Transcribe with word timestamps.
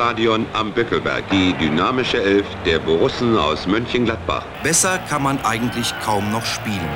Stadion 0.00 0.46
am 0.54 0.72
Bückelberg. 0.72 1.28
Die 1.28 1.52
dynamische 1.60 2.22
Elf 2.22 2.46
der 2.64 2.78
Borussen 2.78 3.36
aus 3.36 3.66
Mönchengladbach. 3.66 4.46
Besser 4.62 4.96
kann 4.96 5.22
man 5.22 5.38
eigentlich 5.44 5.92
kaum 6.02 6.32
noch 6.32 6.46
spielen. 6.46 6.88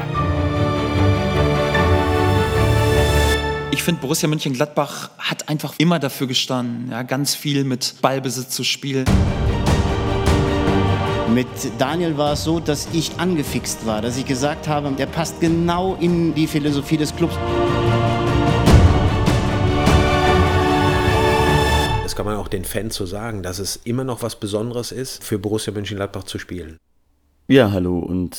Ich 3.72 3.82
finde, 3.82 4.00
Borussia 4.00 4.26
Mönchengladbach 4.26 5.10
hat 5.18 5.50
einfach 5.50 5.74
immer 5.76 5.98
dafür 5.98 6.28
gestanden, 6.28 6.92
ja, 6.92 7.02
ganz 7.02 7.34
viel 7.34 7.64
mit 7.64 7.96
Ballbesitz 8.00 8.48
zu 8.48 8.64
spielen. 8.64 9.04
Mit 11.34 11.46
Daniel 11.76 12.16
war 12.16 12.32
es 12.32 12.44
so, 12.44 12.58
dass 12.58 12.88
ich 12.94 13.10
angefixt 13.18 13.84
war, 13.84 14.00
dass 14.00 14.16
ich 14.16 14.24
gesagt 14.24 14.66
habe, 14.66 14.90
der 14.92 15.06
passt 15.06 15.42
genau 15.42 15.98
in 16.00 16.34
die 16.34 16.46
Philosophie 16.46 16.96
des 16.96 17.14
Clubs. 17.14 17.36
Kann 22.24 22.32
man 22.32 22.40
auch 22.40 22.48
den 22.48 22.64
Fans 22.64 22.94
so 22.94 23.04
sagen, 23.04 23.42
dass 23.42 23.58
es 23.58 23.76
immer 23.84 24.02
noch 24.02 24.22
was 24.22 24.40
Besonderes 24.40 24.92
ist, 24.92 25.22
für 25.22 25.38
Borussia 25.38 25.74
Mönchengladbach 25.74 26.24
zu 26.24 26.38
spielen. 26.38 26.78
Ja, 27.48 27.70
hallo 27.70 27.98
und 27.98 28.38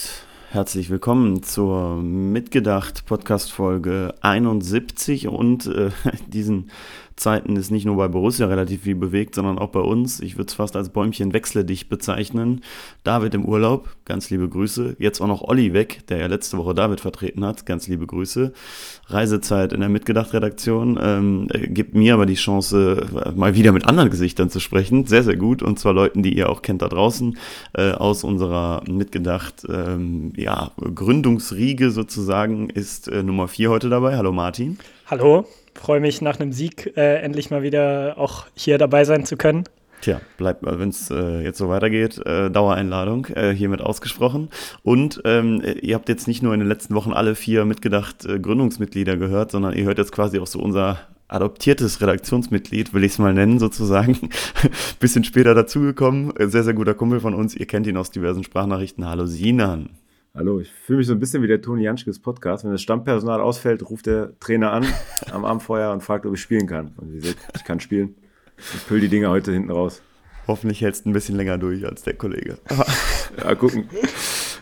herzlich 0.49 0.89
willkommen 0.89 1.43
zur 1.43 1.97
Mitgedacht 1.97 3.05
Podcast 3.05 3.51
Folge 3.51 4.15
71 4.21 5.27
und 5.27 5.67
äh, 5.67 5.91
diesen 6.27 6.71
Zeiten 7.15 7.55
ist 7.55 7.71
nicht 7.71 7.85
nur 7.85 7.95
bei 7.95 8.09
Borussia 8.09 8.45
relativ 8.47 8.83
viel 8.83 8.95
bewegt, 8.95 9.35
sondern 9.35 9.57
auch 9.57 9.69
bei 9.69 9.79
uns. 9.79 10.19
Ich 10.19 10.35
würde 10.37 10.49
es 10.49 10.53
fast 10.53 10.75
als 10.75 10.89
Bäumchen 10.89 11.31
wechsle 11.31 11.63
dich 11.63 11.87
bezeichnen. 11.87 12.61
David 13.03 13.33
im 13.35 13.45
Urlaub, 13.45 13.89
ganz 14.03 14.29
liebe 14.29 14.49
Grüße. 14.49 14.97
Jetzt 14.99 15.21
auch 15.21 15.27
noch 15.27 15.41
Olli 15.41 15.73
weg, 15.73 16.01
der 16.09 16.17
ja 16.17 16.27
letzte 16.27 16.57
Woche 16.57 16.75
David 16.75 16.99
vertreten 16.99 17.45
hat, 17.45 17.65
ganz 17.65 17.87
liebe 17.87 18.05
Grüße. 18.05 18.51
Reisezeit 19.07 19.71
in 19.71 19.79
der 19.79 19.89
Mitgedacht-Redaktion 19.89 20.99
ähm, 21.01 21.47
gibt 21.67 21.95
mir 21.95 22.15
aber 22.15 22.25
die 22.25 22.35
Chance, 22.35 23.05
mal 23.35 23.55
wieder 23.55 23.71
mit 23.71 23.87
anderen 23.87 24.09
Gesichtern 24.09 24.49
zu 24.49 24.59
sprechen. 24.59 25.05
Sehr, 25.05 25.23
sehr 25.23 25.37
gut. 25.37 25.63
Und 25.63 25.79
zwar 25.79 25.93
Leuten, 25.93 26.21
die 26.21 26.35
ihr 26.35 26.49
auch 26.49 26.61
kennt 26.61 26.81
da 26.81 26.89
draußen, 26.89 27.37
äh, 27.73 27.91
aus 27.91 28.25
unserer 28.25 28.83
Mitgedacht, 28.89 29.65
ähm, 29.69 30.33
ja, 30.35 30.71
Gründungsriege 30.77 31.91
sozusagen 31.91 32.69
ist 32.69 33.07
äh, 33.07 33.23
Nummer 33.23 33.47
4 33.47 33.69
heute 33.69 33.89
dabei. 33.89 34.17
Hallo 34.17 34.33
Martin. 34.33 34.77
Hallo 35.07 35.45
freue 35.75 35.99
mich 35.99 36.21
nach 36.21 36.39
einem 36.39 36.51
Sieg 36.51 36.93
äh, 36.97 37.17
endlich 37.17 37.51
mal 37.51 37.61
wieder 37.61 38.15
auch 38.17 38.45
hier 38.55 38.77
dabei 38.77 39.03
sein 39.05 39.25
zu 39.25 39.37
können. 39.37 39.65
Tja, 40.01 40.21
bleibt, 40.37 40.63
wenn 40.63 40.89
es 40.89 41.09
äh, 41.09 41.41
jetzt 41.41 41.57
so 41.57 41.69
weitergeht, 41.69 42.23
äh, 42.25 42.51
Dauereinladung 42.51 43.25
äh, 43.27 43.53
hiermit 43.53 43.81
ausgesprochen. 43.81 44.49
Und 44.83 45.21
ähm, 45.25 45.61
ihr 45.81 45.95
habt 45.95 46.09
jetzt 46.09 46.27
nicht 46.27 46.43
nur 46.43 46.53
in 46.53 46.59
den 46.59 46.69
letzten 46.69 46.95
Wochen 46.95 47.13
alle 47.13 47.33
vier 47.35 47.65
mitgedacht 47.65 48.25
äh, 48.25 48.39
Gründungsmitglieder 48.39 49.17
gehört, 49.17 49.51
sondern 49.51 49.73
ihr 49.73 49.85
hört 49.85 49.97
jetzt 49.97 50.11
quasi 50.11 50.39
auch 50.39 50.47
so 50.47 50.59
unser 50.59 50.99
adoptiertes 51.27 52.01
Redaktionsmitglied, 52.01 52.93
will 52.93 53.03
ich 53.03 53.13
es 53.13 53.19
mal 53.19 53.33
nennen, 53.33 53.57
sozusagen. 53.57 54.29
Bisschen 54.99 55.23
später 55.23 55.55
dazugekommen. 55.55 56.33
Sehr, 56.37 56.63
sehr 56.63 56.73
guter 56.73 56.93
Kumpel 56.93 57.19
von 57.19 57.33
uns. 57.33 57.55
Ihr 57.55 57.65
kennt 57.65 57.87
ihn 57.87 57.97
aus 57.97 58.11
diversen 58.11 58.43
Sprachnachrichten. 58.43 59.05
Hallo 59.05 59.25
Sinan. 59.25 59.89
Hallo, 60.37 60.59
ich 60.59 60.69
fühle 60.69 60.97
mich 60.97 61.07
so 61.07 61.13
ein 61.13 61.19
bisschen 61.19 61.41
wie 61.43 61.47
der 61.47 61.61
Toni 61.61 61.83
Janschkes 61.83 62.19
Podcast. 62.19 62.65
Wenn 62.65 62.71
das 62.73 62.81
Stammpersonal 62.81 63.39
ausfällt, 63.39 63.89
ruft 63.89 64.05
der 64.05 64.37
Trainer 64.41 64.73
an 64.73 64.85
am 65.31 65.45
Abend 65.45 65.63
vorher 65.63 65.93
und 65.93 66.01
fragt, 66.01 66.25
ob 66.25 66.33
ich 66.33 66.41
spielen 66.41 66.67
kann. 66.67 66.91
Und 66.97 67.13
ihr 67.13 67.21
seht, 67.21 67.37
ich 67.55 67.63
kann 67.63 67.79
spielen. 67.79 68.15
Ich 68.57 68.85
püll 68.85 68.99
die 68.99 69.07
Dinger 69.07 69.29
heute 69.29 69.53
hinten 69.53 69.71
raus. 69.71 70.01
Hoffentlich 70.45 70.81
hältst 70.81 71.05
du 71.05 71.09
ein 71.09 71.13
bisschen 71.13 71.37
länger 71.37 71.57
durch 71.57 71.85
als 71.85 72.03
der 72.03 72.15
Kollege. 72.15 72.57
ja, 73.37 73.55
gucken. 73.55 73.87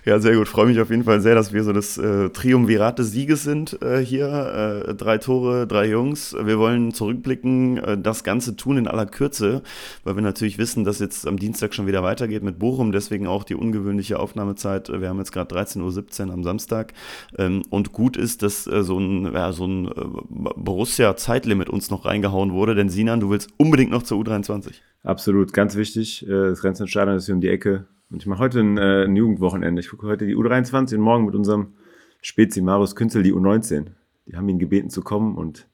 Ja, 0.06 0.20
sehr 0.20 0.36
gut. 0.36 0.50
Freue 0.50 0.66
mich 0.66 0.82
auf 0.82 0.90
jeden 0.90 1.06
Fall 1.06 1.22
sehr, 1.22 1.34
dass 1.34 1.54
wir 1.54 1.64
so 1.64 1.72
das 1.72 1.98
äh, 1.98 2.30
Triumvirat 2.30 3.00
des 3.00 3.14
Sieges 3.14 3.44
sind 3.44 3.82
äh, 3.82 4.00
hier. 4.00 4.86
Äh, 4.90 4.96
drei 4.96 5.18
Tore, 5.18 5.66
drei 5.66 5.88
Jungs. 5.88 6.36
Wir 6.38 6.60
wollen 6.60 6.94
zurückblicken, 6.94 7.78
äh, 7.78 7.98
das 7.98 8.26
Ganze 8.26 8.58
tun 8.58 8.76
in 8.76 8.88
aller 8.90 9.06
Kürze, 9.06 9.62
weil 10.04 10.16
wir 10.16 10.22
natürlich 10.22 10.58
wissen, 10.58 10.84
dass 10.84 11.00
jetzt 11.00 11.26
am 11.26 11.40
Dienstag 11.40 11.74
schon 11.74 11.88
wieder 11.88 12.04
weitergeht 12.04 12.44
mit 12.44 12.60
Bochum. 12.60 12.92
Deswegen 12.92 13.28
auch 13.28 13.46
die 13.46 13.56
ungewöhnliche 13.56 14.20
Aufnahmezeit. 14.20 14.90
Wir 14.90 15.08
haben 15.08 15.20
jetzt 15.20 15.32
gerade 15.32 15.56
13.17 15.56 16.28
Uhr 16.28 16.34
am 16.34 16.44
Samstag. 16.44 16.92
Ähm, 17.38 17.64
und 17.70 17.94
gut 17.94 18.18
ist, 18.18 18.44
dass 18.44 18.68
äh, 18.68 18.84
so 18.84 19.00
ein, 19.00 19.32
ja, 19.34 19.54
so 19.54 19.66
ein 19.66 19.88
äh, 19.88 19.92
Borussia-Zeitlimit 20.30 21.70
uns 21.70 21.90
noch 21.92 22.04
reingehauen 22.04 22.52
wurde. 22.52 22.76
Denn 22.76 22.90
Sinan, 22.90 23.22
du 23.22 23.30
willst 23.30 23.52
unbedingt 23.56 23.92
noch 23.92 24.04
zur 24.04 24.22
U23. 24.22 24.74
Absolut, 25.04 25.54
ganz 25.54 25.76
wichtig. 25.76 26.26
Das 26.28 26.62
Grenzentstadion 26.62 27.18
ist 27.18 27.26
hier 27.26 27.36
um 27.36 27.42
die 27.42 27.50
Ecke 27.50 27.88
und 28.14 28.22
ich 28.22 28.28
mache 28.28 28.40
heute 28.40 28.60
ein, 28.60 28.78
äh, 28.78 29.06
ein 29.06 29.16
Jugendwochenende. 29.16 29.80
Ich 29.80 29.90
gucke 29.90 30.06
heute 30.06 30.28
die 30.28 30.36
U23 30.36 30.96
und 30.96 31.02
morgen 31.02 31.26
mit 31.26 31.34
unserem 31.34 31.74
Spezi 32.22 32.62
Marius 32.62 32.96
Künzel 32.96 33.24
die 33.24 33.34
U19. 33.34 33.88
Die 34.28 34.38
haben 34.38 34.48
ihn 34.48 34.60
gebeten 34.60 34.92
zu 34.92 35.02
kommen 35.02 35.36
und 35.36 35.68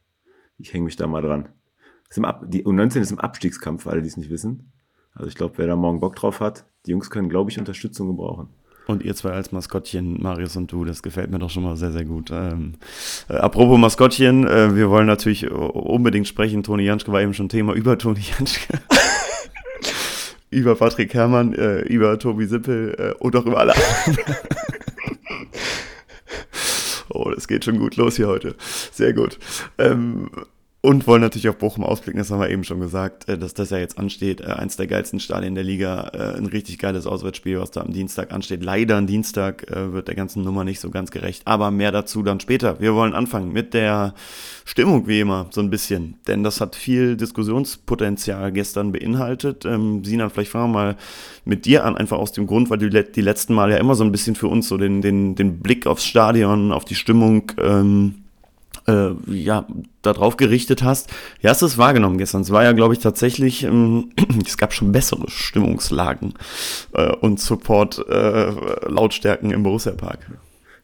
ich 0.58 0.74
hänge 0.74 0.86
mich 0.86 0.96
da 0.96 1.06
mal 1.06 1.22
dran. 1.22 1.50
die 2.16 2.66
U19 2.66 3.02
ist 3.02 3.12
im 3.12 3.20
Abstiegskampf, 3.20 3.84
für 3.84 3.92
alle, 3.92 4.02
die 4.02 4.08
es 4.08 4.16
nicht 4.16 4.30
wissen. 4.30 4.72
Also 5.14 5.28
ich 5.28 5.36
glaube, 5.36 5.56
wer 5.58 5.68
da 5.68 5.76
morgen 5.76 6.00
Bock 6.00 6.16
drauf 6.16 6.40
hat, 6.40 6.66
die 6.86 6.92
Jungs 6.92 7.10
können, 7.10 7.28
glaube 7.28 7.52
ich, 7.52 7.60
Unterstützung 7.60 8.08
gebrauchen. 8.08 8.48
Und 8.88 9.04
ihr 9.04 9.14
zwei 9.16 9.32
als 9.32 9.52
Maskottchen, 9.52 10.22
Marius 10.22 10.56
und 10.56 10.72
du, 10.72 10.86
das 10.86 11.04
gefällt 11.04 11.30
mir 11.30 11.40
doch 11.40 11.50
schon 11.50 11.64
mal 11.64 11.76
sehr, 11.76 11.92
sehr 11.92 12.06
gut. 12.06 12.32
Ähm, 12.32 12.76
äh, 13.28 13.34
apropos 13.34 13.78
Maskottchen, 13.78 14.48
äh, 14.48 14.76
wir 14.76 14.90
wollen 14.90 15.08
natürlich 15.08 15.52
unbedingt 15.52 16.28
sprechen. 16.28 16.64
Toni 16.64 16.84
Janschke 16.84 17.12
war 17.12 17.22
eben 17.22 17.34
schon 17.34 17.50
Thema 17.50 17.74
über 17.76 17.98
Toni 17.98 18.22
Janschke. 18.22 18.80
Über 20.50 20.76
Patrick 20.76 21.14
Herrmann, 21.14 21.54
äh, 21.54 21.82
über 21.82 22.18
Tobi 22.18 22.46
Sippel 22.46 22.96
äh, 22.98 23.24
und 23.24 23.36
auch 23.36 23.46
über 23.46 23.60
alle 23.60 23.74
anderen. 23.76 24.26
oh, 27.10 27.30
das 27.32 27.48
geht 27.48 27.66
schon 27.66 27.80
gut 27.80 27.96
los 27.96 28.16
hier 28.16 28.28
heute. 28.28 28.56
Sehr 28.92 29.14
gut. 29.14 29.38
Ähm, 29.78 30.30
und 30.82 31.08
wollen 31.08 31.22
natürlich 31.22 31.50
auf 31.50 31.58
Bochum 31.58 31.84
ausblicken, 31.84 32.20
das 32.20 32.32
haben 32.32 32.40
wir 32.40 32.50
eben 32.50 32.64
schon 32.64 32.80
gesagt, 32.80 33.28
äh, 33.28 33.38
dass 33.38 33.54
das 33.54 33.70
ja 33.70 33.80
jetzt 33.80 33.98
ansteht. 33.98 34.40
Äh, 34.40 34.46
eins 34.46 34.78
der 34.78 34.88
geilsten 34.88 35.20
Stadien 35.20 35.54
der 35.54 35.66
Liga, 35.66 36.10
äh, 36.14 36.38
ein 36.38 36.46
richtig 36.46 36.78
geiles 36.78 37.06
Auswärtsspiel, 37.06 37.60
was 37.60 37.72
da 37.72 37.82
am 37.82 37.92
Dienstag 37.92 38.32
ansteht. 38.32 38.64
Leider 38.64 38.96
am 38.96 39.06
Dienstag 39.06 39.66
wird 39.70 40.08
der 40.08 40.16
ganzen 40.16 40.44
Nummer 40.44 40.64
nicht 40.64 40.80
so 40.80 40.90
ganz 40.90 41.12
gerecht, 41.12 41.44
aber 41.46 41.72
mehr 41.72 41.92
dazu 41.92 42.24
dann 42.24 42.40
später. 42.40 42.80
Wir 42.80 42.96
wollen 42.96 43.14
anfangen 43.14 43.52
mit 43.52 43.74
der 43.74 44.14
Stimmung, 44.66 45.08
wie 45.08 45.20
immer, 45.20 45.48
so 45.52 45.62
ein 45.62 45.70
bisschen, 45.70 46.16
denn 46.28 46.44
das 46.44 46.62
hat 46.62 46.76
viel 46.76 47.18
Diskussionspotenzial 47.18 48.52
gestern 48.52 48.92
beinhaltet. 48.92 49.66
Ähm, 49.66 50.04
Sinan, 50.04 50.30
vielleicht 50.30 50.52
fangen 50.52 50.72
wir 50.72 50.74
mal 50.74 50.98
mit 51.46 51.66
dir 51.66 51.86
an, 51.86 51.98
einfach 51.98 52.18
aus 52.18 52.32
dem 52.32 52.48
Grund, 52.48 52.70
weil 52.70 52.78
du 52.78 52.90
die 52.90 53.22
letzten 53.22 53.54
Mal 53.54 53.72
ja 53.72 53.78
immer 53.78 53.96
so 53.96 54.04
ein 54.04 54.12
bisschen 54.12 54.36
für 54.36 54.48
uns 54.48 54.68
so 54.68 54.78
den, 54.78 55.02
den, 55.02 55.36
den 55.36 55.60
Blick 55.60 55.88
aufs 55.88 56.06
Stadion, 56.06 56.72
auf 56.72 56.86
die 56.86 56.96
Stimmung, 56.96 57.52
ähm, 57.58 58.16
äh, 58.90 59.12
ja, 59.32 59.66
darauf 60.02 60.38
gerichtet 60.38 60.82
hast. 60.84 61.12
Wie 61.42 61.48
hast 61.48 61.62
du 61.62 61.66
es 61.66 61.78
wahrgenommen 61.78 62.18
gestern? 62.18 62.42
Es 62.42 62.52
war 62.52 62.64
ja, 62.64 62.72
glaube 62.72 62.94
ich, 62.94 63.00
tatsächlich, 63.00 63.64
ähm, 63.64 64.12
es 64.46 64.58
gab 64.58 64.74
schon 64.74 64.92
bessere 64.92 65.30
Stimmungslagen 65.30 66.34
äh, 66.94 67.16
und 67.18 67.40
Support-Lautstärken 67.40 69.52
äh, 69.52 69.54
im 69.54 69.64
Borussia-Park. 69.64 70.32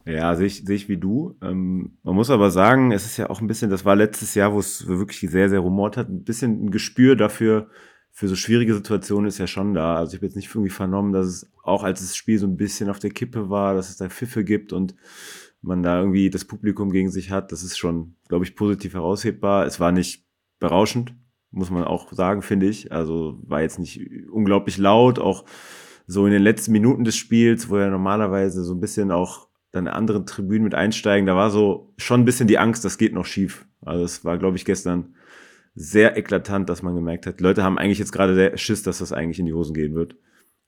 Ja, 0.05 0.35
sehe 0.35 0.45
ich, 0.45 0.63
sehe 0.65 0.75
ich 0.75 0.87
wie 0.87 0.97
du. 0.97 1.35
Ähm, 1.41 1.97
man 2.03 2.13
muss 2.15 2.29
aber 2.29 2.51
sagen, 2.51 2.91
es 2.91 3.05
ist 3.05 3.17
ja 3.17 3.31
auch 3.31 3.41
ein 3.41 3.47
bisschen, 3.47 3.71
das 3.71 3.85
war 3.85 3.95
letztes 3.95 4.35
Jahr, 4.35 4.53
wo 4.53 4.59
es 4.59 4.87
wirklich 4.87 5.19
sehr, 5.31 5.49
sehr 5.49 5.59
rumort 5.59 5.97
hat, 5.97 6.09
ein 6.09 6.23
bisschen 6.23 6.65
ein 6.65 6.71
Gespür 6.71 7.15
dafür, 7.15 7.69
für 8.11 8.27
so 8.29 8.35
schwierige 8.35 8.73
Situationen 8.73 9.27
ist 9.27 9.39
ja 9.39 9.47
schon 9.47 9.73
da. 9.73 9.95
Also 9.95 10.13
ich 10.13 10.19
habe 10.19 10.27
jetzt 10.27 10.37
nicht 10.37 10.47
irgendwie 10.47 10.69
vernommen, 10.69 11.11
dass 11.11 11.25
es 11.25 11.51
auch 11.63 11.83
als 11.83 11.99
das 11.99 12.15
Spiel 12.15 12.39
so 12.39 12.47
ein 12.47 12.55
bisschen 12.55 12.89
auf 12.89 12.99
der 12.99 13.09
Kippe 13.09 13.49
war, 13.49 13.73
dass 13.73 13.89
es 13.89 13.97
da 13.97 14.07
Pfiffe 14.07 14.45
gibt 14.45 14.71
und 14.71 14.95
man 15.65 15.83
da 15.83 15.99
irgendwie 15.99 16.29
das 16.29 16.45
Publikum 16.45 16.91
gegen 16.91 17.09
sich 17.09 17.31
hat, 17.31 17.51
das 17.51 17.63
ist 17.63 17.77
schon, 17.77 18.15
glaube 18.27 18.45
ich, 18.45 18.55
positiv 18.55 18.93
heraushebbar. 18.93 19.65
Es 19.65 19.79
war 19.79 19.91
nicht 19.91 20.25
berauschend, 20.59 21.15
muss 21.51 21.69
man 21.69 21.83
auch 21.83 22.11
sagen, 22.13 22.41
finde 22.41 22.67
ich. 22.67 22.91
Also 22.91 23.39
war 23.43 23.61
jetzt 23.61 23.79
nicht 23.79 24.01
unglaublich 24.31 24.77
laut, 24.77 25.19
auch 25.19 25.45
so 26.07 26.25
in 26.25 26.31
den 26.31 26.43
letzten 26.43 26.71
Minuten 26.71 27.03
des 27.03 27.15
Spiels, 27.15 27.69
wo 27.69 27.77
ja 27.77 27.89
normalerweise 27.89 28.63
so 28.63 28.73
ein 28.73 28.79
bisschen 28.79 29.11
auch 29.11 29.47
dann 29.71 29.87
anderen 29.87 30.25
Tribünen 30.25 30.63
mit 30.63 30.75
einsteigen, 30.75 31.25
da 31.25 31.35
war 31.35 31.49
so 31.49 31.93
schon 31.97 32.21
ein 32.21 32.25
bisschen 32.25 32.47
die 32.47 32.57
Angst, 32.57 32.85
das 32.85 32.97
geht 32.97 33.13
noch 33.13 33.25
schief. 33.25 33.65
Also 33.81 34.05
es 34.05 34.23
war, 34.23 34.37
glaube 34.37 34.55
ich, 34.55 34.63
gestern 34.65 35.15
sehr 35.73 36.17
eklatant, 36.17 36.69
dass 36.69 36.81
man 36.81 36.95
gemerkt 36.95 37.27
hat, 37.27 37.41
Leute 37.41 37.63
haben 37.63 37.77
eigentlich 37.77 37.99
jetzt 37.99 38.13
gerade 38.13 38.35
der 38.35 38.57
Schiss, 38.57 38.83
dass 38.83 38.99
das 38.99 39.11
eigentlich 39.11 39.39
in 39.39 39.45
die 39.45 39.53
Hosen 39.53 39.73
gehen 39.73 39.93
wird. 39.93 40.15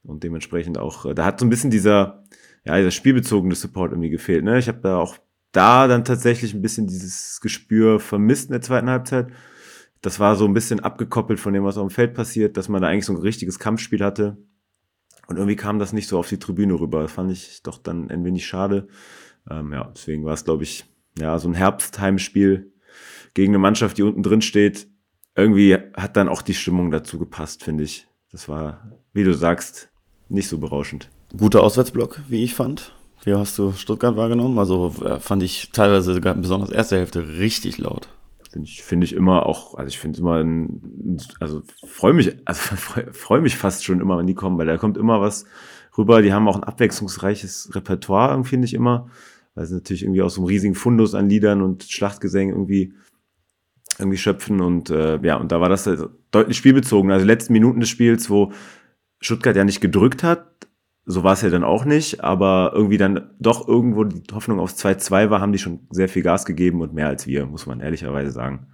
Und 0.04 0.24
dementsprechend 0.24 0.78
auch, 0.78 1.14
da 1.14 1.26
hat 1.26 1.40
so 1.40 1.46
ein 1.46 1.50
bisschen 1.50 1.72
dieser, 1.72 2.24
ja, 2.68 2.76
dieser 2.76 2.92
spielbezogene 2.92 3.56
Support 3.56 3.94
irgendwie 3.94 4.10
gefehlt. 4.10 4.44
Ne? 4.44 4.60
Ich 4.60 4.68
habe 4.68 4.80
da 4.82 4.98
auch 4.98 5.18
da 5.54 5.88
dann 5.88 6.04
tatsächlich 6.04 6.54
ein 6.54 6.62
bisschen 6.62 6.86
dieses 6.86 7.40
Gespür 7.40 8.02
vermisst 8.02 8.50
in 8.50 8.52
der 8.52 8.62
zweiten 8.62 8.90
Halbzeit. 8.90 9.28
Das 10.02 10.20
war 10.20 10.36
so 10.36 10.46
ein 10.46 10.54
bisschen 10.54 10.82
abgekoppelt 10.82 11.40
von 11.40 11.54
dem, 11.54 11.64
was 11.64 11.78
auf 11.78 11.88
dem 11.88 11.94
Feld 11.94 12.14
passiert, 12.14 12.58
dass 12.58 12.68
man 12.68 12.82
da 12.82 12.90
eigentlich 12.90 13.06
so 13.06 13.14
ein 13.14 13.22
richtiges 13.22 13.58
Kampfspiel 13.58 14.04
hatte. 14.04 14.38
Und 15.28 15.38
irgendwie 15.38 15.56
kam 15.56 15.80
das 15.80 15.94
nicht 15.94 16.08
so 16.08 16.20
auf 16.20 16.28
die 16.28 16.40
Tribüne 16.40 16.74
rüber. 16.74 17.02
Das 17.04 17.12
fand 17.14 17.32
ich 17.32 17.64
doch 17.64 17.78
dann 17.78 18.12
ein 18.12 18.26
wenig 18.26 18.46
schade. 18.46 18.90
Ähm, 19.50 19.72
ja, 19.72 19.90
deswegen 19.96 20.26
war 20.26 20.34
es, 20.34 20.44
glaube 20.44 20.64
ich, 20.64 20.86
ja, 21.18 21.40
so 21.40 21.48
ein 21.48 21.54
Herbstheimspiel 21.54 22.74
gegen 23.34 23.52
eine 23.52 23.60
Mannschaft, 23.60 23.98
die 23.98 24.04
unten 24.04 24.24
drin 24.24 24.42
steht. 24.42 24.90
Irgendwie 25.36 25.78
hat 25.96 26.18
dann 26.18 26.28
auch 26.28 26.42
die 26.42 26.54
Stimmung 26.54 26.92
dazu 26.92 27.18
gepasst, 27.18 27.64
finde 27.64 27.86
ich. 27.86 28.08
Das 28.30 28.50
war, 28.50 28.92
wie 29.14 29.24
du 29.24 29.34
sagst, 29.34 29.90
nicht 30.28 30.50
so 30.50 30.58
berauschend. 30.58 31.10
Guter 31.36 31.64
Auswärtsblock, 31.64 32.22
wie 32.30 32.44
ich 32.44 32.56
fand. 32.56 32.94
Wie 33.24 33.34
hast 33.34 33.58
du 33.58 33.74
Stuttgart 33.74 34.16
wahrgenommen? 34.16 34.58
Also 34.58 34.94
äh, 35.04 35.20
fand 35.20 35.44
ich 35.44 35.72
teilweise 35.72 36.14
sogar 36.14 36.34
besonders 36.36 36.70
erste 36.70 36.98
Hälfte 36.98 37.28
richtig 37.40 37.78
laut. 37.78 38.08
Finde 38.50 38.68
ich, 38.68 38.82
finde 38.84 39.06
ich 39.06 39.14
immer 39.14 39.46
auch, 39.46 39.76
also 39.76 39.90
ich 39.90 40.00
finde 40.00 40.20
immer, 40.20 40.42
ein, 40.42 41.20
also 41.40 41.64
freue 41.86 42.14
mich, 42.14 42.38
also 42.46 42.62
freue 42.76 43.12
freu 43.12 43.42
mich 43.42 43.58
fast 43.58 43.84
schon 43.84 44.00
immer, 44.00 44.18
wenn 44.18 44.28
die 44.28 44.36
kommen, 44.36 44.58
weil 44.58 44.68
da 44.68 44.78
kommt 44.78 44.98
immer 44.98 45.20
was 45.20 45.46
rüber. 45.98 46.22
Die 46.22 46.32
haben 46.32 46.48
auch 46.48 46.56
ein 46.56 46.64
abwechslungsreiches 46.64 47.76
Repertoire, 47.76 48.42
finde 48.46 48.66
ich 48.66 48.74
immer, 48.74 49.10
weil 49.56 49.66
sie 49.66 49.76
natürlich 49.76 50.04
irgendwie 50.04 50.22
aus 50.22 50.36
so 50.36 50.42
einem 50.42 50.48
riesigen 50.48 50.76
Fundus 50.76 51.14
an 51.14 51.28
Liedern 51.28 51.62
und 51.62 51.84
Schlachtgesängen 51.84 52.56
irgendwie 52.56 52.94
irgendwie 54.00 54.18
schöpfen 54.18 54.62
und 54.62 54.92
äh, 54.92 55.20
ja, 55.24 55.38
und 55.38 55.52
da 55.52 55.60
war 55.60 55.70
das 55.70 55.88
halt 55.88 56.08
deutlich 56.32 56.56
spielbezogen. 56.56 57.12
Also 57.12 57.26
die 57.26 57.32
letzten 57.32 57.54
Minuten 57.54 57.80
des 57.80 57.90
Spiels, 57.90 58.30
wo 58.30 58.54
Stuttgart 59.20 59.56
ja 59.56 59.64
nicht 59.64 59.82
gedrückt 59.82 60.24
hat, 60.24 60.67
so 61.10 61.24
war 61.24 61.34
es 61.34 61.42
ja 61.42 61.50
dann 61.50 61.64
auch 61.64 61.86
nicht, 61.86 62.22
aber 62.22 62.74
irgendwie 62.76 62.98
dann 62.98 63.30
doch 63.40 63.66
irgendwo 63.66 64.04
die 64.04 64.22
Hoffnung 64.34 64.60
aufs 64.60 64.76
2-2 64.84 65.30
war, 65.30 65.40
haben 65.40 65.54
die 65.54 65.58
schon 65.58 65.80
sehr 65.90 66.10
viel 66.10 66.22
Gas 66.22 66.46
gegeben 66.46 66.82
und 66.82 66.94
mehr 66.94 67.08
als 67.08 67.26
wir, 67.26 67.46
muss 67.46 67.66
man 67.66 67.80
ehrlicherweise 67.80 68.32
sagen. 68.32 68.68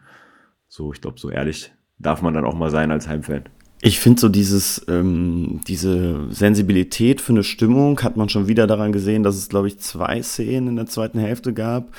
So, 0.67 0.91
ich 0.91 0.99
glaube, 0.99 1.19
so 1.19 1.29
ehrlich 1.29 1.71
darf 1.99 2.23
man 2.23 2.33
dann 2.33 2.43
auch 2.43 2.55
mal 2.55 2.71
sein 2.71 2.91
als 2.91 3.07
Heimfan. 3.07 3.43
Ich 3.83 3.99
finde 3.99 4.19
so 4.19 4.29
dieses, 4.29 4.83
ähm, 4.87 5.61
diese 5.67 6.31
Sensibilität 6.31 7.21
für 7.21 7.33
eine 7.33 7.43
Stimmung 7.43 8.01
hat 8.01 8.17
man 8.17 8.29
schon 8.29 8.47
wieder 8.47 8.65
daran 8.65 8.93
gesehen, 8.93 9.21
dass 9.21 9.35
es, 9.35 9.49
glaube 9.49 9.67
ich, 9.67 9.77
zwei 9.79 10.23
Szenen 10.23 10.69
in 10.69 10.75
der 10.75 10.87
zweiten 10.87 11.19
Hälfte 11.19 11.53
gab, 11.53 11.89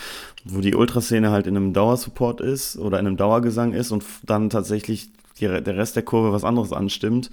wo 0.45 0.61
die 0.61 0.75
Ultraszene 0.75 1.31
halt 1.31 1.47
in 1.47 1.57
einem 1.57 1.75
Dauersupport 1.75 2.41
ist 2.41 2.77
oder 2.77 2.99
in 2.99 3.07
einem 3.07 3.17
Dauergesang 3.17 3.73
ist 3.73 3.93
und 3.93 4.03
dann 4.25 4.51
tatsächlich 4.51 5.11
die, 5.39 5.47
der 5.47 5.77
Rest 5.77 5.97
der 5.97 6.03
Kurve 6.03 6.33
was 6.33 6.45
anderes 6.45 6.73
anstimmt. 6.73 7.31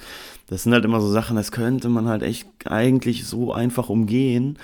Das 0.51 0.63
sind 0.63 0.73
halt 0.73 0.83
immer 0.83 0.99
so 0.99 1.07
Sachen, 1.07 1.37
das 1.37 1.53
könnte 1.53 1.87
man 1.87 2.09
halt 2.09 2.23
echt 2.23 2.45
eigentlich 2.65 3.25
so 3.25 3.53
einfach 3.53 3.87
umgehen. 3.87 4.57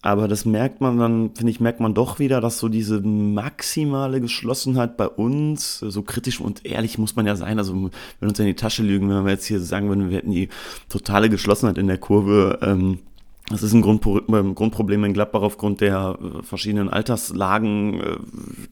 Aber 0.00 0.26
das 0.26 0.46
merkt 0.46 0.80
man 0.80 0.96
dann, 0.96 1.34
finde 1.34 1.50
ich, 1.50 1.60
merkt 1.60 1.80
man 1.80 1.92
doch 1.92 2.18
wieder, 2.18 2.40
dass 2.40 2.58
so 2.58 2.68
diese 2.70 3.00
maximale 3.00 4.22
Geschlossenheit 4.22 4.96
bei 4.96 5.06
uns, 5.06 5.80
so 5.80 6.02
kritisch 6.02 6.40
und 6.40 6.64
ehrlich 6.64 6.96
muss 6.96 7.14
man 7.14 7.26
ja 7.26 7.36
sein, 7.36 7.58
also 7.58 7.90
wenn 8.20 8.28
uns 8.28 8.38
in 8.38 8.46
die 8.46 8.54
Tasche 8.54 8.82
lügen, 8.82 9.10
wenn 9.10 9.26
wir 9.26 9.32
jetzt 9.32 9.44
hier 9.44 9.60
sagen 9.60 9.88
würden, 9.88 10.08
wir 10.08 10.16
hätten 10.16 10.30
die 10.30 10.48
totale 10.88 11.28
Geschlossenheit 11.28 11.76
in 11.76 11.88
der 11.88 11.98
Kurve, 11.98 12.60
ähm, 12.62 13.00
das 13.50 13.62
ist 13.62 13.72
ein 13.72 13.82
ähm, 13.82 14.54
Grundproblem 14.54 15.04
in 15.04 15.12
Gladbach 15.12 15.42
aufgrund 15.42 15.80
der 15.80 16.18
äh, 16.20 16.42
verschiedenen 16.42 16.88
Alterslagen 16.88 18.00
äh, 18.00 18.16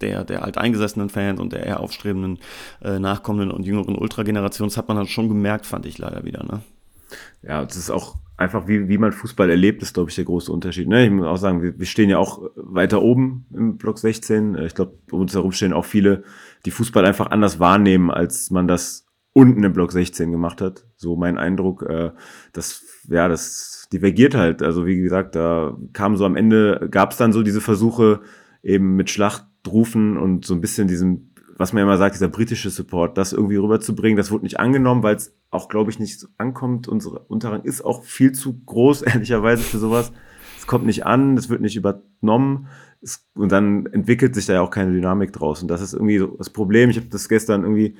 der, 0.00 0.24
der 0.24 0.44
alteingesessenen 0.44 1.08
Fans 1.08 1.40
und 1.40 1.52
der 1.52 1.64
eher 1.64 1.80
aufstrebenden 1.80 2.38
äh, 2.82 2.98
nachkommenden 2.98 3.50
und 3.50 3.64
jüngeren 3.64 3.96
Ultragenerationen. 3.96 4.70
Das 4.70 4.76
hat 4.76 4.88
man 4.88 4.96
dann 4.96 5.06
schon 5.06 5.28
gemerkt, 5.28 5.66
fand 5.66 5.86
ich 5.86 5.98
leider 5.98 6.24
wieder. 6.24 6.44
Ne? 6.44 6.60
Ja, 7.42 7.64
das 7.64 7.76
ist 7.76 7.90
auch 7.90 8.16
einfach, 8.36 8.68
wie, 8.68 8.88
wie 8.88 8.98
man 8.98 9.12
Fußball 9.12 9.48
erlebt, 9.48 9.82
ist, 9.82 9.94
glaube 9.94 10.10
ich, 10.10 10.16
der 10.16 10.24
große 10.24 10.52
Unterschied. 10.52 10.88
Ne? 10.88 11.06
Ich 11.06 11.10
muss 11.10 11.26
auch 11.26 11.36
sagen, 11.36 11.62
wir, 11.62 11.78
wir 11.78 11.86
stehen 11.86 12.10
ja 12.10 12.18
auch 12.18 12.42
weiter 12.54 13.00
oben 13.00 13.46
im 13.54 13.78
Block 13.78 13.98
16. 13.98 14.56
Ich 14.56 14.74
glaube, 14.74 14.98
um 15.10 15.20
uns 15.20 15.34
herum 15.34 15.52
stehen 15.52 15.72
auch 15.72 15.86
viele, 15.86 16.24
die 16.66 16.70
Fußball 16.70 17.04
einfach 17.06 17.30
anders 17.30 17.58
wahrnehmen, 17.58 18.10
als 18.10 18.50
man 18.50 18.68
das 18.68 19.05
unten 19.36 19.62
im 19.64 19.74
Block 19.74 19.92
16 19.92 20.32
gemacht 20.32 20.62
hat. 20.62 20.86
So 20.96 21.14
mein 21.14 21.36
Eindruck, 21.36 21.82
äh, 21.82 22.12
das, 22.54 22.82
ja, 23.06 23.28
das 23.28 23.86
divergiert 23.92 24.34
halt. 24.34 24.62
Also 24.62 24.86
wie 24.86 24.96
gesagt, 24.96 25.36
da 25.36 25.76
kam 25.92 26.16
so 26.16 26.24
am 26.24 26.36
Ende, 26.36 26.88
gab 26.90 27.10
es 27.10 27.18
dann 27.18 27.34
so 27.34 27.42
diese 27.42 27.60
Versuche, 27.60 28.20
eben 28.62 28.96
mit 28.96 29.10
Schlachtrufen 29.10 30.16
und 30.16 30.46
so 30.46 30.54
ein 30.54 30.62
bisschen 30.62 30.88
diesem 30.88 31.32
was 31.58 31.72
man 31.72 31.82
immer 31.82 31.96
sagt, 31.96 32.14
dieser 32.14 32.28
britische 32.28 32.68
Support, 32.68 33.16
das 33.16 33.32
irgendwie 33.32 33.56
rüberzubringen, 33.56 34.18
das 34.18 34.30
wurde 34.30 34.44
nicht 34.44 34.60
angenommen, 34.60 35.02
weil 35.02 35.16
es 35.16 35.34
auch, 35.50 35.70
glaube 35.70 35.90
ich, 35.90 35.98
nicht 35.98 36.20
so 36.20 36.28
ankommt. 36.36 36.86
Unsere 36.86 37.20
Unterrang 37.20 37.62
ist 37.62 37.82
auch 37.82 38.04
viel 38.04 38.32
zu 38.32 38.60
groß, 38.66 39.02
ehrlicherweise, 39.06 39.62
für 39.62 39.78
sowas. 39.78 40.12
Es 40.58 40.66
kommt 40.66 40.84
nicht 40.84 41.06
an, 41.06 41.36
es 41.38 41.48
wird 41.48 41.62
nicht 41.62 41.76
übernommen. 41.76 42.68
Und 43.34 43.52
dann 43.52 43.86
entwickelt 43.86 44.34
sich 44.34 44.44
da 44.44 44.52
ja 44.54 44.60
auch 44.60 44.70
keine 44.70 44.92
Dynamik 44.92 45.32
draus. 45.32 45.62
Und 45.62 45.68
das 45.68 45.80
ist 45.80 45.94
irgendwie 45.94 46.18
so 46.18 46.26
das 46.36 46.50
Problem. 46.50 46.90
Ich 46.90 46.98
habe 46.98 47.08
das 47.08 47.26
gestern 47.26 47.62
irgendwie 47.62 47.96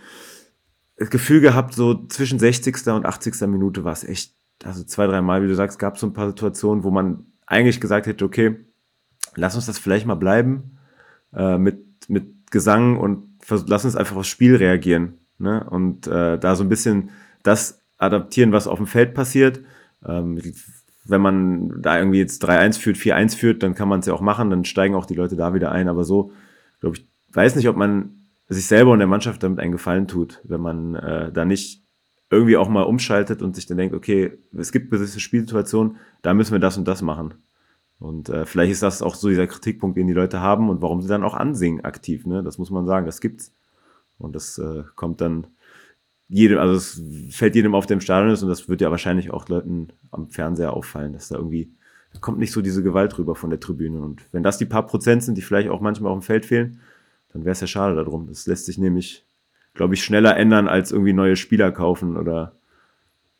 das 0.97 1.11
Gefühl 1.11 1.41
gehabt, 1.41 1.75
so 1.75 2.07
zwischen 2.07 2.39
60. 2.39 2.87
und 2.89 3.07
80. 3.07 3.41
Minute 3.49 3.85
war 3.85 3.93
es 3.93 4.05
echt, 4.05 4.33
also 4.65 4.83
zwei, 4.85 5.07
drei 5.07 5.21
Mal, 5.21 5.43
wie 5.43 5.49
du 5.49 5.55
sagst, 5.55 5.79
gab 5.79 5.95
es 5.95 6.01
so 6.01 6.07
ein 6.07 6.15
paar 6.15 6.29
Situationen, 6.29 6.85
wo 6.85 6.91
man 6.91 7.27
eigentlich 7.47 7.81
gesagt 7.81 8.07
hätte, 8.07 8.25
okay, 8.25 8.57
lass 9.35 9.55
uns 9.55 9.67
das 9.67 9.79
vielleicht 9.79 10.07
mal 10.07 10.15
bleiben 10.15 10.79
äh, 11.35 11.59
mit, 11.59 12.09
mit 12.09 12.51
Gesang 12.51 12.97
und 12.97 13.29
lass 13.67 13.85
uns 13.85 13.97
einfach 13.97 14.17
aufs 14.17 14.29
Spiel 14.29 14.57
reagieren. 14.57 15.19
Ne? 15.39 15.65
Und 15.69 16.07
äh, 16.07 16.39
da 16.39 16.57
so 16.57 16.65
ein 16.65 16.69
bisschen 16.69 17.11
das 17.43 17.83
adaptieren, 17.99 18.53
was 18.53 18.67
auf 18.67 18.79
dem 18.79 18.87
Feld 18.87 19.15
passiert. 19.15 19.61
Ähm, 20.07 20.41
wenn 21.05 21.21
man 21.21 21.83
da 21.83 21.99
irgendwie 21.99 22.19
jetzt 22.19 22.45
3-1 22.45 22.79
führt, 22.79 22.97
4-1 22.97 23.37
führt, 23.37 23.63
dann 23.63 23.75
kann 23.75 23.89
man 23.89 24.01
es 24.01 24.07
ja 24.07 24.15
auch 24.15 24.21
machen, 24.21 24.51
dann 24.51 24.65
steigen 24.65 24.95
auch 24.95 25.07
die 25.07 25.15
Leute 25.15 25.37
da 25.37 25.55
wieder 25.55 25.71
ein. 25.71 25.89
Aber 25.89 26.05
so, 26.05 26.33
glaube 26.81 26.97
ich, 26.97 27.07
weiß 27.33 27.55
nicht, 27.57 27.69
ob 27.69 27.77
man 27.77 28.26
sich 28.49 28.67
selber 28.67 28.93
und 28.93 28.99
der 28.99 29.09
Mannschaft 29.09 29.43
damit 29.43 29.59
einen 29.59 29.73
Gefallen 29.73 30.07
tut, 30.07 30.41
wenn 30.45 30.61
man 30.61 30.95
äh, 30.95 31.33
da 31.33 31.45
nicht 31.45 31.83
irgendwie 32.31 32.57
auch 32.57 32.69
mal 32.69 32.83
umschaltet 32.83 33.43
und 33.43 33.55
sich 33.55 33.67
dann 33.67 33.77
denkt, 33.77 33.95
okay, 33.95 34.39
es 34.57 34.73
gibt 34.73 34.91
gewisse 34.91 35.21
Spielsituationen, 35.21 35.97
da 36.23 36.35
müssen 36.35 36.53
wir 36.53 36.59
das 36.59 36.77
und 36.77 36.87
das 36.87 37.03
machen. 37.03 37.35
Und 37.99 38.29
äh, 38.29 38.45
vielleicht 38.45 38.73
ist 38.73 38.83
das 38.83 39.03
auch 39.03 39.15
so 39.15 39.29
dieser 39.29 39.47
Kritikpunkt, 39.47 39.97
den 39.97 40.07
die 40.07 40.13
Leute 40.13 40.41
haben 40.41 40.69
und 40.69 40.83
warum 40.83 41.01
sie 41.03 41.09
dann 41.09 41.25
auch 41.25 41.35
ansingen 41.35 41.85
aktiv. 41.85 42.27
Ne? 42.27 42.43
Das 42.43 42.59
muss 42.59 42.71
man 42.71 42.87
sagen, 42.87 43.07
das 43.07 43.21
gibt's. 43.21 43.53
Und 44.19 44.35
das 44.35 44.59
äh, 44.59 44.83
kommt 44.97 45.21
dann 45.21 45.47
jedem, 46.29 46.59
also 46.59 46.75
es 46.75 47.01
fällt 47.35 47.55
jedem 47.55 47.75
auf, 47.75 47.87
der 47.87 47.95
im 47.95 48.01
Stadion 48.01 48.33
ist 48.33 48.43
und 48.43 48.49
das 48.49 48.69
wird 48.69 48.81
ja 48.81 48.91
wahrscheinlich 48.91 49.31
auch 49.31 49.49
Leuten 49.49 49.89
am 50.11 50.29
Fernseher 50.29 50.73
auffallen, 50.73 51.13
dass 51.13 51.29
da 51.29 51.37
irgendwie, 51.37 51.71
da 52.13 52.19
kommt 52.19 52.39
nicht 52.39 52.53
so 52.53 52.61
diese 52.61 52.83
Gewalt 52.83 53.17
rüber 53.19 53.35
von 53.35 53.51
der 53.51 53.61
Tribüne. 53.61 54.01
Und 54.01 54.23
wenn 54.33 54.43
das 54.43 54.59
die 54.59 54.65
paar 54.65 54.87
Prozent 54.87 55.23
sind, 55.23 55.37
die 55.39 55.43
vielleicht 55.43 55.69
auch 55.69 55.81
manchmal 55.81 56.13
auf 56.13 56.19
dem 56.19 56.23
Feld 56.23 56.45
fehlen, 56.45 56.81
dann 57.37 57.45
wäre 57.45 57.53
es 57.53 57.61
ja 57.61 57.67
schade 57.67 57.95
darum. 57.95 58.29
Das 58.29 58.47
lässt 58.47 58.65
sich 58.65 58.79
nämlich, 58.79 59.25
glaube 59.75 59.93
ich, 59.93 60.03
schneller 60.03 60.37
ändern, 60.39 60.69
als 60.69 60.91
irgendwie 60.91 61.13
neue 61.13 61.37
Spieler 61.37 61.71
kaufen 61.71 62.17
oder 62.17 62.53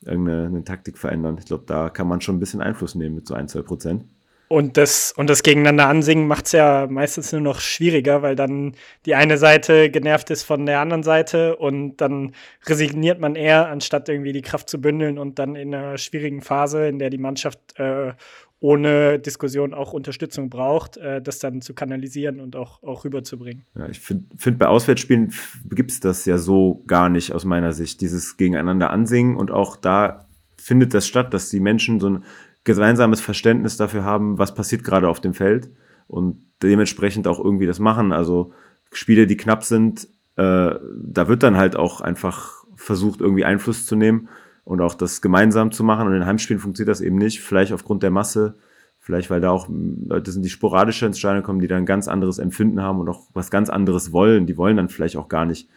irgendeine 0.05 0.65
Taktik 0.65 0.99
verändern. 0.99 1.37
Ich 1.39 1.47
glaube, 1.47 1.65
da 1.67 1.89
kann 1.89 2.07
man 2.07 2.21
schon 2.21 2.37
ein 2.37 2.41
bisschen 2.41 2.61
Einfluss 2.61 2.95
nehmen 2.95 3.15
mit 3.15 3.27
so 3.27 3.33
ein, 3.33 3.49
zwei 3.49 3.63
Prozent. 3.63 4.05
Und 4.49 4.77
das, 4.77 5.13
und 5.17 5.29
das 5.29 5.43
Gegeneinander 5.43 5.89
ansingen 5.89 6.29
macht 6.29 6.47
es 6.47 6.53
ja 6.53 6.87
meistens 6.89 7.33
nur 7.33 7.41
noch 7.41 7.59
schwieriger, 7.59 8.23
weil 8.23 8.37
dann 8.37 8.77
die 9.05 9.17
eine 9.17 9.39
Seite 9.39 9.91
genervt 9.91 10.31
ist 10.31 10.45
von 10.45 10.67
der 10.67 10.81
anderen 10.81 11.03
Seite 11.03 11.57
und 11.57 11.97
dann 11.97 12.33
resigniert 12.67 13.19
man 13.19 13.35
eher, 13.35 13.67
anstatt 13.69 14.09
irgendwie 14.09 14.33
die 14.33 14.43
Kraft 14.43 14.69
zu 14.69 14.81
bündeln 14.81 15.19
und 15.19 15.41
dann 15.41 15.57
in 15.57 15.75
einer 15.75 15.99
schwierigen 15.99 16.43
Phase, 16.43 16.87
in 16.87 17.01
der 17.01 17.11
die 17.11 17.19
Mannschaft 17.19 17.59
äh, 17.81 18.13
ohne 18.59 19.19
Diskussion 19.19 19.75
auch 19.75 19.93
Unterstützung 19.93 20.49
braucht, 20.49 20.97
äh, 20.97 21.21
das 21.21 21.39
dann 21.39 21.61
zu 21.61 21.75
kanalisieren 21.75 22.41
und 22.41 22.57
auch, 22.57 22.83
auch 22.83 23.05
rüberzubringen. 23.05 23.67
Ja, 23.75 23.89
ich 23.89 24.01
finde, 24.01 24.25
find, 24.37 24.59
bei 24.59 24.67
Auswärtsspielen 24.67 25.33
gibt 25.71 25.91
es 25.91 26.01
das 26.01 26.25
ja 26.25 26.39
so 26.39 26.83
gar 26.87 27.09
nicht 27.09 27.33
aus 27.33 27.45
meiner 27.45 27.73
Sicht, 27.73 28.01
dieses 28.01 28.37
Gegeneinander 28.37 28.91
ansingen 28.91 29.37
und 29.37 29.51
auch 29.51 29.77
da 29.77 30.27
findet 30.57 30.95
das 30.95 31.07
statt, 31.07 31.35
dass 31.35 31.51
die 31.51 31.61
Menschen 31.61 32.01
so 32.01 32.09
ein 32.09 32.25
gemeinsames 32.65 33.21
Verständnis 33.21 33.77
dafür 33.77 34.05
haben, 34.05 34.39
was 34.39 34.55
passiert 34.55 34.83
gerade 34.85 35.09
auf 35.09 35.21
dem 35.21 35.35
Feld 35.35 35.71
und 36.09 36.43
dementsprechend 36.63 37.29
auch 37.29 37.39
irgendwie 37.39 37.67
das 37.67 37.79
machen. 37.79 38.13
Also 38.13 38.53
Spiele, 38.91 39.27
die 39.27 39.37
knapp 39.37 39.65
sind, 39.65 40.09
äh, 40.37 40.75
da 41.03 41.29
wird 41.29 41.43
dann 41.43 41.57
halt 41.57 41.77
auch 41.77 42.01
einfach 42.01 42.65
versucht, 42.75 43.21
irgendwie 43.21 43.45
Einfluss 43.45 43.87
zu 43.87 43.97
nehmen 43.97 44.29
und 44.67 44.81
auch 44.81 44.95
das 44.95 45.23
gemeinsam 45.23 45.71
zu 45.71 45.85
machen. 45.85 46.09
Und 46.09 46.15
in 46.15 46.27
Heimspielen 46.27 46.61
funktioniert 46.61 46.91
das 46.91 47.01
eben 47.01 47.17
nicht, 47.17 47.41
vielleicht 47.41 47.73
aufgrund 47.73 48.03
der 48.03 48.11
Masse, 48.11 48.57
vielleicht 49.01 49.31
weil 49.31 49.41
da 49.41 49.51
auch 49.51 49.69
Leute 49.69 50.33
sind, 50.33 50.43
die 50.43 50.51
sporadischer 50.51 51.07
ins 51.07 51.21
Stadion 51.21 51.45
kommen, 51.45 51.61
die 51.61 51.69
dann 51.69 51.85
ein 51.85 51.87
ganz 51.87 52.09
anderes 52.09 52.39
Empfinden 52.39 52.83
haben 52.83 52.99
und 52.99 53.09
auch 53.09 53.23
was 53.33 53.51
ganz 53.51 53.71
anderes 53.71 54.13
wollen. 54.13 54.47
Die 54.47 54.59
wollen 54.59 54.77
dann 54.77 54.89
vielleicht 54.89 55.17
auch 55.17 55.29
gar 55.29 55.47
nicht 55.47 55.69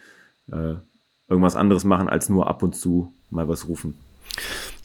äh, 0.50 0.74
irgendwas 1.28 1.54
anderes 1.54 1.84
machen, 1.84 2.08
als 2.08 2.28
nur 2.28 2.48
ab 2.48 2.64
und 2.64 2.74
zu 2.74 3.14
mal 3.30 3.48
was 3.48 3.68
rufen. 3.68 3.94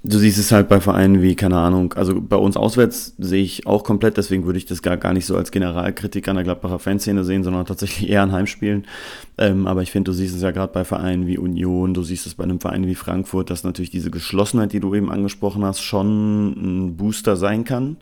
Du 0.08 0.20
siehst 0.20 0.38
es 0.38 0.52
halt 0.52 0.70
bei 0.70 0.80
Vereinen 0.80 1.24
wie, 1.24 1.34
keine 1.34 1.58
Ahnung, 1.58 1.94
also 1.94 2.22
bei 2.22 2.36
uns 2.36 2.58
auswärts 2.58 3.16
sehe 3.18 3.42
ich 3.42 3.66
auch 3.66 3.84
komplett, 3.84 4.18
deswegen 4.18 4.46
würde 4.46 4.60
ich 4.60 4.68
das 4.68 4.84
gar, 4.84 4.98
gar 4.98 5.14
nicht 5.14 5.26
so 5.26 5.36
als 5.36 5.50
Generalkritik 5.50 6.28
an 6.28 6.36
der 6.36 6.44
Gladbacher 6.44 6.78
Fanszene 6.78 7.24
sehen, 7.24 7.44
sondern 7.44 7.66
tatsächlich 7.66 8.08
eher 8.12 8.22
an 8.22 8.32
Heimspielen. 8.32 8.86
Ähm, 9.40 9.66
aber 9.66 9.82
ich 9.82 9.90
finde, 9.90 10.12
du 10.12 10.16
siehst 10.16 10.36
es 10.36 10.44
ja 10.44 10.52
gerade 10.52 10.72
bei 10.72 10.86
Vereinen 10.86 11.26
wie 11.26 11.40
Union, 11.40 11.96
du 11.96 12.04
siehst 12.04 12.28
es 12.28 12.36
bei 12.36 12.44
einem 12.44 12.60
Verein 12.60 12.86
wie 12.86 12.94
Frankfurt, 12.94 13.50
dass 13.50 13.64
natürlich 13.64 13.90
diese 13.90 14.12
Geschlossenheit, 14.12 14.74
die 14.74 14.80
du 14.80 14.94
eben 14.94 15.12
angesprochen 15.12 15.66
hast, 15.66 15.82
schon 15.82 16.52
ein 16.52 16.98
Booster 16.98 17.36
sein 17.36 17.64
kann. 17.64 17.98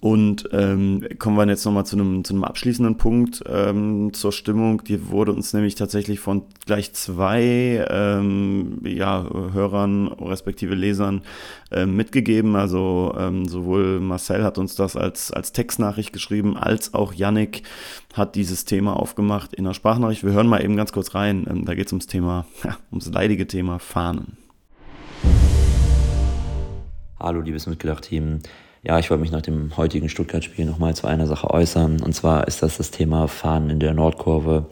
Und 0.00 0.48
ähm, 0.52 1.04
kommen 1.18 1.36
wir 1.36 1.46
jetzt 1.48 1.64
nochmal 1.64 1.84
zu 1.84 1.96
einem, 1.96 2.22
zu 2.22 2.32
einem 2.32 2.44
abschließenden 2.44 2.98
Punkt 2.98 3.42
ähm, 3.48 4.12
zur 4.12 4.30
Stimmung. 4.30 4.84
Die 4.84 5.08
wurde 5.08 5.32
uns 5.32 5.52
nämlich 5.52 5.74
tatsächlich 5.74 6.20
von 6.20 6.44
gleich 6.66 6.92
zwei 6.92 7.84
ähm, 7.90 8.78
ja, 8.84 9.26
Hörern 9.52 10.06
respektive 10.06 10.76
Lesern 10.76 11.22
ähm, 11.72 11.96
mitgegeben. 11.96 12.54
Also 12.54 13.12
ähm, 13.18 13.46
sowohl 13.46 13.98
Marcel 13.98 14.44
hat 14.44 14.56
uns 14.56 14.76
das 14.76 14.94
als, 14.94 15.32
als 15.32 15.52
Textnachricht 15.52 16.12
geschrieben, 16.12 16.56
als 16.56 16.94
auch 16.94 17.12
Yannick 17.12 17.64
hat 18.14 18.36
dieses 18.36 18.64
Thema 18.64 18.94
aufgemacht 18.94 19.52
in 19.52 19.64
der 19.64 19.74
Sprachnachricht. 19.74 20.22
Wir 20.22 20.32
hören 20.32 20.46
mal 20.46 20.62
eben 20.62 20.76
ganz 20.76 20.92
kurz 20.92 21.16
rein. 21.16 21.44
Ähm, 21.50 21.64
da 21.64 21.74
geht 21.74 21.86
es 21.86 21.92
ums 21.92 22.06
Thema, 22.06 22.46
ja, 22.62 22.76
ums 22.92 23.10
leidige 23.10 23.48
Thema 23.48 23.80
Fahnen. 23.80 24.36
Hallo, 27.18 27.40
liebes 27.40 27.66
Mitgedacht-Team. 27.66 28.38
Ja, 28.84 28.98
ich 28.98 29.10
wollte 29.10 29.22
mich 29.22 29.32
nach 29.32 29.42
dem 29.42 29.76
heutigen 29.76 30.08
Stuttgart-Spiel 30.08 30.64
nochmal 30.64 30.94
zu 30.94 31.08
einer 31.08 31.26
Sache 31.26 31.50
äußern. 31.50 32.00
Und 32.00 32.14
zwar 32.14 32.46
ist 32.46 32.62
das 32.62 32.76
das 32.76 32.92
Thema 32.92 33.26
Fahren 33.26 33.70
in 33.70 33.80
der 33.80 33.92
Nordkurve. 33.92 34.66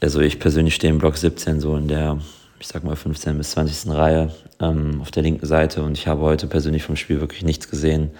Also 0.00 0.20
ich 0.20 0.38
persönlich 0.38 0.74
stehe 0.74 0.92
im 0.92 0.98
Block 0.98 1.16
17 1.16 1.58
so 1.58 1.74
in 1.76 1.88
der, 1.88 2.18
ich 2.60 2.66
sag 2.66 2.84
mal 2.84 2.96
15 2.96 3.38
bis 3.38 3.52
20. 3.52 3.94
Reihe 3.94 4.34
ähm, 4.60 5.00
auf 5.00 5.10
der 5.10 5.22
linken 5.22 5.46
Seite 5.46 5.82
und 5.82 5.96
ich 5.96 6.06
habe 6.06 6.20
heute 6.20 6.46
persönlich 6.46 6.82
vom 6.82 6.96
Spiel 6.96 7.20
wirklich 7.20 7.42
nichts 7.42 7.70
gesehen 7.70 8.10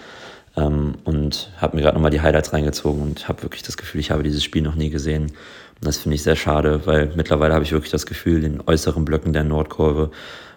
ähm, 0.57 0.95
und 1.05 1.51
habe 1.59 1.77
mir 1.77 1.83
gerade 1.83 1.97
nochmal 1.97 2.11
die 2.11 2.23
Highlights 2.23 2.55
reingezogen 2.55 3.03
und 3.03 3.29
habe 3.29 3.43
wirklich 3.43 3.63
das 3.63 3.77
Gefühl, 3.77 4.01
ich 4.01 4.11
habe 4.11 4.23
dieses 4.23 4.43
Spiel 4.43 4.63
noch 4.63 4.75
nie 4.75 4.89
gesehen. 4.89 5.25
Und 5.25 5.87
das 5.87 5.99
finde 5.99 6.15
ich 6.15 6.23
sehr 6.23 6.37
schade, 6.37 6.87
weil 6.87 7.13
mittlerweile 7.15 7.53
habe 7.53 7.65
ich 7.65 7.73
wirklich 7.73 7.93
das 7.93 8.07
Gefühl, 8.07 8.43
in 8.43 8.63
äußeren 8.67 9.05
Blöcken 9.05 9.35
der 9.35 9.45
Nordkurve 9.45 10.11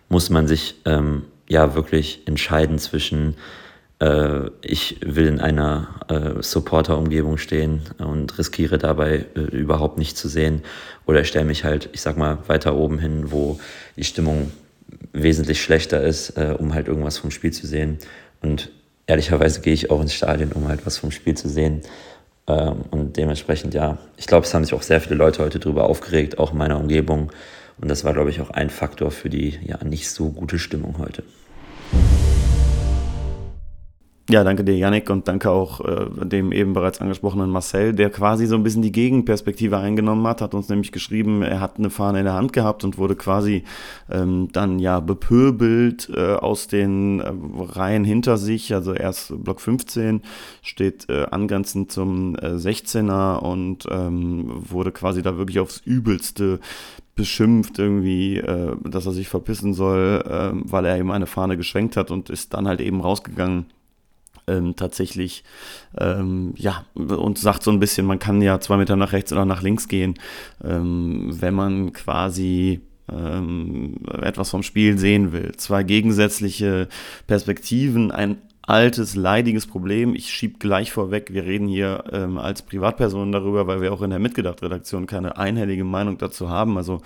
muss 0.07 0.29
man 0.29 0.47
sich 0.47 0.75
ähm, 0.85 1.25
ja 1.49 1.75
wirklich 1.75 2.21
entscheiden 2.25 2.79
zwischen 2.79 3.35
äh, 3.99 4.49
ich 4.61 4.99
will 5.01 5.27
in 5.27 5.39
einer 5.39 5.87
äh, 6.07 6.41
Supporter-Umgebung 6.41 7.37
stehen 7.37 7.81
und 7.97 8.37
riskiere 8.37 8.77
dabei 8.77 9.25
äh, 9.35 9.39
überhaupt 9.39 9.97
nicht 9.97 10.17
zu 10.17 10.27
sehen. 10.27 10.61
Oder 11.05 11.21
ich 11.21 11.27
stelle 11.27 11.45
mich 11.45 11.63
halt, 11.63 11.89
ich 11.93 12.01
sag 12.01 12.17
mal, 12.17 12.37
weiter 12.47 12.75
oben 12.75 12.99
hin, 12.99 13.31
wo 13.31 13.59
die 13.95 14.03
Stimmung 14.03 14.51
wesentlich 15.13 15.61
schlechter 15.61 16.01
ist, 16.01 16.37
äh, 16.37 16.55
um 16.57 16.73
halt 16.73 16.87
irgendwas 16.87 17.17
vom 17.17 17.31
Spiel 17.31 17.51
zu 17.51 17.67
sehen. 17.67 17.97
Und 18.41 18.69
ehrlicherweise 19.07 19.61
gehe 19.61 19.73
ich 19.73 19.89
auch 19.89 20.01
ins 20.01 20.13
Stadion, 20.13 20.51
um 20.51 20.67
halt 20.67 20.85
was 20.85 20.97
vom 20.97 21.11
Spiel 21.11 21.35
zu 21.35 21.49
sehen. 21.49 21.81
Ähm, 22.47 22.83
und 22.91 23.17
dementsprechend, 23.17 23.73
ja, 23.73 23.97
ich 24.15 24.27
glaube, 24.27 24.45
es 24.45 24.53
haben 24.53 24.63
sich 24.63 24.73
auch 24.73 24.83
sehr 24.83 25.01
viele 25.01 25.15
Leute 25.15 25.43
heute 25.43 25.59
darüber 25.59 25.85
aufgeregt, 25.85 26.37
auch 26.37 26.51
in 26.51 26.57
meiner 26.57 26.79
Umgebung. 26.79 27.31
Und 27.79 27.89
das 27.89 28.03
war, 28.03 28.13
glaube 28.13 28.29
ich, 28.29 28.41
auch 28.41 28.49
ein 28.51 28.69
Faktor 28.69 29.11
für 29.11 29.29
die 29.29 29.59
ja 29.63 29.83
nicht 29.83 30.09
so 30.09 30.29
gute 30.29 30.59
Stimmung 30.59 30.97
heute. 30.97 31.23
Ja, 34.29 34.43
danke 34.43 34.65
dir, 34.65 34.75
Yannick, 34.75 35.09
und 35.09 35.29
danke 35.29 35.49
auch 35.49 35.79
äh, 35.79 36.25
dem 36.25 36.51
eben 36.51 36.73
bereits 36.73 36.99
angesprochenen 36.99 37.49
Marcel, 37.49 37.93
der 37.93 38.09
quasi 38.09 38.45
so 38.45 38.55
ein 38.55 38.63
bisschen 38.63 38.81
die 38.81 38.91
Gegenperspektive 38.91 39.77
eingenommen 39.77 40.27
hat, 40.27 40.41
hat 40.41 40.53
uns 40.53 40.67
nämlich 40.67 40.91
geschrieben, 40.91 41.43
er 41.43 41.61
hat 41.61 41.77
eine 41.77 41.89
Fahne 41.89 42.19
in 42.19 42.25
der 42.25 42.33
Hand 42.33 42.51
gehabt 42.51 42.83
und 42.83 42.97
wurde 42.97 43.15
quasi 43.15 43.63
ähm, 44.11 44.49
dann 44.51 44.79
ja 44.79 44.99
bepöbelt 44.99 46.11
äh, 46.13 46.33
aus 46.33 46.67
den 46.67 47.21
äh, 47.21 47.31
Reihen 47.57 48.03
hinter 48.03 48.35
sich. 48.35 48.73
Also 48.73 48.93
erst 48.93 49.31
Block 49.45 49.61
15 49.61 50.21
steht 50.61 51.07
äh, 51.09 51.27
angrenzend 51.31 51.93
zum 51.93 52.35
äh, 52.35 52.55
16er 52.55 53.37
und 53.37 53.85
ähm, 53.89 54.51
wurde 54.57 54.91
quasi 54.91 55.21
da 55.21 55.37
wirklich 55.37 55.61
aufs 55.61 55.77
Übelste 55.85 56.59
beschimpft 57.15 57.79
irgendwie, 57.79 58.39
äh, 58.39 58.75
dass 58.83 59.05
er 59.05 59.13
sich 59.13 59.29
verpissen 59.29 59.73
soll, 59.73 60.21
äh, 60.25 60.51
weil 60.69 60.83
er 60.83 60.97
ihm 60.97 61.11
eine 61.11 61.27
Fahne 61.27 61.55
geschwenkt 61.55 61.95
hat 61.95 62.11
und 62.11 62.29
ist 62.29 62.53
dann 62.53 62.67
halt 62.67 62.81
eben 62.81 62.99
rausgegangen 62.99 63.67
ähm, 64.47 64.75
tatsächlich, 64.75 65.43
ähm, 65.97 66.53
ja, 66.55 66.85
und 66.95 67.37
sagt 67.37 67.63
so 67.63 67.71
ein 67.71 67.79
bisschen, 67.79 68.05
man 68.05 68.19
kann 68.19 68.41
ja 68.41 68.59
zwei 68.59 68.77
Meter 68.77 68.95
nach 68.95 69.11
rechts 69.11 69.31
oder 69.31 69.45
nach 69.45 69.61
links 69.61 69.87
gehen, 69.87 70.15
ähm, 70.63 71.29
wenn 71.39 71.53
man 71.53 71.93
quasi 71.93 72.81
ähm, 73.11 73.95
etwas 74.21 74.49
vom 74.49 74.63
Spiel 74.63 74.97
sehen 74.97 75.31
will. 75.31 75.53
Zwei 75.57 75.83
gegensätzliche 75.83 76.87
Perspektiven, 77.25 78.11
ein 78.11 78.37
altes, 78.67 79.15
leidiges 79.15 79.65
Problem. 79.65 80.13
Ich 80.13 80.29
schieb 80.29 80.59
gleich 80.59 80.91
vorweg, 80.91 81.33
wir 81.33 81.45
reden 81.45 81.67
hier 81.67 82.03
ähm, 82.11 82.37
als 82.37 82.61
Privatpersonen 82.61 83.31
darüber, 83.31 83.65
weil 83.65 83.81
wir 83.81 83.91
auch 83.93 84.01
in 84.01 84.11
der 84.11 84.19
Mitgedacht-Redaktion 84.19 85.07
keine 85.07 85.37
einhellige 85.37 85.85
Meinung 85.85 86.17
dazu 86.17 86.49
haben. 86.49 86.77
Also 86.77 87.01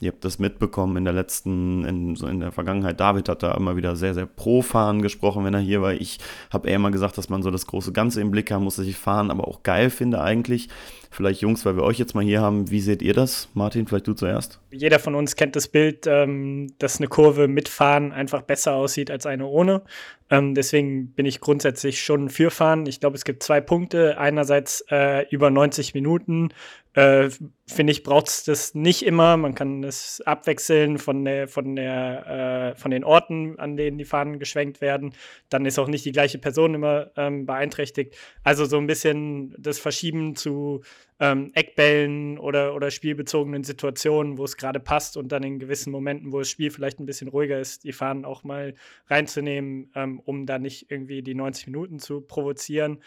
Ihr 0.00 0.10
habt 0.10 0.24
das 0.24 0.38
mitbekommen 0.38 0.98
in 0.98 1.04
der 1.04 1.14
letzten, 1.14 1.84
in, 1.84 2.16
so 2.16 2.26
in 2.26 2.40
der 2.40 2.52
Vergangenheit. 2.52 3.00
David 3.00 3.28
hat 3.28 3.42
da 3.42 3.52
immer 3.52 3.76
wieder 3.76 3.96
sehr, 3.96 4.12
sehr 4.12 4.26
pro 4.26 4.60
Fahren 4.60 5.00
gesprochen, 5.00 5.44
wenn 5.44 5.54
er 5.54 5.60
hier 5.60 5.80
war. 5.80 5.94
Ich 5.94 6.18
habe 6.50 6.68
eher 6.68 6.78
mal 6.78 6.90
gesagt, 6.90 7.16
dass 7.16 7.30
man 7.30 7.42
so 7.42 7.50
das 7.50 7.66
große 7.66 7.92
Ganze 7.92 8.20
im 8.20 8.30
Blick 8.30 8.50
haben 8.50 8.64
muss, 8.64 8.76
dass 8.76 8.86
ich 8.86 8.96
Fahren 8.96 9.30
aber 9.30 9.48
auch 9.48 9.62
geil 9.62 9.90
finde 9.90 10.20
eigentlich. 10.20 10.68
Vielleicht 11.14 11.42
Jungs, 11.42 11.64
weil 11.64 11.76
wir 11.76 11.84
euch 11.84 12.00
jetzt 12.00 12.16
mal 12.16 12.24
hier 12.24 12.40
haben, 12.40 12.72
wie 12.72 12.80
seht 12.80 13.00
ihr 13.00 13.14
das? 13.14 13.48
Martin, 13.54 13.86
vielleicht 13.86 14.08
du 14.08 14.14
zuerst. 14.14 14.58
Jeder 14.72 14.98
von 14.98 15.14
uns 15.14 15.36
kennt 15.36 15.54
das 15.54 15.68
Bild, 15.68 16.08
ähm, 16.08 16.74
dass 16.80 16.98
eine 16.98 17.06
Kurve 17.06 17.46
mit 17.46 17.68
Fahren 17.68 18.10
einfach 18.10 18.42
besser 18.42 18.74
aussieht 18.74 19.12
als 19.12 19.24
eine 19.24 19.46
ohne. 19.46 19.82
Ähm, 20.28 20.56
deswegen 20.56 21.12
bin 21.12 21.24
ich 21.24 21.40
grundsätzlich 21.40 22.02
schon 22.02 22.30
für 22.30 22.50
Fahren. 22.50 22.86
Ich 22.86 22.98
glaube, 22.98 23.16
es 23.16 23.24
gibt 23.24 23.44
zwei 23.44 23.60
Punkte. 23.60 24.18
Einerseits 24.18 24.84
äh, 24.90 25.24
über 25.28 25.50
90 25.50 25.94
Minuten 25.94 26.48
äh, 26.94 27.28
finde 27.66 27.92
ich, 27.92 28.04
braucht 28.04 28.28
es 28.28 28.44
das 28.44 28.74
nicht 28.74 29.04
immer. 29.04 29.36
Man 29.36 29.54
kann 29.54 29.82
das 29.82 30.20
abwechseln 30.24 30.98
von, 30.98 31.24
der, 31.24 31.48
von, 31.48 31.74
der, 31.74 32.74
äh, 32.74 32.78
von 32.78 32.92
den 32.92 33.02
Orten, 33.02 33.58
an 33.58 33.76
denen 33.76 33.98
die 33.98 34.04
Fahnen 34.04 34.38
geschwenkt 34.38 34.80
werden. 34.80 35.12
Dann 35.48 35.66
ist 35.66 35.78
auch 35.78 35.88
nicht 35.88 36.04
die 36.04 36.12
gleiche 36.12 36.38
Person 36.38 36.74
immer 36.74 37.10
ähm, 37.16 37.46
beeinträchtigt. 37.46 38.16
Also 38.44 38.64
so 38.64 38.78
ein 38.78 38.86
bisschen 38.86 39.56
das 39.58 39.80
Verschieben 39.80 40.36
zu 40.36 40.82
ähm, 41.18 41.50
Eckbällen 41.54 42.38
oder, 42.38 42.74
oder 42.74 42.92
spielbezogenen 42.92 43.64
Situationen, 43.64 44.38
wo 44.38 44.44
es 44.44 44.56
gerade 44.56 44.78
passt 44.78 45.16
und 45.16 45.32
dann 45.32 45.42
in 45.42 45.58
gewissen 45.58 45.90
Momenten, 45.90 46.32
wo 46.32 46.38
das 46.38 46.48
Spiel 46.48 46.70
vielleicht 46.70 47.00
ein 47.00 47.06
bisschen 47.06 47.28
ruhiger 47.28 47.58
ist, 47.58 47.82
die 47.84 47.92
Fahnen 47.92 48.24
auch 48.24 48.44
mal 48.44 48.74
reinzunehmen, 49.08 49.90
ähm, 49.96 50.20
um 50.20 50.46
da 50.46 50.60
nicht 50.60 50.90
irgendwie 50.90 51.22
die 51.22 51.34
90 51.34 51.66
Minuten 51.66 51.98
zu 51.98 52.20
provozieren. 52.20 53.02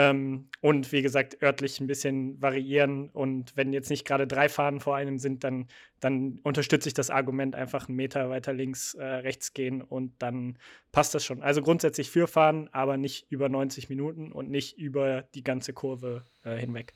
Ähm, 0.00 0.48
und 0.62 0.92
wie 0.92 1.02
gesagt, 1.02 1.42
örtlich 1.42 1.78
ein 1.78 1.86
bisschen 1.86 2.40
variieren. 2.40 3.10
Und 3.10 3.54
wenn 3.54 3.74
jetzt 3.74 3.90
nicht 3.90 4.06
gerade 4.06 4.26
drei 4.26 4.48
Fahnen 4.48 4.80
vor 4.80 4.96
einem 4.96 5.18
sind, 5.18 5.44
dann, 5.44 5.66
dann 6.00 6.38
unterstütze 6.42 6.88
ich 6.88 6.94
das 6.94 7.10
Argument, 7.10 7.54
einfach 7.54 7.86
einen 7.86 7.96
Meter 7.96 8.30
weiter 8.30 8.54
links, 8.54 8.94
äh, 8.94 9.04
rechts 9.04 9.52
gehen 9.52 9.82
und 9.82 10.14
dann 10.18 10.56
passt 10.90 11.14
das 11.14 11.22
schon. 11.22 11.42
Also 11.42 11.60
grundsätzlich 11.60 12.10
für 12.10 12.28
Fahren, 12.28 12.70
aber 12.72 12.96
nicht 12.96 13.30
über 13.30 13.50
90 13.50 13.90
Minuten 13.90 14.32
und 14.32 14.48
nicht 14.48 14.78
über 14.78 15.24
die 15.34 15.44
ganze 15.44 15.74
Kurve 15.74 16.24
äh, 16.44 16.56
hinweg. 16.56 16.94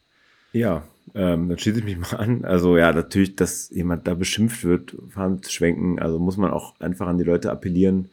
Ja, 0.54 0.88
ähm, 1.14 1.50
dann 1.50 1.58
schließe 1.58 1.80
ich 1.80 1.84
mich 1.84 1.98
mal 1.98 2.16
an. 2.16 2.46
Also 2.46 2.78
ja, 2.78 2.90
natürlich, 2.90 3.36
dass 3.36 3.68
jemand 3.68 4.08
da 4.08 4.14
beschimpft 4.14 4.64
wird, 4.64 4.96
Fahren 5.10 5.42
zu 5.42 5.52
schwenken, 5.52 5.98
also 5.98 6.18
muss 6.18 6.38
man 6.38 6.52
auch 6.52 6.80
einfach 6.80 7.06
an 7.06 7.18
die 7.18 7.24
Leute 7.24 7.50
appellieren. 7.50 8.08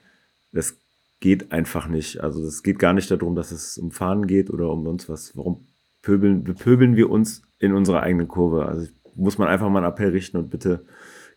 Das 0.51 0.75
geht 1.21 1.53
einfach 1.53 1.87
nicht. 1.87 2.19
Also 2.19 2.43
es 2.43 2.63
geht 2.63 2.79
gar 2.79 2.93
nicht 2.93 3.09
darum, 3.09 3.35
dass 3.35 3.51
es 3.51 3.77
um 3.77 3.91
Fahren 3.91 4.27
geht 4.27 4.49
oder 4.49 4.69
um 4.69 4.85
uns 4.87 5.07
was. 5.07 5.37
Warum 5.37 5.67
pöbeln, 6.01 6.43
bepöbeln 6.43 6.97
wir 6.97 7.09
uns 7.09 7.43
in 7.59 7.73
unserer 7.73 8.01
eigenen 8.01 8.27
Kurve? 8.27 8.65
Also 8.65 8.87
muss 9.15 9.37
man 9.37 9.47
einfach 9.47 9.69
mal 9.69 9.83
einen 9.83 9.93
Appell 9.93 10.09
richten 10.09 10.37
und 10.37 10.49
bitte 10.49 10.83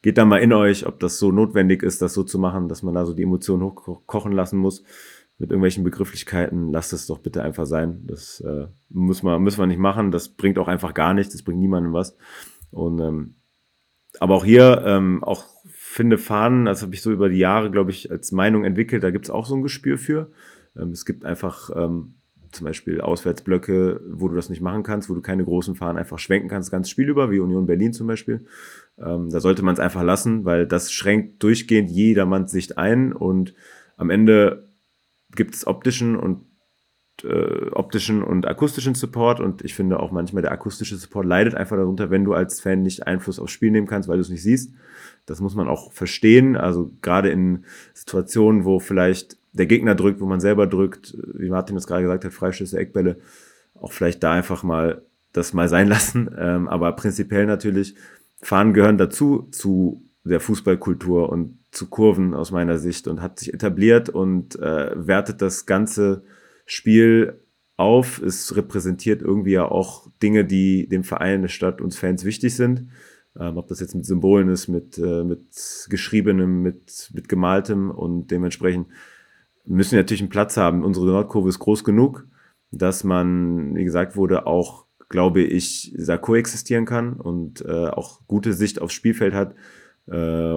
geht 0.02 0.18
da 0.18 0.24
mal 0.24 0.38
in 0.38 0.52
euch, 0.52 0.86
ob 0.86 1.00
das 1.00 1.18
so 1.18 1.30
notwendig 1.30 1.82
ist, 1.82 2.02
das 2.02 2.14
so 2.14 2.24
zu 2.24 2.38
machen, 2.38 2.68
dass 2.68 2.82
man 2.82 2.94
da 2.94 3.06
so 3.06 3.14
die 3.14 3.22
Emotionen 3.22 3.62
hochkochen 3.62 4.32
lassen 4.32 4.58
muss 4.58 4.82
mit 5.38 5.50
irgendwelchen 5.50 5.84
Begrifflichkeiten. 5.84 6.72
Lasst 6.72 6.92
es 6.94 7.06
doch 7.06 7.18
bitte 7.18 7.42
einfach 7.42 7.66
sein. 7.66 8.04
Das 8.06 8.40
äh, 8.40 8.66
muss 8.88 9.22
man, 9.22 9.42
müssen 9.42 9.58
wir 9.58 9.66
nicht 9.66 9.78
machen. 9.78 10.10
Das 10.10 10.30
bringt 10.30 10.58
auch 10.58 10.68
einfach 10.68 10.94
gar 10.94 11.12
nichts. 11.12 11.34
Das 11.34 11.42
bringt 11.42 11.60
niemandem 11.60 11.92
was. 11.92 12.16
Und 12.70 13.00
ähm, 13.00 13.34
aber 14.20 14.34
auch 14.34 14.44
hier, 14.44 14.82
ähm, 14.86 15.22
auch 15.24 15.44
finde 15.94 16.18
Fahnen, 16.18 16.64
das 16.64 16.82
habe 16.82 16.92
ich 16.92 17.02
so 17.02 17.12
über 17.12 17.28
die 17.28 17.38
Jahre, 17.38 17.70
glaube 17.70 17.92
ich, 17.92 18.10
als 18.10 18.32
Meinung 18.32 18.64
entwickelt, 18.64 19.04
da 19.04 19.10
gibt 19.10 19.26
es 19.26 19.30
auch 19.30 19.46
so 19.46 19.54
ein 19.54 19.62
Gespür 19.62 19.96
für. 19.96 20.28
Ähm, 20.76 20.90
es 20.90 21.04
gibt 21.04 21.24
einfach 21.24 21.70
ähm, 21.76 22.14
zum 22.50 22.64
Beispiel 22.64 23.00
Auswärtsblöcke, 23.00 24.00
wo 24.10 24.26
du 24.26 24.34
das 24.34 24.50
nicht 24.50 24.60
machen 24.60 24.82
kannst, 24.82 25.08
wo 25.08 25.14
du 25.14 25.20
keine 25.20 25.44
großen 25.44 25.76
Fahnen 25.76 25.96
einfach 25.96 26.18
schwenken 26.18 26.48
kannst, 26.48 26.72
ganz 26.72 26.90
Spiel 26.90 27.08
über, 27.08 27.30
wie 27.30 27.38
Union 27.38 27.66
Berlin 27.66 27.92
zum 27.92 28.08
Beispiel. 28.08 28.44
Ähm, 28.98 29.30
da 29.30 29.38
sollte 29.38 29.62
man 29.62 29.74
es 29.74 29.80
einfach 29.80 30.02
lassen, 30.02 30.44
weil 30.44 30.66
das 30.66 30.90
schränkt 30.90 31.40
durchgehend 31.44 31.90
jedermanns 31.90 32.50
Sicht 32.50 32.76
ein 32.76 33.12
und 33.12 33.54
am 33.96 34.10
Ende 34.10 34.64
gibt 35.36 35.54
es 35.54 35.64
optischen 35.64 36.16
und 36.16 36.40
äh, 37.22 37.70
optischen 37.70 38.24
und 38.24 38.48
akustischen 38.48 38.96
Support 38.96 39.38
und 39.38 39.62
ich 39.64 39.74
finde 39.74 40.00
auch 40.00 40.10
manchmal 40.10 40.42
der 40.42 40.50
akustische 40.50 40.96
Support 40.96 41.24
leidet 41.24 41.54
einfach 41.54 41.76
darunter, 41.76 42.10
wenn 42.10 42.24
du 42.24 42.32
als 42.32 42.60
Fan 42.60 42.82
nicht 42.82 43.06
Einfluss 43.06 43.38
aufs 43.38 43.52
Spiel 43.52 43.70
nehmen 43.70 43.86
kannst, 43.86 44.08
weil 44.08 44.16
du 44.16 44.22
es 44.22 44.28
nicht 44.28 44.42
siehst. 44.42 44.72
Das 45.26 45.40
muss 45.40 45.54
man 45.54 45.68
auch 45.68 45.92
verstehen. 45.92 46.56
Also 46.56 46.90
gerade 47.02 47.30
in 47.30 47.64
Situationen, 47.94 48.64
wo 48.64 48.78
vielleicht 48.78 49.36
der 49.52 49.66
Gegner 49.66 49.94
drückt, 49.94 50.20
wo 50.20 50.26
man 50.26 50.40
selber 50.40 50.66
drückt, 50.66 51.16
wie 51.34 51.48
Martin 51.48 51.76
es 51.76 51.86
gerade 51.86 52.02
gesagt 52.02 52.24
hat, 52.24 52.32
Freischüsse, 52.32 52.78
Eckbälle, 52.78 53.18
auch 53.74 53.92
vielleicht 53.92 54.22
da 54.22 54.32
einfach 54.32 54.62
mal 54.62 55.02
das 55.32 55.52
mal 55.52 55.68
sein 55.68 55.88
lassen. 55.88 56.30
Ähm, 56.36 56.68
aber 56.68 56.92
prinzipiell 56.92 57.46
natürlich, 57.46 57.94
Fahnen 58.42 58.74
gehören 58.74 58.98
dazu, 58.98 59.48
zu 59.50 60.02
der 60.24 60.40
Fußballkultur 60.40 61.28
und 61.28 61.58
zu 61.70 61.88
Kurven 61.88 62.34
aus 62.34 62.50
meiner 62.50 62.78
Sicht 62.78 63.08
und 63.08 63.20
hat 63.20 63.38
sich 63.38 63.52
etabliert 63.52 64.08
und 64.08 64.58
äh, 64.58 64.92
wertet 64.94 65.42
das 65.42 65.66
ganze 65.66 66.24
Spiel 66.66 67.40
auf. 67.76 68.22
Es 68.22 68.56
repräsentiert 68.56 69.22
irgendwie 69.22 69.52
ja 69.52 69.66
auch 69.66 70.08
Dinge, 70.22 70.44
die 70.44 70.88
dem 70.88 71.04
Verein, 71.04 71.42
der 71.42 71.48
Stadt, 71.48 71.80
uns 71.80 71.96
Fans 71.96 72.24
wichtig 72.24 72.54
sind. 72.54 72.88
Ähm, 73.38 73.56
ob 73.56 73.68
das 73.68 73.80
jetzt 73.80 73.94
mit 73.94 74.06
Symbolen 74.06 74.48
ist, 74.48 74.68
mit, 74.68 74.96
äh, 74.98 75.24
mit 75.24 75.86
geschriebenem, 75.88 76.62
mit, 76.62 77.10
mit 77.12 77.28
gemaltem 77.28 77.90
und 77.90 78.30
dementsprechend 78.30 78.88
müssen 79.64 79.92
wir 79.92 80.00
natürlich 80.00 80.20
einen 80.20 80.30
Platz 80.30 80.56
haben. 80.56 80.84
Unsere 80.84 81.06
Nordkurve 81.06 81.48
ist 81.48 81.58
groß 81.58 81.84
genug, 81.84 82.26
dass 82.70 83.02
man, 83.02 83.74
wie 83.74 83.84
gesagt 83.84 84.16
wurde, 84.16 84.46
auch, 84.46 84.86
glaube 85.08 85.40
ich, 85.40 85.94
da 85.98 86.16
koexistieren 86.16 86.86
kann 86.86 87.14
und 87.14 87.64
äh, 87.64 87.88
auch 87.88 88.20
gute 88.26 88.52
Sicht 88.52 88.80
aufs 88.80 88.94
Spielfeld 88.94 89.34
hat, 89.34 89.54
äh, 90.06 90.54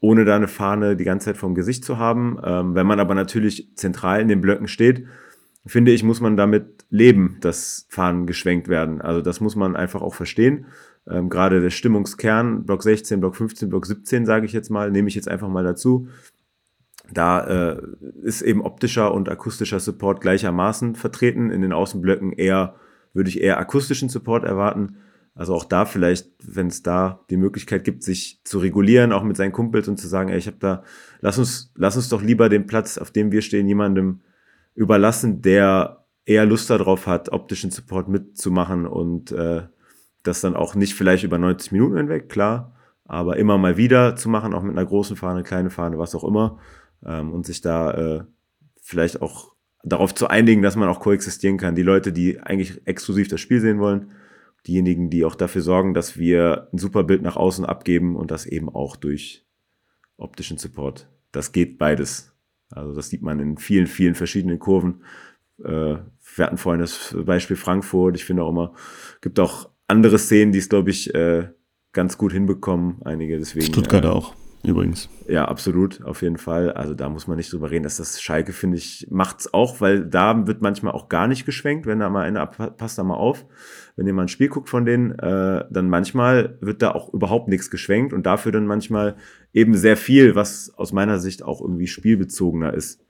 ohne 0.00 0.24
da 0.24 0.36
eine 0.36 0.48
Fahne 0.48 0.96
die 0.96 1.04
ganze 1.04 1.26
Zeit 1.26 1.36
vom 1.36 1.54
Gesicht 1.54 1.84
zu 1.84 1.98
haben. 1.98 2.38
Ähm, 2.42 2.74
wenn 2.74 2.86
man 2.86 3.00
aber 3.00 3.14
natürlich 3.14 3.70
zentral 3.76 4.20
in 4.20 4.28
den 4.28 4.40
Blöcken 4.40 4.68
steht, 4.68 5.06
finde 5.66 5.92
ich, 5.92 6.02
muss 6.02 6.20
man 6.20 6.36
damit 6.36 6.84
leben, 6.88 7.36
dass 7.40 7.86
Fahnen 7.88 8.26
geschwenkt 8.26 8.68
werden. 8.68 9.00
Also 9.00 9.20
das 9.20 9.40
muss 9.40 9.56
man 9.56 9.76
einfach 9.76 10.00
auch 10.02 10.14
verstehen. 10.14 10.66
Ähm, 11.08 11.28
gerade 11.28 11.60
der 11.60 11.70
Stimmungskern, 11.70 12.64
Block 12.64 12.82
16, 12.82 13.20
Block 13.20 13.36
15, 13.36 13.68
Block 13.68 13.86
17, 13.86 14.26
sage 14.26 14.46
ich 14.46 14.52
jetzt 14.52 14.70
mal, 14.70 14.90
nehme 14.90 15.08
ich 15.08 15.14
jetzt 15.14 15.28
einfach 15.28 15.48
mal 15.48 15.64
dazu. 15.64 16.08
Da 17.12 17.72
äh, 17.72 17.82
ist 18.22 18.42
eben 18.42 18.62
optischer 18.62 19.12
und 19.12 19.28
akustischer 19.28 19.80
Support 19.80 20.20
gleichermaßen 20.20 20.94
vertreten. 20.94 21.50
In 21.50 21.62
den 21.62 21.72
Außenblöcken 21.72 22.32
eher, 22.32 22.74
würde 23.12 23.30
ich 23.30 23.40
eher 23.40 23.58
akustischen 23.58 24.08
Support 24.08 24.44
erwarten. 24.44 24.96
Also 25.34 25.54
auch 25.54 25.64
da 25.64 25.86
vielleicht, 25.86 26.28
wenn 26.44 26.68
es 26.68 26.82
da 26.82 27.24
die 27.30 27.36
Möglichkeit 27.36 27.84
gibt, 27.84 28.02
sich 28.02 28.40
zu 28.44 28.58
regulieren, 28.58 29.12
auch 29.12 29.22
mit 29.22 29.36
seinen 29.36 29.52
Kumpels 29.52 29.88
und 29.88 29.98
zu 29.98 30.06
sagen, 30.06 30.28
ey, 30.28 30.38
ich 30.38 30.46
habe 30.46 30.58
da, 30.60 30.82
lass 31.20 31.38
uns, 31.38 31.72
lass 31.76 31.96
uns 31.96 32.08
doch 32.08 32.22
lieber 32.22 32.48
den 32.48 32.66
Platz, 32.66 32.98
auf 32.98 33.10
dem 33.10 33.32
wir 33.32 33.42
stehen, 33.42 33.66
jemandem 33.66 34.20
überlassen, 34.74 35.40
der 35.42 36.04
eher 36.24 36.46
Lust 36.46 36.70
darauf 36.70 37.06
hat, 37.06 37.32
optischen 37.32 37.70
Support 37.70 38.08
mitzumachen 38.08 38.86
und 38.86 39.32
äh, 39.32 39.62
das 40.22 40.40
dann 40.40 40.56
auch 40.56 40.74
nicht 40.74 40.94
vielleicht 40.94 41.24
über 41.24 41.38
90 41.38 41.72
Minuten 41.72 41.96
hinweg, 41.96 42.28
klar, 42.28 42.74
aber 43.04 43.36
immer 43.36 43.58
mal 43.58 43.76
wieder 43.76 44.16
zu 44.16 44.28
machen, 44.28 44.54
auch 44.54 44.62
mit 44.62 44.76
einer 44.76 44.86
großen 44.86 45.16
Fahne, 45.16 45.42
kleine 45.42 45.70
Fahne, 45.70 45.98
was 45.98 46.14
auch 46.14 46.24
immer, 46.24 46.58
ähm, 47.04 47.32
und 47.32 47.46
sich 47.46 47.60
da 47.60 47.92
äh, 47.92 48.24
vielleicht 48.82 49.22
auch 49.22 49.52
darauf 49.82 50.14
zu 50.14 50.28
einigen, 50.28 50.62
dass 50.62 50.76
man 50.76 50.88
auch 50.88 51.00
koexistieren 51.00 51.56
kann. 51.56 51.74
Die 51.74 51.82
Leute, 51.82 52.12
die 52.12 52.40
eigentlich 52.40 52.86
exklusiv 52.86 53.28
das 53.28 53.40
Spiel 53.40 53.60
sehen 53.60 53.78
wollen, 53.78 54.12
diejenigen, 54.66 55.10
die 55.10 55.24
auch 55.24 55.34
dafür 55.34 55.62
sorgen, 55.62 55.94
dass 55.94 56.18
wir 56.18 56.68
ein 56.72 56.78
super 56.78 57.02
Bild 57.02 57.22
nach 57.22 57.36
außen 57.36 57.64
abgeben 57.64 58.16
und 58.16 58.30
das 58.30 58.46
eben 58.46 58.68
auch 58.68 58.96
durch 58.96 59.46
optischen 60.16 60.58
Support. 60.58 61.08
Das 61.32 61.52
geht 61.52 61.78
beides. 61.78 62.32
Also 62.70 62.94
das 62.94 63.08
sieht 63.08 63.22
man 63.22 63.40
in 63.40 63.56
vielen, 63.56 63.86
vielen 63.86 64.14
verschiedenen 64.14 64.58
Kurven. 64.58 65.02
Äh, 65.64 65.96
wir 66.36 66.46
hatten 66.46 66.58
vorhin 66.58 66.80
das 66.80 67.16
Beispiel 67.24 67.56
Frankfurt. 67.56 68.16
Ich 68.16 68.24
finde 68.24 68.44
auch 68.44 68.50
immer, 68.50 68.74
gibt 69.20 69.40
auch 69.40 69.69
andere 69.90 70.18
Szenen, 70.18 70.52
die 70.52 70.58
es, 70.58 70.68
glaube 70.68 70.90
ich, 70.90 71.14
äh, 71.14 71.48
ganz 71.92 72.16
gut 72.16 72.32
hinbekommen. 72.32 73.02
Einige 73.04 73.38
deswegen. 73.38 73.66
Stuttgart 73.66 74.04
äh, 74.04 74.08
auch 74.08 74.34
übrigens. 74.62 75.08
Ja, 75.26 75.46
absolut, 75.46 76.02
auf 76.04 76.22
jeden 76.22 76.36
Fall. 76.36 76.72
Also 76.72 76.94
da 76.94 77.08
muss 77.08 77.26
man 77.26 77.36
nicht 77.36 77.52
drüber 77.52 77.70
reden, 77.70 77.84
dass 77.84 77.96
das 77.96 78.20
Schalke, 78.20 78.52
finde 78.52 78.76
ich, 78.76 79.06
macht's 79.10 79.52
auch, 79.54 79.80
weil 79.80 80.04
da 80.04 80.46
wird 80.46 80.60
manchmal 80.60 80.92
auch 80.92 81.08
gar 81.08 81.28
nicht 81.28 81.46
geschwenkt, 81.46 81.86
wenn 81.86 82.00
da 82.00 82.10
mal 82.10 82.24
einer, 82.24 82.46
passt 82.46 82.98
da 82.98 83.04
mal 83.04 83.14
auf, 83.14 83.46
wenn 83.96 84.06
ihr 84.06 84.12
mal 84.12 84.22
ein 84.22 84.28
Spiel 84.28 84.48
guckt 84.48 84.68
von 84.68 84.84
denen, 84.84 85.18
äh, 85.18 85.64
dann 85.70 85.88
manchmal 85.88 86.58
wird 86.60 86.82
da 86.82 86.92
auch 86.92 87.12
überhaupt 87.12 87.48
nichts 87.48 87.70
geschwenkt 87.70 88.12
und 88.12 88.26
dafür 88.26 88.52
dann 88.52 88.66
manchmal 88.66 89.16
eben 89.52 89.74
sehr 89.74 89.96
viel, 89.96 90.34
was 90.34 90.72
aus 90.76 90.92
meiner 90.92 91.18
Sicht 91.18 91.42
auch 91.42 91.60
irgendwie 91.60 91.86
spielbezogener 91.86 92.74
ist 92.74 93.02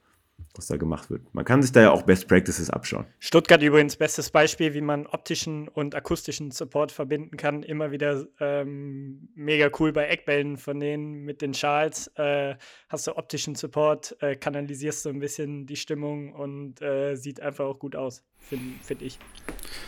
was 0.54 0.66
da 0.66 0.76
gemacht 0.76 1.10
wird. 1.10 1.22
Man 1.32 1.44
kann 1.44 1.62
sich 1.62 1.72
da 1.72 1.80
ja 1.80 1.90
auch 1.90 2.02
Best 2.02 2.28
Practices 2.28 2.70
abschauen. 2.70 3.06
Stuttgart 3.18 3.62
übrigens 3.62 3.96
bestes 3.96 4.30
Beispiel, 4.30 4.74
wie 4.74 4.80
man 4.80 5.06
optischen 5.06 5.68
und 5.68 5.94
akustischen 5.94 6.50
Support 6.50 6.92
verbinden 6.92 7.36
kann. 7.36 7.62
Immer 7.62 7.92
wieder 7.92 8.26
ähm, 8.40 9.28
mega 9.34 9.70
cool 9.78 9.92
bei 9.92 10.06
Eckbällen 10.06 10.56
von 10.56 10.80
denen 10.80 11.24
mit 11.24 11.40
den 11.40 11.54
Schals. 11.54 12.08
Äh, 12.16 12.56
hast 12.88 13.06
du 13.06 13.16
optischen 13.16 13.54
Support, 13.54 14.16
äh, 14.20 14.36
kanalisierst 14.36 15.04
du 15.04 15.10
ein 15.10 15.20
bisschen 15.20 15.66
die 15.66 15.76
Stimmung 15.76 16.32
und 16.32 16.82
äh, 16.82 17.14
sieht 17.14 17.40
einfach 17.40 17.66
auch 17.66 17.78
gut 17.78 17.94
aus, 17.94 18.24
finde 18.40 18.74
find 18.82 19.02
ich. 19.02 19.18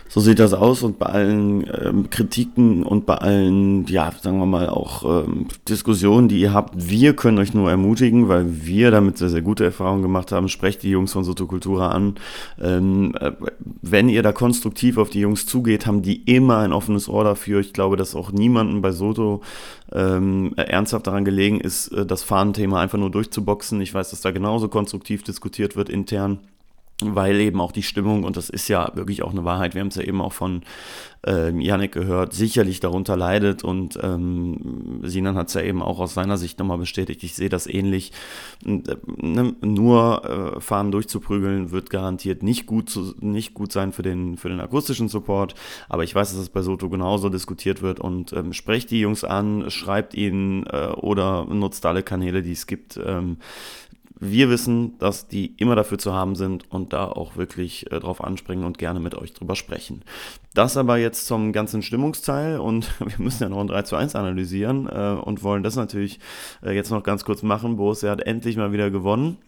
So 0.09 0.21
sieht 0.21 0.41
das 0.41 0.53
aus 0.53 0.83
und 0.83 0.99
bei 0.99 1.07
allen 1.07 1.67
ähm, 1.83 2.11
Kritiken 2.11 2.83
und 2.83 3.07
bei 3.07 3.15
allen, 3.15 3.87
ja, 3.87 4.13
sagen 4.21 4.39
wir 4.39 4.47
mal 4.47 4.69
auch 4.69 5.25
ähm, 5.25 5.47
Diskussionen, 5.69 6.29
die 6.29 6.39
ihr 6.39 6.53
habt, 6.53 6.75
wir 6.77 7.17
können 7.17 7.39
euch 7.39 7.55
nur 7.55 7.71
ermutigen, 7.71 8.29
weil 8.29 8.67
wir 8.67 8.91
damit 8.91 9.17
sehr, 9.17 9.31
sehr 9.31 9.41
gute 9.41 9.65
Erfahrungen 9.65 10.03
gemacht 10.03 10.31
haben. 10.31 10.49
Sprecht 10.49 10.83
die 10.83 10.91
Jungs 10.91 11.13
von 11.13 11.25
Sotokultura 11.25 11.93
an. 11.93 12.17
Ähm, 12.61 13.15
äh, 13.19 13.33
wenn 13.81 14.11
ihr 14.11 14.23
da 14.23 14.33
konstruktiv 14.33 14.99
auf 14.99 15.09
die 15.09 15.21
Jungs 15.21 15.47
zugeht, 15.47 15.87
haben 15.87 16.03
die 16.03 16.23
immer 16.25 16.59
ein 16.59 16.75
offenes 16.75 17.09
Ohr 17.09 17.25
dafür. 17.25 17.61
Ich 17.61 17.73
glaube, 17.73 17.97
dass 17.97 18.15
auch 18.15 18.33
niemandem 18.33 18.83
bei 18.83 18.93
Soto 18.93 19.41
ähm, 19.93 20.53
ernsthaft 20.57 21.07
daran 21.07 21.25
gelegen 21.25 21.59
ist, 21.59 21.89
äh, 21.89 22.05
das 22.05 22.23
Fahnenthema 22.23 22.83
einfach 22.83 22.99
nur 22.99 23.11
durchzuboxen. 23.11 23.81
Ich 23.81 23.95
weiß, 23.95 24.11
dass 24.11 24.21
da 24.21 24.31
genauso 24.31 24.69
konstruktiv 24.69 25.23
diskutiert 25.23 25.75
wird 25.75 25.89
intern 25.89 26.41
weil 27.15 27.41
eben 27.41 27.61
auch 27.61 27.73
die 27.73 27.83
Stimmung, 27.83 28.25
und 28.25 28.37
das 28.37 28.49
ist 28.49 28.69
ja 28.69 28.91
wirklich 28.95 29.23
auch 29.23 29.33
eine 29.33 29.45
Wahrheit, 29.45 29.75
wir 29.75 29.81
haben 29.81 29.89
es 29.89 29.97
ja 29.97 30.03
eben 30.03 30.21
auch 30.21 30.33
von 30.33 30.63
ähm, 31.25 31.61
Yannick 31.61 31.93
gehört, 31.93 32.33
sicherlich 32.33 32.81
darunter 32.81 33.17
leidet 33.17 33.63
und 33.63 33.99
ähm, 34.03 35.01
Sinan 35.03 35.37
hat 35.37 35.49
es 35.49 35.55
ja 35.55 35.63
eben 35.63 35.81
auch 35.83 36.01
aus 36.01 36.15
seiner 36.15 36.37
Sicht 36.37 36.59
nochmal 36.59 36.79
bestätigt, 36.79 37.23
ich 37.23 37.35
sehe 37.35 37.49
das 37.49 37.67
ähnlich. 37.67 38.13
Äh, 38.65 38.97
ne, 39.07 39.55
nur 39.61 40.57
äh, 40.57 40.61
Fahren 40.61 40.91
durchzuprügeln 40.91 41.71
wird 41.71 41.91
garantiert 41.91 42.43
nicht 42.43 42.67
gut, 42.67 42.91
zu, 42.91 43.15
nicht 43.21 43.55
gut 43.55 43.73
sein 43.73 43.93
für 43.93 44.03
den, 44.03 44.37
für 44.37 44.49
den 44.49 44.61
akustischen 44.61 45.09
Support, 45.09 45.55
aber 45.89 46.03
ich 46.03 46.15
weiß, 46.15 46.33
dass 46.33 46.41
es 46.41 46.49
bei 46.49 46.63
Soto 46.63 46.89
genauso 46.89 47.29
diskutiert 47.29 47.83
wird 47.83 48.01
und 48.01 48.33
ähm, 48.33 48.53
sprecht 48.53 48.91
die 48.91 49.01
Jungs 49.01 49.23
an, 49.23 49.71
schreibt 49.71 50.15
ihnen 50.15 50.67
äh, 50.67 50.89
oder 50.97 51.45
nutzt 51.45 51.87
alle 51.87 52.03
Kanäle, 52.03 52.43
die 52.43 52.53
es 52.53 52.67
gibt. 52.67 52.99
Ähm, 53.05 53.37
wir 54.25 54.51
wissen, 54.51 54.97
dass 54.99 55.27
die 55.27 55.47
immer 55.57 55.75
dafür 55.75 55.99
zu 55.99 56.13
haben 56.13 56.37
sind 56.37 56.71
und 56.71 56.93
da 56.93 57.07
auch 57.07 57.37
wirklich 57.37 57.91
äh, 57.91 57.99
drauf 57.99 58.23
anspringen 58.23 58.65
und 58.65 58.79
gerne 58.79 59.01
mit 59.01 59.17
euch 59.17 59.35
drüber 59.35 59.57
sprechen. 59.57 60.05
Das 60.55 60.77
aber 60.77 60.97
jetzt 60.97 61.27
zum 61.27 61.53
ganzen 61.53 61.83
Stimmungsteil 61.83 62.61
und 62.61 62.89
wir 63.01 63.19
müssen 63.19 63.43
ja 63.43 63.49
noch 63.49 63.59
ein 63.59 63.67
3 63.67 63.83
zu 63.83 63.97
1 63.97 64.15
analysieren 64.15 64.89
äh, 64.89 65.21
und 65.21 65.43
wollen 65.43 65.65
das 65.65 65.75
natürlich 65.75 66.21
äh, 66.63 66.71
jetzt 66.71 66.93
noch 66.93 67.03
ganz 67.03 67.25
kurz 67.25 67.43
machen. 67.43 67.77
Borussia 67.77 68.13
hat 68.13 68.21
endlich 68.21 68.57
mal 68.57 68.73
wieder 68.73 68.93
gewonnen. 68.93 69.39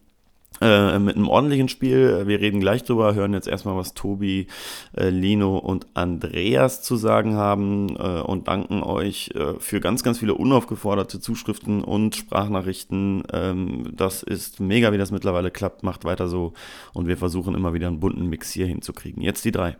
Äh, 0.61 0.99
mit 0.99 1.17
einem 1.17 1.27
ordentlichen 1.27 1.67
Spiel. 1.67 2.27
Wir 2.27 2.39
reden 2.39 2.61
gleich 2.61 2.83
drüber, 2.83 3.13
hören 3.13 3.33
jetzt 3.33 3.47
erstmal, 3.47 3.75
was 3.75 3.93
Tobi, 3.93 4.47
äh, 4.95 5.09
Lino 5.09 5.57
und 5.57 5.87
Andreas 5.95 6.81
zu 6.81 6.95
sagen 6.95 7.35
haben 7.35 7.97
äh, 7.97 8.21
und 8.21 8.47
danken 8.47 8.81
euch 8.81 9.31
äh, 9.35 9.59
für 9.59 9.81
ganz, 9.81 10.01
ganz 10.01 10.19
viele 10.19 10.33
unaufgeforderte 10.33 11.19
Zuschriften 11.19 11.83
und 11.83 12.15
Sprachnachrichten. 12.15 13.23
Ähm, 13.33 13.91
das 13.97 14.23
ist 14.23 14.61
mega, 14.61 14.93
wie 14.93 14.97
das 14.97 15.11
mittlerweile 15.11 15.51
klappt. 15.51 15.83
Macht 15.83 16.05
weiter 16.05 16.29
so 16.29 16.53
und 16.93 17.07
wir 17.07 17.17
versuchen 17.17 17.53
immer 17.53 17.73
wieder 17.73 17.87
einen 17.87 17.99
bunten 17.99 18.27
Mix 18.27 18.51
hier 18.51 18.65
hinzukriegen. 18.65 19.21
Jetzt 19.21 19.43
die 19.43 19.51
drei. 19.51 19.75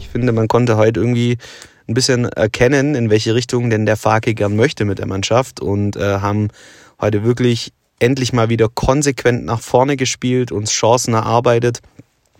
Ich 0.00 0.08
finde, 0.08 0.32
man 0.32 0.48
konnte 0.48 0.76
heute 0.76 0.98
irgendwie 0.98 1.38
ein 1.86 1.94
bisschen 1.94 2.24
erkennen, 2.24 2.96
in 2.96 3.08
welche 3.08 3.36
Richtung 3.36 3.70
denn 3.70 3.86
der 3.86 3.96
Fake 3.96 4.34
gern 4.36 4.56
möchte 4.56 4.84
mit 4.84 4.98
der 4.98 5.06
Mannschaft 5.06 5.60
und 5.60 5.96
äh, 5.96 6.18
haben 6.18 6.48
heute 7.00 7.24
wirklich 7.24 7.72
endlich 7.98 8.32
mal 8.32 8.48
wieder 8.48 8.68
konsequent 8.68 9.44
nach 9.44 9.60
vorne 9.60 9.96
gespielt, 9.96 10.52
uns 10.52 10.70
Chancen 10.70 11.14
erarbeitet, 11.14 11.80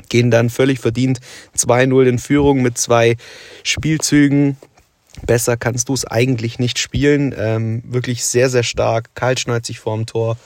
gehen 0.09 0.31
dann 0.31 0.51
völlig 0.51 0.79
verdient 0.79 1.21
2-0 1.57 2.07
in 2.07 2.19
Führung 2.19 2.63
mit 2.63 2.79
zwei 2.79 3.17
Spielzügen. 3.63 4.57
Besser 5.27 5.57
kannst 5.57 5.89
du 5.89 5.95
es 5.95 6.05
eigentlich 6.05 6.59
nicht 6.59 6.79
spielen. 6.79 7.35
Ähm, 7.37 7.83
wirklich 7.85 8.25
sehr, 8.25 8.51
sehr 8.51 8.63
stark, 8.63 9.15
kaltschneuzig 9.15 9.81
vorm 9.81 10.07
Tor. 10.07 10.37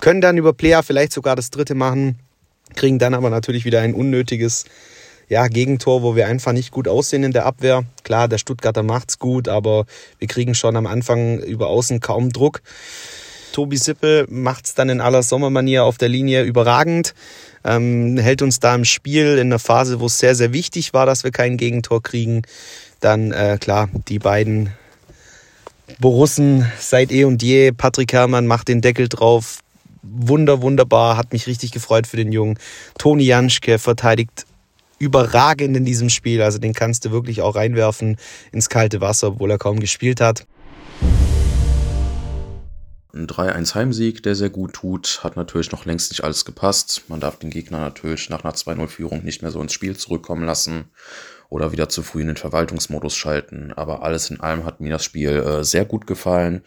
Können 0.00 0.20
dann 0.20 0.38
über 0.38 0.52
Player 0.52 0.82
vielleicht 0.82 1.12
sogar 1.12 1.36
das 1.36 1.50
dritte 1.50 1.74
machen, 1.74 2.18
kriegen 2.74 2.98
dann 2.98 3.14
aber 3.14 3.30
natürlich 3.30 3.64
wieder 3.64 3.80
ein 3.80 3.94
unnötiges 3.94 4.64
ja, 5.28 5.46
Gegentor, 5.48 6.02
wo 6.02 6.16
wir 6.16 6.26
einfach 6.26 6.52
nicht 6.52 6.70
gut 6.70 6.88
aussehen 6.88 7.24
in 7.24 7.32
der 7.32 7.46
Abwehr. 7.46 7.84
Klar, 8.04 8.28
der 8.28 8.38
Stuttgarter 8.38 8.82
macht's 8.82 9.18
gut, 9.18 9.48
aber 9.48 9.86
wir 10.18 10.28
kriegen 10.28 10.54
schon 10.54 10.76
am 10.76 10.86
Anfang 10.86 11.38
über 11.38 11.68
außen 11.68 12.00
kaum 12.00 12.30
Druck. 12.30 12.62
Tobi 13.52 13.76
Sippel 13.76 14.26
macht 14.28 14.66
es 14.66 14.74
dann 14.74 14.88
in 14.88 15.00
aller 15.00 15.22
Sommermanier 15.22 15.84
auf 15.84 15.98
der 15.98 16.08
Linie 16.08 16.42
überragend, 16.42 17.14
ähm, 17.64 18.16
hält 18.18 18.42
uns 18.42 18.60
da 18.60 18.74
im 18.74 18.84
Spiel 18.84 19.38
in 19.38 19.48
einer 19.48 19.58
Phase, 19.58 20.00
wo 20.00 20.06
es 20.06 20.18
sehr, 20.18 20.34
sehr 20.34 20.52
wichtig 20.52 20.92
war, 20.94 21.06
dass 21.06 21.22
wir 21.24 21.30
kein 21.30 21.56
Gegentor 21.56 22.02
kriegen. 22.02 22.42
Dann, 23.00 23.32
äh, 23.32 23.58
klar, 23.60 23.88
die 24.08 24.18
beiden 24.18 24.70
Borussen 26.00 26.70
seit 26.78 27.12
eh 27.12 27.24
und 27.24 27.42
je. 27.42 27.72
Patrick 27.72 28.12
Herrmann 28.12 28.46
macht 28.46 28.68
den 28.68 28.80
Deckel 28.80 29.08
drauf. 29.08 29.60
Wunder, 30.02 30.62
wunderbar, 30.62 31.16
hat 31.16 31.32
mich 31.32 31.46
richtig 31.46 31.70
gefreut 31.70 32.06
für 32.06 32.16
den 32.16 32.32
Jungen. 32.32 32.58
Toni 32.98 33.24
Janschke 33.24 33.78
verteidigt 33.78 34.46
überragend 34.98 35.76
in 35.76 35.84
diesem 35.84 36.08
Spiel. 36.08 36.42
Also 36.42 36.58
den 36.58 36.72
kannst 36.72 37.04
du 37.04 37.10
wirklich 37.10 37.42
auch 37.42 37.54
reinwerfen 37.54 38.16
ins 38.52 38.68
kalte 38.68 39.00
Wasser, 39.00 39.28
obwohl 39.28 39.50
er 39.50 39.58
kaum 39.58 39.80
gespielt 39.80 40.20
hat. 40.20 40.46
Ein 43.14 43.26
3-1 43.26 43.74
Heimsieg, 43.74 44.22
der 44.22 44.34
sehr 44.34 44.48
gut 44.48 44.72
tut, 44.72 45.20
hat 45.22 45.36
natürlich 45.36 45.70
noch 45.70 45.84
längst 45.84 46.10
nicht 46.10 46.24
alles 46.24 46.46
gepasst. 46.46 47.02
Man 47.08 47.20
darf 47.20 47.38
den 47.38 47.50
Gegner 47.50 47.78
natürlich 47.78 48.30
nach 48.30 48.42
einer 48.42 48.54
2-0-Führung 48.54 49.22
nicht 49.22 49.42
mehr 49.42 49.50
so 49.50 49.60
ins 49.60 49.74
Spiel 49.74 49.94
zurückkommen 49.96 50.46
lassen 50.46 50.90
oder 51.50 51.72
wieder 51.72 51.90
zu 51.90 52.02
früh 52.02 52.22
in 52.22 52.28
den 52.28 52.38
Verwaltungsmodus 52.38 53.14
schalten. 53.14 53.74
Aber 53.76 54.02
alles 54.02 54.30
in 54.30 54.40
allem 54.40 54.64
hat 54.64 54.80
mir 54.80 54.90
das 54.90 55.04
Spiel 55.04 55.28
äh, 55.28 55.62
sehr 55.62 55.84
gut 55.84 56.06
gefallen. 56.06 56.62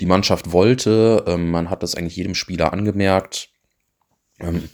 Die 0.00 0.06
Mannschaft 0.06 0.52
wollte, 0.52 1.24
ähm, 1.26 1.50
man 1.50 1.70
hat 1.70 1.82
das 1.82 1.96
eigentlich 1.96 2.16
jedem 2.16 2.36
Spieler 2.36 2.72
angemerkt. 2.72 3.48
Ähm, 4.38 4.68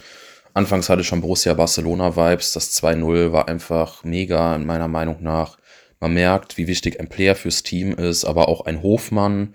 anfangs 0.53 0.91
hatte 0.91 1.03
schon 1.03 1.23
Borussia 1.23 1.55
Barcelona 1.55 2.15
Vibes, 2.15 2.53
das 2.53 2.77
2-0 2.83 3.33
war 3.33 3.49
einfach 3.49 4.05
mega 4.05 4.55
in 4.55 4.67
meiner 4.67 4.89
Meinung 4.89 5.23
nach. 5.23 5.57
Man 5.99 6.13
merkt, 6.13 6.59
wie 6.59 6.67
wichtig 6.67 7.01
ein 7.01 7.09
Player 7.09 7.35
fürs 7.35 7.63
Team 7.63 7.95
ist, 7.95 8.27
aber 8.27 8.49
auch 8.49 8.67
ein 8.67 8.83
Hofmann, 8.83 9.55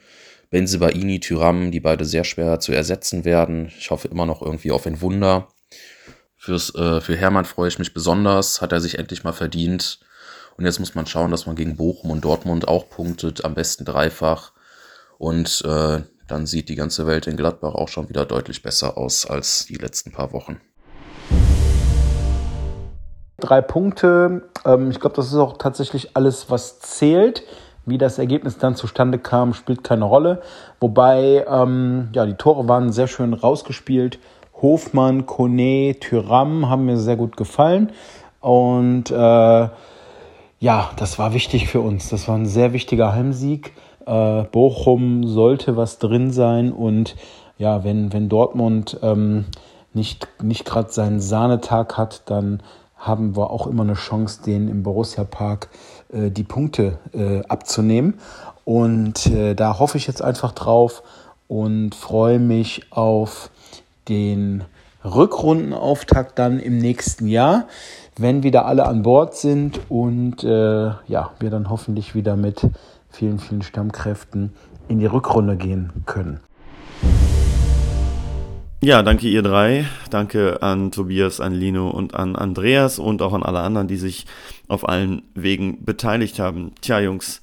Benzebaini, 0.52 1.22
Tyram, 1.22 1.72
die 1.72 1.80
beide 1.80 2.04
sehr 2.06 2.26
schwer 2.26 2.60
zu 2.60 2.74
ersetzen 2.74 3.24
werden. 3.26 3.72
Ich 3.80 3.90
hoffe 3.90 4.10
immer 4.10 4.26
noch 4.26 4.42
irgendwie 4.42 4.72
auf 4.72 4.86
ein 4.86 5.02
Wunder. 5.02 5.48
Fürs, 6.36 6.76
äh, 6.76 7.00
für 7.00 7.16
Hermann 7.16 7.46
freue 7.46 7.70
ich 7.70 7.80
mich 7.80 7.94
besonders, 7.94 8.62
hat 8.62 8.74
er 8.74 8.82
sich 8.82 9.00
endlich 9.00 9.24
mal 9.24 9.32
verdient. 9.32 10.02
Und 10.58 10.66
jetzt 10.66 10.80
muss 10.80 10.94
man 10.94 11.08
schauen, 11.08 11.32
dass 11.32 11.46
man 11.46 11.56
gegen 11.56 11.78
Bochum 11.78 12.12
und 12.12 12.26
Dortmund 12.26 12.68
auch 12.68 12.90
punktet, 12.90 13.46
am 13.46 13.56
besten 13.56 13.86
dreifach. 13.86 14.52
Und 15.18 15.64
äh, 15.66 16.02
dann 16.28 16.46
sieht 16.46 16.68
die 16.68 16.76
ganze 16.76 17.08
Welt 17.08 17.28
in 17.28 17.38
Gladbach 17.38 17.74
auch 17.74 17.88
schon 17.88 18.10
wieder 18.10 18.26
deutlich 18.26 18.62
besser 18.62 18.98
aus 18.98 19.26
als 19.26 19.68
die 19.68 19.76
letzten 19.76 20.12
paar 20.12 20.34
Wochen. 20.34 20.60
Drei 23.40 23.62
Punkte. 23.62 24.50
Ähm, 24.66 24.92
ich 24.92 25.00
glaube, 25.00 25.16
das 25.16 25.28
ist 25.28 25.36
auch 25.36 25.58
tatsächlich 25.58 26.18
alles, 26.18 26.50
was 26.50 26.80
zählt. 26.80 27.44
Wie 27.86 27.98
das 27.98 28.20
Ergebnis 28.20 28.58
dann 28.58 28.76
zustande 28.76 29.18
kam, 29.18 29.54
spielt 29.54 29.84
keine 29.84 30.06
Rolle. 30.06 30.42
Wobei, 30.80 31.46
ähm, 31.50 32.10
ja, 32.14 32.26
die 32.26 32.36
Tore 32.36 32.68
waren 32.68 32.92
sehr 32.92 33.08
schön 33.08 33.34
rausgespielt. 33.34 34.20
Hofmann, 34.62 35.26
Kone, 35.26 35.96
Tyram 36.00 36.70
haben 36.70 36.86
mir 36.86 36.98
sehr 36.98 37.16
gut 37.16 37.38
gefallen. 37.38 37.92
Und 38.40 39.10
äh, 39.10 39.70
ja, 40.60 40.92
das 40.98 41.18
war 41.18 41.34
wichtig 41.34 41.68
für 41.68 41.82
uns. 41.82 42.10
Das 42.10 42.28
war 42.28 42.36
ein 42.36 42.46
sehr 42.46 42.72
wichtiger 42.74 43.14
Heimsieg. 43.14 43.74
Äh, 44.06 44.44
Bochum 44.44 45.28
sollte 45.28 45.76
was 45.76 45.98
drin 45.98 46.32
sein. 46.32 46.72
Und 46.72 47.16
ja, 47.58 47.84
wenn, 47.84 48.14
wenn 48.14 48.30
Dortmund 48.30 49.00
ähm, 49.02 49.46
nicht, 49.94 50.28
nicht 50.42 50.66
gerade 50.66 50.92
seinen 50.92 51.20
Sahnetag 51.20 51.98
hat, 51.98 52.30
dann 52.30 52.62
haben 52.96 53.36
wir 53.36 53.50
auch 53.50 53.66
immer 53.66 53.82
eine 53.84 53.96
Chance, 53.96 54.44
den 54.44 54.68
im 54.68 54.84
Borussia 54.84 55.24
Park 55.24 55.70
äh, 55.72 56.01
die 56.12 56.44
Punkte 56.44 57.00
äh, 57.14 57.42
abzunehmen. 57.48 58.20
Und 58.66 59.28
äh, 59.28 59.56
da 59.56 59.80
hoffe 59.80 59.98
ich 59.98 60.08
jetzt 60.08 60.22
einfach 60.22 60.52
drauf 60.52 61.04
und 61.48 61.96
freue 61.96 62.40
mich 62.40 62.92
auf 62.92 63.50
den 64.08 64.64
Rückrundenauftakt 65.04 66.38
dann 66.38 66.60
im 66.60 66.78
nächsten 66.78 67.28
Jahr, 67.28 67.68
wenn 68.18 68.44
wieder 68.44 68.66
alle 68.66 68.86
an 68.86 69.02
Bord 69.02 69.36
sind 69.36 69.80
und 69.90 70.44
äh, 70.44 70.92
ja, 71.08 71.32
wir 71.40 71.50
dann 71.50 71.70
hoffentlich 71.70 72.14
wieder 72.14 72.36
mit 72.36 72.68
vielen, 73.10 73.40
vielen 73.40 73.64
Stammkräften 73.64 74.54
in 74.88 75.00
die 75.00 75.08
Rückrunde 75.08 75.58
gehen 75.58 75.92
können. 76.06 76.40
Ja, 78.84 79.04
danke 79.04 79.28
ihr 79.28 79.44
drei. 79.44 79.86
Danke 80.10 80.64
an 80.64 80.92
Tobias, 80.92 81.40
an 81.40 81.54
Lino 81.54 81.92
und 81.92 82.16
an 82.16 82.36
Andreas 82.36 82.98
und 82.98 83.22
auch 83.22 83.34
an 83.34 83.44
alle 83.44 83.60
anderen, 83.60 83.88
die 83.88 83.98
sich 83.98 84.26
auf 84.68 84.90
allen 84.90 85.22
Wegen 85.36 85.86
beteiligt 85.86 86.40
haben. 86.40 86.74
Tja, 86.82 87.00
Jungs, 87.00 87.42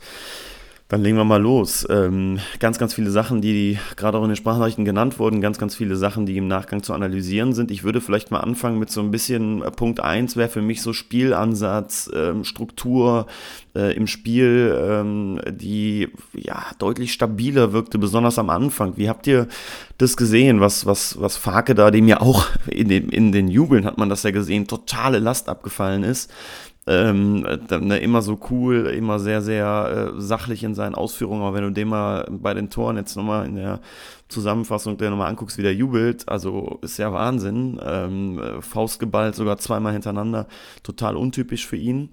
dann 0.88 1.02
legen 1.02 1.18
wir 1.18 1.24
mal 1.24 1.40
los. 1.40 1.86
Ähm, 1.90 2.38
ganz, 2.60 2.78
ganz 2.78 2.94
viele 2.94 3.10
Sachen, 3.10 3.42
die 3.42 3.78
gerade 3.96 4.16
auch 4.16 4.22
in 4.22 4.30
den 4.30 4.36
Sprachnachrichten 4.36 4.86
genannt 4.86 5.18
wurden, 5.18 5.42
ganz, 5.42 5.58
ganz 5.58 5.76
viele 5.76 5.96
Sachen, 5.96 6.24
die 6.24 6.38
im 6.38 6.48
Nachgang 6.48 6.82
zu 6.82 6.94
analysieren 6.94 7.52
sind. 7.52 7.70
Ich 7.70 7.84
würde 7.84 8.00
vielleicht 8.00 8.30
mal 8.30 8.40
anfangen 8.40 8.78
mit 8.78 8.90
so 8.90 9.02
ein 9.02 9.10
bisschen 9.10 9.60
äh, 9.60 9.70
Punkt 9.70 10.00
1 10.00 10.36
wäre 10.36 10.48
für 10.48 10.62
mich 10.62 10.80
so 10.80 10.94
Spielansatz, 10.94 12.10
ähm, 12.14 12.42
Struktur 12.42 13.26
äh, 13.74 13.94
im 13.94 14.06
Spiel, 14.06 14.74
ähm, 14.80 15.40
die 15.50 16.08
ja 16.32 16.64
deutlich 16.78 17.12
stabiler 17.12 17.74
wirkte, 17.74 17.98
besonders 17.98 18.38
am 18.38 18.48
Anfang. 18.48 18.96
Wie 18.96 19.10
habt 19.10 19.26
ihr 19.26 19.46
das 19.98 20.16
gesehen, 20.16 20.60
was, 20.60 20.86
was, 20.86 21.20
was 21.20 21.36
Farke 21.36 21.74
da, 21.74 21.90
dem 21.90 22.08
ja 22.08 22.22
auch 22.22 22.46
in 22.66 22.88
den, 22.88 23.10
in 23.10 23.32
den 23.32 23.48
Jubeln 23.48 23.84
hat 23.84 23.98
man 23.98 24.08
das 24.08 24.22
ja 24.22 24.30
gesehen, 24.30 24.66
totale 24.66 25.18
Last 25.18 25.50
abgefallen 25.50 26.02
ist? 26.02 26.30
Ähm, 26.88 27.42
ne, 27.42 27.98
immer 27.98 28.22
so 28.22 28.40
cool, 28.50 28.86
immer 28.86 29.18
sehr, 29.18 29.42
sehr 29.42 30.12
äh, 30.16 30.20
sachlich 30.20 30.64
in 30.64 30.74
seinen 30.74 30.94
Ausführungen. 30.94 31.42
Aber 31.42 31.54
wenn 31.54 31.64
du 31.64 31.70
den 31.70 31.88
mal 31.88 32.26
bei 32.30 32.54
den 32.54 32.70
Toren 32.70 32.96
jetzt 32.96 33.14
nochmal 33.14 33.46
in 33.46 33.56
der 33.56 33.80
Zusammenfassung 34.28 34.96
der 34.96 35.10
nochmal 35.10 35.28
anguckst, 35.28 35.58
wie 35.58 35.62
der 35.62 35.74
jubelt, 35.74 36.26
also 36.28 36.78
ist 36.80 36.98
ja 36.98 37.12
Wahnsinn. 37.12 37.78
Ähm, 37.84 38.40
Faust 38.60 39.00
geballt, 39.00 39.34
sogar 39.34 39.58
zweimal 39.58 39.92
hintereinander, 39.92 40.46
total 40.82 41.16
untypisch 41.16 41.66
für 41.66 41.76
ihn. 41.76 42.08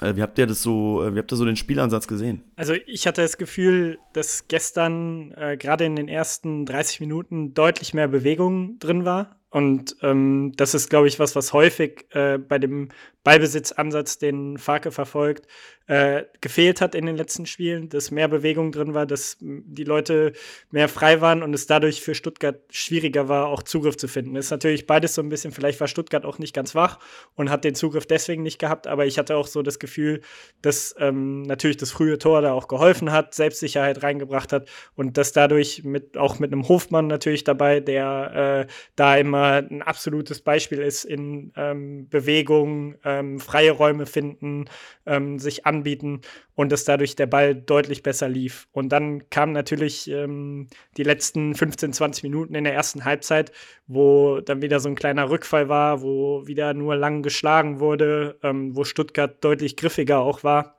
Äh, 0.00 0.14
wie 0.14 0.22
habt 0.22 0.38
ihr 0.38 0.46
das 0.46 0.62
so, 0.62 1.02
äh, 1.02 1.14
wie 1.14 1.18
habt 1.18 1.32
ihr 1.32 1.36
so 1.36 1.44
den 1.44 1.56
Spielansatz 1.56 2.06
gesehen? 2.06 2.42
Also 2.54 2.74
ich 2.86 3.06
hatte 3.06 3.22
das 3.22 3.38
Gefühl, 3.38 3.98
dass 4.12 4.46
gestern 4.46 5.32
äh, 5.32 5.56
gerade 5.56 5.84
in 5.84 5.96
den 5.96 6.08
ersten 6.08 6.64
30 6.66 7.00
Minuten 7.00 7.54
deutlich 7.54 7.94
mehr 7.94 8.08
Bewegung 8.08 8.78
drin 8.78 9.04
war. 9.04 9.35
Und 9.56 9.96
ähm, 10.02 10.52
das 10.56 10.74
ist, 10.74 10.90
glaube 10.90 11.08
ich, 11.08 11.18
was, 11.18 11.34
was 11.34 11.54
häufig 11.54 12.04
äh, 12.10 12.36
bei 12.36 12.58
dem 12.58 12.90
Ballbesitzansatz, 13.24 14.18
den 14.18 14.58
Farke 14.58 14.92
verfolgt, 14.92 15.46
äh, 15.86 16.24
gefehlt 16.40 16.80
hat 16.80 16.94
in 16.94 17.06
den 17.06 17.16
letzten 17.16 17.46
Spielen, 17.46 17.88
dass 17.88 18.10
mehr 18.10 18.28
Bewegung 18.28 18.70
drin 18.70 18.92
war, 18.92 19.06
dass 19.06 19.38
die 19.40 19.84
Leute 19.84 20.32
mehr 20.70 20.88
frei 20.88 21.20
waren 21.20 21.42
und 21.42 21.54
es 21.54 21.66
dadurch 21.66 22.02
für 22.02 22.14
Stuttgart 22.14 22.60
schwieriger 22.70 23.28
war, 23.28 23.46
auch 23.46 23.62
Zugriff 23.62 23.96
zu 23.96 24.08
finden. 24.08 24.34
Das 24.34 24.46
ist 24.46 24.50
natürlich 24.50 24.86
beides 24.86 25.14
so 25.14 25.22
ein 25.22 25.28
bisschen, 25.28 25.52
vielleicht 25.52 25.80
war 25.80 25.88
Stuttgart 25.88 26.24
auch 26.24 26.38
nicht 26.38 26.54
ganz 26.54 26.74
wach 26.74 26.98
und 27.34 27.50
hat 27.50 27.64
den 27.64 27.74
Zugriff 27.74 28.06
deswegen 28.06 28.42
nicht 28.42 28.58
gehabt, 28.58 28.86
aber 28.86 29.06
ich 29.06 29.18
hatte 29.18 29.36
auch 29.36 29.46
so 29.46 29.62
das 29.62 29.78
Gefühl, 29.78 30.20
dass 30.60 30.94
ähm, 30.98 31.42
natürlich 31.42 31.78
das 31.78 31.92
frühe 31.92 32.18
Tor 32.18 32.42
da 32.42 32.52
auch 32.52 32.68
geholfen 32.68 33.10
hat, 33.10 33.34
Selbstsicherheit 33.34 34.02
reingebracht 34.02 34.52
hat 34.52 34.68
und 34.96 35.16
dass 35.16 35.32
dadurch 35.32 35.82
mit, 35.82 36.16
auch 36.16 36.40
mit 36.40 36.52
einem 36.52 36.68
Hofmann 36.68 37.06
natürlich 37.06 37.44
dabei, 37.44 37.80
der 37.80 38.66
äh, 38.66 38.72
da 38.96 39.16
immer 39.16 39.45
ein 39.52 39.82
absolutes 39.82 40.40
Beispiel 40.40 40.78
ist 40.78 41.04
in 41.04 41.52
ähm, 41.56 42.08
Bewegung, 42.08 42.96
ähm, 43.04 43.38
freie 43.38 43.70
Räume 43.70 44.06
finden, 44.06 44.66
ähm, 45.06 45.38
sich 45.38 45.64
an 45.64 45.76
anbieten 45.76 46.20
und 46.54 46.72
dass 46.72 46.84
dadurch 46.84 47.16
der 47.16 47.26
Ball 47.26 47.54
deutlich 47.54 48.02
besser 48.02 48.28
lief. 48.28 48.66
Und 48.72 48.90
dann 48.90 49.28
kamen 49.30 49.52
natürlich 49.52 50.10
ähm, 50.10 50.68
die 50.96 51.02
letzten 51.02 51.54
15, 51.54 51.92
20 51.92 52.22
Minuten 52.24 52.54
in 52.54 52.64
der 52.64 52.74
ersten 52.74 53.04
Halbzeit, 53.04 53.52
wo 53.86 54.40
dann 54.40 54.62
wieder 54.62 54.80
so 54.80 54.88
ein 54.88 54.94
kleiner 54.94 55.30
Rückfall 55.30 55.68
war, 55.68 56.02
wo 56.02 56.46
wieder 56.46 56.74
nur 56.74 56.96
lang 56.96 57.22
geschlagen 57.22 57.80
wurde, 57.80 58.38
ähm, 58.42 58.74
wo 58.74 58.84
Stuttgart 58.84 59.42
deutlich 59.44 59.76
griffiger 59.76 60.20
auch 60.20 60.42
war. 60.44 60.75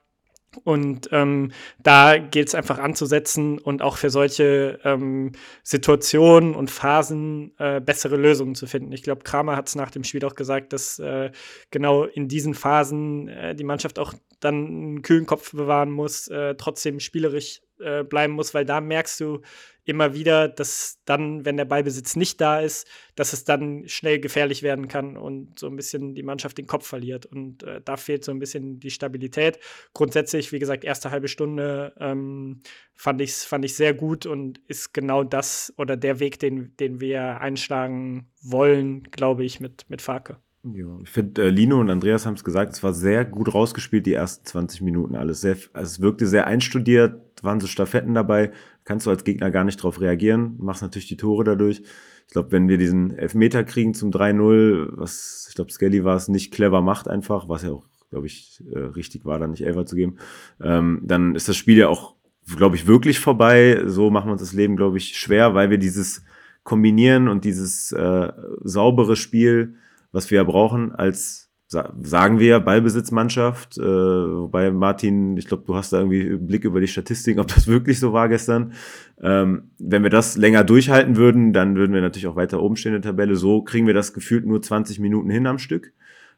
Und 0.64 1.10
ähm, 1.12 1.52
da 1.82 2.18
gilt 2.18 2.50
es 2.50 2.56
einfach 2.56 2.80
anzusetzen 2.80 3.60
und 3.60 3.82
auch 3.82 3.98
für 3.98 4.10
solche 4.10 4.80
ähm, 4.84 5.32
Situationen 5.64 6.56
und 6.56 6.72
Phasen 6.72 7.54
äh, 7.58 7.80
bessere 7.80 8.18
Lösungen 8.18 8.56
zu 8.56 8.68
finden. 8.68 8.92
Ich 8.92 9.04
glaube, 9.04 9.24
Kramer 9.24 9.56
hat 9.56 9.68
es 9.68 9.76
nach 9.76 9.92
dem 9.92 10.04
Spiel 10.04 10.24
auch 10.26 10.36
gesagt, 10.36 10.74
dass 10.74 11.00
äh, 11.00 11.32
genau 11.72 12.04
in 12.06 12.28
diesen 12.28 12.54
Phasen 12.54 13.28
äh, 13.28 13.56
die 13.56 13.64
Mannschaft 13.64 14.00
auch 14.00 14.14
dann 14.40 14.68
einen 14.68 15.02
kühlen 15.02 15.26
Kopf 15.26 15.52
bewahren 15.52 15.92
muss, 15.92 16.28
äh, 16.28 16.56
trotzdem 16.56 17.00
spielerisch 17.00 17.62
äh, 17.80 18.04
bleiben 18.04 18.34
muss, 18.34 18.54
weil 18.54 18.66
da 18.66 18.82
merkst 18.82 19.20
du 19.20 19.42
immer 19.88 20.14
wieder, 20.14 20.48
dass 20.48 21.00
dann, 21.06 21.46
wenn 21.46 21.58
der 21.58 21.66
Ballbesitz 21.66 22.16
nicht 22.16 22.42
da 22.42 22.60
ist, 22.60 22.88
dass 23.16 23.34
es 23.34 23.46
dann 23.46 23.88
schnell 23.88 24.20
gefährlich 24.20 24.64
werden 24.64 24.88
kann 24.88 25.18
und 25.18 25.58
so 25.58 25.68
ein 25.68 25.76
bisschen 25.76 26.14
die 26.14 26.24
Mannschaft 26.24 26.58
den 26.58 26.68
Kopf 26.68 26.86
verliert. 26.86 27.26
Und 27.26 27.64
äh, 27.64 27.82
da 27.84 27.96
fehlt 27.98 28.24
so 28.24 28.32
ein 28.32 28.40
bisschen 28.40 28.80
die 28.80 28.92
Stabilität. 28.92 29.60
Grundsätzlich, 29.94 30.52
wie 30.52 30.60
gesagt, 30.60 30.84
erste 30.84 31.12
halbe 31.12 31.28
Stunde 31.28 31.94
ähm, 32.00 32.62
fand 32.96 33.22
ich 33.22 33.34
fand 33.34 33.64
ich 33.64 33.76
sehr 33.76 33.94
gut 33.94 34.26
und 34.26 34.60
ist 34.68 34.94
genau 34.94 35.24
das 35.24 35.74
oder 35.78 35.96
der 35.96 36.20
Weg, 36.20 36.40
den, 36.40 36.76
den 36.78 37.00
wir 37.00 37.40
einschlagen 37.40 38.30
wollen, 38.42 39.04
glaube 39.04 39.46
ich, 39.46 39.60
mit, 39.60 39.90
mit 39.90 40.02
Farke. 40.02 40.38
Ja, 40.74 41.00
ich 41.02 41.10
finde, 41.10 41.44
äh, 41.44 41.50
Lino 41.50 41.80
und 41.80 41.90
Andreas 41.90 42.26
haben 42.26 42.34
es 42.34 42.44
gesagt, 42.44 42.74
es 42.74 42.84
war 42.84 42.94
sehr 42.94 43.24
gut 43.26 43.54
rausgespielt, 43.54 44.06
die 44.06 44.14
ersten 44.14 44.46
20 44.46 44.82
Minuten 44.82 45.16
alles. 45.16 45.42
Sehr, 45.42 45.56
also 45.74 45.92
es 45.92 46.02
wirkte 46.02 46.28
sehr 46.28 46.48
einstudiert, 46.48 47.22
waren 47.44 47.60
so 47.60 47.68
Staffetten 47.68 48.14
dabei, 48.14 48.52
kannst 48.88 49.06
du 49.06 49.10
als 49.10 49.24
Gegner 49.24 49.52
gar 49.52 49.64
nicht 49.64 49.78
drauf 49.78 50.02
reagieren, 50.02 50.56
machst 50.58 50.82
natürlich 50.82 51.08
die 51.08 51.18
Tore 51.18 51.44
dadurch. 51.44 51.84
Ich 52.28 52.34
glaube, 52.34 52.52
wenn 52.52 52.68
wir 52.68 52.78
diesen 52.78 53.12
Elfmeter 53.12 53.64
kriegen 53.64 53.94
zum 53.94 54.12
3-0, 54.12 54.90
was, 54.94 55.46
ich 55.50 55.56
glaube, 55.56 55.72
Skelly 55.72 56.04
war 56.04 56.16
es 56.16 56.28
nicht 56.28 56.54
clever 56.54 56.82
macht 56.82 57.08
einfach, 57.08 57.48
was 57.48 57.64
ja 57.64 57.72
auch, 57.72 57.86
glaube 58.10 58.28
ich, 58.28 58.64
äh, 58.74 58.80
richtig 58.80 59.26
war, 59.26 59.40
dann 59.40 59.52
nicht 59.52 59.66
Elfer 59.66 59.86
zu 59.86 59.96
geben, 59.96 60.18
ähm, 60.62 61.02
dann 61.04 61.36
ist 61.36 61.48
das 61.48 61.56
Spiel 61.56 61.78
ja 61.78 61.90
auch, 61.90 62.16
glaube 62.56 62.76
ich, 62.76 62.88
wirklich 62.88 63.20
vorbei. 63.20 63.84
So 63.86 64.10
machen 64.10 64.30
wir 64.30 64.34
uns 64.34 64.42
das 64.42 64.54
Leben, 64.54 64.76
glaube 64.76 64.98
ich, 64.98 65.18
schwer, 65.18 65.54
weil 65.54 65.70
wir 65.70 65.78
dieses 65.78 66.24
Kombinieren 66.64 67.28
und 67.28 67.46
dieses 67.46 67.92
äh, 67.92 68.32
saubere 68.64 69.16
Spiel 69.16 69.76
was 70.12 70.32
wir 70.32 70.38
ja 70.38 70.44
brauchen 70.44 70.94
als 70.94 71.47
sagen 71.68 72.40
wir 72.40 72.62
Ballbesitzmannschaft, 72.62 73.78
äh, 73.78 73.82
wobei 73.82 74.72
Martin, 74.72 75.36
ich 75.36 75.48
glaube, 75.48 75.64
du 75.68 75.76
hast 75.76 75.92
da 75.92 75.98
irgendwie 75.98 76.22
einen 76.22 76.48
Blick 76.48 76.64
über 76.64 76.80
die 76.80 76.88
Statistiken, 76.88 77.40
ob 77.42 77.48
das 77.48 77.68
wirklich 77.68 78.00
so 78.00 78.14
war 78.14 78.30
gestern. 78.30 78.74
Ähm, 79.22 79.72
wenn 79.78 80.04
wir 80.04 80.10
das 80.10 80.38
länger 80.38 80.64
durchhalten 80.64 81.18
würden, 81.18 81.52
dann 81.52 81.76
würden 81.76 81.94
wir 81.94 82.02
natürlich 82.02 82.28
auch 82.28 82.38
weiter 82.38 82.62
oben 82.62 82.78
stehen 82.78 82.96
in 82.96 83.02
der 83.02 83.12
Tabelle. 83.12 83.36
So 83.36 83.64
kriegen 83.64 83.86
wir 83.86 83.94
das 83.94 84.14
gefühlt 84.14 84.46
nur 84.46 84.62
20 84.62 85.00
Minuten 85.00 85.30
hin 85.30 85.46
am 85.46 85.60
Stück. 85.60 85.94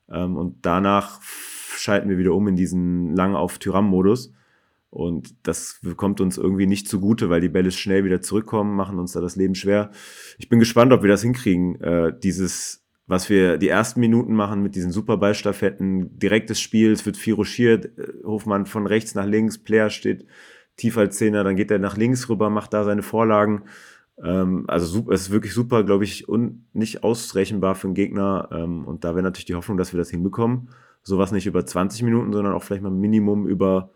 Ähm, 0.09 0.35
und 0.35 0.65
danach 0.65 1.21
schalten 1.21 2.09
wir 2.09 2.17
wieder 2.17 2.33
um 2.33 2.47
in 2.47 2.55
diesen 2.55 3.15
lang 3.15 3.35
auf 3.35 3.59
Tyram-Modus. 3.59 4.33
Und 4.89 5.35
das 5.43 5.81
kommt 5.97 6.19
uns 6.19 6.39
irgendwie 6.39 6.65
nicht 6.65 6.87
zugute, 6.87 7.29
weil 7.29 7.41
die 7.41 7.49
Bälle 7.49 7.69
schnell 7.69 8.03
wieder 8.03 8.21
zurückkommen, 8.21 8.75
machen 8.75 8.97
uns 8.97 9.11
da 9.11 9.21
das 9.21 9.35
Leben 9.35 9.53
schwer. 9.53 9.91
Ich 10.39 10.49
bin 10.49 10.57
gespannt, 10.57 10.91
ob 10.91 11.03
wir 11.03 11.09
das 11.09 11.21
hinkriegen, 11.21 11.79
äh, 11.81 12.11
dieses 12.23 12.78
was 13.09 13.27
wir 13.27 13.57
die 13.57 13.69
ersten 13.69 13.99
Minuten 13.99 14.35
machen 14.35 14.61
mit 14.61 14.75
diesen 14.75 14.91
Superballstaffetten, 14.91 16.19
direktes 16.19 16.61
Spiel, 16.61 16.91
es 16.91 17.07
wird 17.07 17.17
viel 17.17 17.33
ruschiert, 17.33 17.85
äh, 17.97 18.23
Hofmann 18.23 18.67
von 18.67 18.85
rechts 18.85 19.15
nach 19.15 19.25
links, 19.25 19.57
Player 19.57 19.89
steht 19.89 20.27
tief 20.77 20.95
als 20.95 21.17
Zehner, 21.17 21.43
dann 21.43 21.55
geht 21.55 21.71
er 21.71 21.79
nach 21.79 21.97
links 21.97 22.29
rüber, 22.29 22.51
macht 22.51 22.71
da 22.71 22.83
seine 22.83 23.01
Vorlagen. 23.01 23.63
Ähm, 24.23 24.65
also 24.67 25.11
es 25.11 25.21
ist 25.21 25.31
wirklich 25.31 25.53
super, 25.53 25.83
glaube 25.83 26.03
ich, 26.03 26.29
und 26.29 26.63
nicht 26.73 27.03
ausrechenbar 27.03 27.73
für 27.73 27.87
einen 27.87 27.95
Gegner. 27.95 28.47
Ähm, 28.51 28.85
und 28.85 29.03
da 29.03 29.15
wäre 29.15 29.23
natürlich 29.23 29.45
die 29.45 29.55
Hoffnung, 29.55 29.77
dass 29.77 29.91
wir 29.91 29.97
das 29.97 30.11
hinbekommen. 30.11 30.69
sowas 31.01 31.31
nicht 31.31 31.47
über 31.47 31.65
20 31.65 32.03
Minuten, 32.03 32.31
sondern 32.31 32.53
auch 32.53 32.61
vielleicht 32.61 32.83
mal 32.83 32.91
Minimum 32.91 33.47
über 33.47 33.91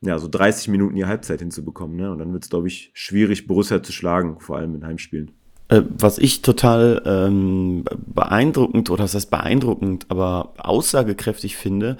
ja, 0.00 0.18
so 0.18 0.26
30 0.26 0.68
Minuten 0.68 0.96
die 0.96 1.04
Halbzeit 1.04 1.38
hinzubekommen. 1.38 1.96
Ne? 1.96 2.10
Und 2.10 2.18
dann 2.18 2.32
wird 2.32 2.42
es, 2.42 2.50
glaube 2.50 2.66
ich, 2.66 2.90
schwierig, 2.94 3.46
Borussia 3.46 3.82
zu 3.82 3.92
schlagen, 3.92 4.40
vor 4.40 4.56
allem 4.56 4.74
in 4.74 4.84
Heimspielen. 4.84 5.30
Äh, 5.68 5.82
was 5.88 6.18
ich 6.18 6.42
total 6.42 7.02
ähm, 7.04 7.84
beeindruckend, 7.96 8.88
oder 8.90 9.02
das 9.02 9.14
heißt 9.14 9.30
beeindruckend, 9.30 10.06
aber 10.08 10.52
aussagekräftig 10.58 11.56
finde, 11.56 11.96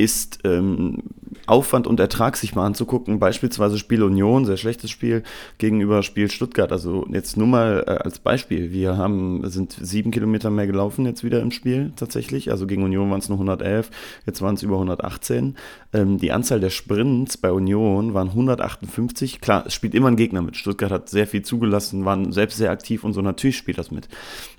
ist 0.00 0.38
ähm, 0.44 1.02
Aufwand 1.46 1.86
und 1.86 2.00
Ertrag 2.00 2.36
sich 2.36 2.54
mal 2.54 2.64
anzugucken. 2.64 3.18
Beispielsweise 3.18 3.78
Spiel 3.78 4.02
Union, 4.02 4.44
sehr 4.46 4.56
schlechtes 4.56 4.90
Spiel 4.90 5.22
gegenüber 5.58 6.02
Spiel 6.02 6.30
Stuttgart. 6.30 6.72
Also 6.72 7.06
jetzt 7.10 7.36
nur 7.36 7.46
mal 7.46 7.84
äh, 7.86 7.90
als 7.90 8.18
Beispiel. 8.18 8.72
Wir 8.72 8.96
haben, 8.96 9.48
sind 9.50 9.76
sieben 9.80 10.10
Kilometer 10.10 10.50
mehr 10.50 10.66
gelaufen 10.66 11.06
jetzt 11.06 11.24
wieder 11.24 11.40
im 11.40 11.50
Spiel 11.50 11.92
tatsächlich. 11.96 12.50
Also 12.50 12.66
gegen 12.66 12.82
Union 12.82 13.10
waren 13.10 13.20
es 13.20 13.28
nur 13.28 13.36
111, 13.36 13.90
jetzt 14.26 14.42
waren 14.42 14.54
es 14.54 14.62
über 14.62 14.74
118. 14.76 15.56
Ähm, 15.92 16.18
die 16.18 16.32
Anzahl 16.32 16.60
der 16.60 16.70
Sprints 16.70 17.36
bei 17.36 17.52
Union 17.52 18.14
waren 18.14 18.28
158. 18.28 19.40
Klar, 19.40 19.64
es 19.66 19.74
spielt 19.74 19.94
immer 19.94 20.08
ein 20.08 20.16
Gegner 20.16 20.42
mit. 20.42 20.56
Stuttgart 20.56 20.90
hat 20.90 21.08
sehr 21.08 21.26
viel 21.26 21.42
zugelassen, 21.42 22.04
waren 22.04 22.32
selbst 22.32 22.56
sehr 22.56 22.70
aktiv 22.70 23.04
und 23.04 23.12
so. 23.12 23.22
Natürlich 23.22 23.56
spielt 23.56 23.78
das 23.78 23.90
mit. 23.90 24.08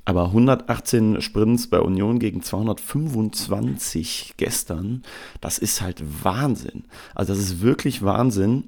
Aber 0.06 0.26
118 0.26 1.22
Sprints 1.22 1.68
bei 1.68 1.80
Union 1.80 2.20
gegen 2.20 2.42
225 2.42 4.34
gestern, 4.38 5.04
das 5.42 5.58
ist 5.60 5.82
halt 5.82 6.04
Wahnsinn. 6.24 6.86
Also 7.14 7.34
das 7.34 7.42
ist 7.42 7.62
wirklich 7.62 8.04
Wahnsinn. 8.04 8.66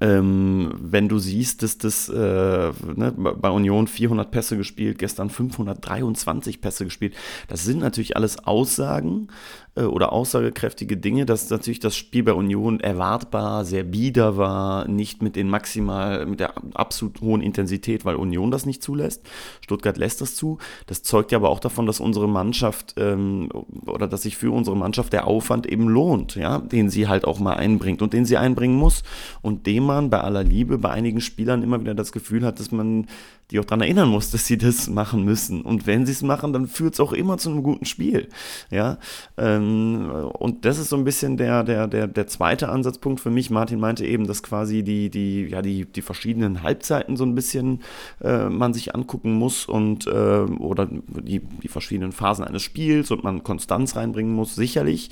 Ähm, 0.00 0.72
wenn 0.78 1.08
du 1.08 1.18
siehst, 1.18 1.62
dass 1.62 1.76
das 1.76 2.08
äh, 2.08 2.12
ne, 2.12 3.12
bei 3.12 3.50
Union 3.50 3.86
400 3.86 4.30
Pässe 4.30 4.56
gespielt, 4.56 4.98
gestern 4.98 5.28
523 5.28 6.60
Pässe 6.60 6.84
gespielt, 6.84 7.14
das 7.48 7.64
sind 7.64 7.80
natürlich 7.80 8.16
alles 8.16 8.38
Aussagen, 8.46 9.28
äh, 9.76 9.82
oder 9.82 10.12
aussagekräftige 10.12 10.96
Dinge, 10.96 11.26
dass 11.26 11.50
natürlich 11.50 11.80
das 11.80 11.96
Spiel 11.96 12.22
bei 12.22 12.32
Union 12.32 12.80
erwartbar 12.80 13.64
sehr 13.64 13.84
bieder 13.84 14.36
war, 14.36 14.88
nicht 14.88 15.22
mit 15.22 15.36
den 15.36 15.48
maximal, 15.48 16.26
mit 16.26 16.40
der 16.40 16.54
absolut 16.74 17.20
hohen 17.20 17.40
Intensität, 17.40 18.04
weil 18.04 18.16
Union 18.16 18.50
das 18.50 18.66
nicht 18.66 18.82
zulässt. 18.82 19.22
Stuttgart 19.60 19.96
lässt 19.96 20.20
das 20.20 20.34
zu. 20.34 20.58
Das 20.86 21.02
zeugt 21.02 21.32
ja 21.32 21.38
aber 21.38 21.50
auch 21.50 21.60
davon, 21.60 21.86
dass 21.86 22.00
unsere 22.00 22.28
Mannschaft 22.28 22.94
ähm, 22.96 23.48
oder 23.86 24.08
dass 24.08 24.22
sich 24.22 24.36
für 24.36 24.50
unsere 24.50 24.76
Mannschaft 24.76 25.12
der 25.12 25.26
Aufwand 25.26 25.66
eben 25.66 25.88
lohnt, 25.88 26.34
ja, 26.34 26.58
den 26.58 26.90
sie 26.90 27.08
halt 27.08 27.24
auch 27.24 27.38
mal 27.38 27.54
einbringt 27.54 28.02
und 28.02 28.12
den 28.12 28.24
sie 28.24 28.36
einbringen 28.36 28.76
muss 28.76 29.02
und 29.42 29.66
dem 29.66 29.84
man 29.84 30.10
bei 30.10 30.20
aller 30.20 30.44
Liebe 30.44 30.78
bei 30.78 30.90
einigen 30.90 31.20
Spielern 31.20 31.62
immer 31.62 31.80
wieder 31.80 31.94
das 31.94 32.12
Gefühl 32.12 32.44
hat, 32.44 32.58
dass 32.58 32.72
man 32.72 33.06
die 33.50 33.58
auch 33.58 33.64
daran 33.64 33.80
erinnern 33.80 34.08
muss, 34.08 34.30
dass 34.30 34.46
sie 34.46 34.58
das 34.58 34.88
machen 34.88 35.24
müssen. 35.24 35.62
Und 35.62 35.86
wenn 35.86 36.06
sie 36.06 36.12
es 36.12 36.22
machen, 36.22 36.52
dann 36.52 36.66
führt 36.66 36.94
es 36.94 37.00
auch 37.00 37.12
immer 37.12 37.38
zu 37.38 37.50
einem 37.50 37.62
guten 37.62 37.84
Spiel. 37.84 38.28
Ja, 38.70 38.98
ähm, 39.36 40.10
und 40.38 40.64
das 40.64 40.78
ist 40.78 40.90
so 40.90 40.96
ein 40.96 41.04
bisschen 41.04 41.36
der, 41.36 41.64
der, 41.64 41.88
der, 41.88 42.06
der 42.06 42.26
zweite 42.26 42.68
Ansatzpunkt 42.68 43.20
für 43.20 43.30
mich. 43.30 43.50
Martin 43.50 43.80
meinte 43.80 44.06
eben, 44.06 44.26
dass 44.26 44.42
quasi 44.42 44.82
die, 44.82 45.10
die, 45.10 45.46
ja, 45.46 45.62
die, 45.62 45.84
die 45.84 46.02
verschiedenen 46.02 46.62
Halbzeiten 46.62 47.16
so 47.16 47.24
ein 47.24 47.34
bisschen 47.34 47.80
äh, 48.20 48.48
man 48.48 48.72
sich 48.72 48.94
angucken 48.94 49.34
muss 49.34 49.66
und 49.66 50.06
äh, 50.06 50.10
oder 50.10 50.86
die, 50.86 51.40
die 51.40 51.68
verschiedenen 51.68 52.12
Phasen 52.12 52.44
eines 52.44 52.62
Spiels 52.62 53.10
und 53.10 53.24
man 53.24 53.42
Konstanz 53.42 53.96
reinbringen 53.96 54.32
muss, 54.32 54.54
sicherlich. 54.54 55.10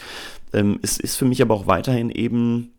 Ähm, 0.52 0.78
es 0.82 0.98
ist 0.98 1.16
für 1.16 1.24
mich 1.24 1.42
aber 1.42 1.54
auch 1.54 1.66
weiterhin 1.66 2.10
eben 2.10 2.72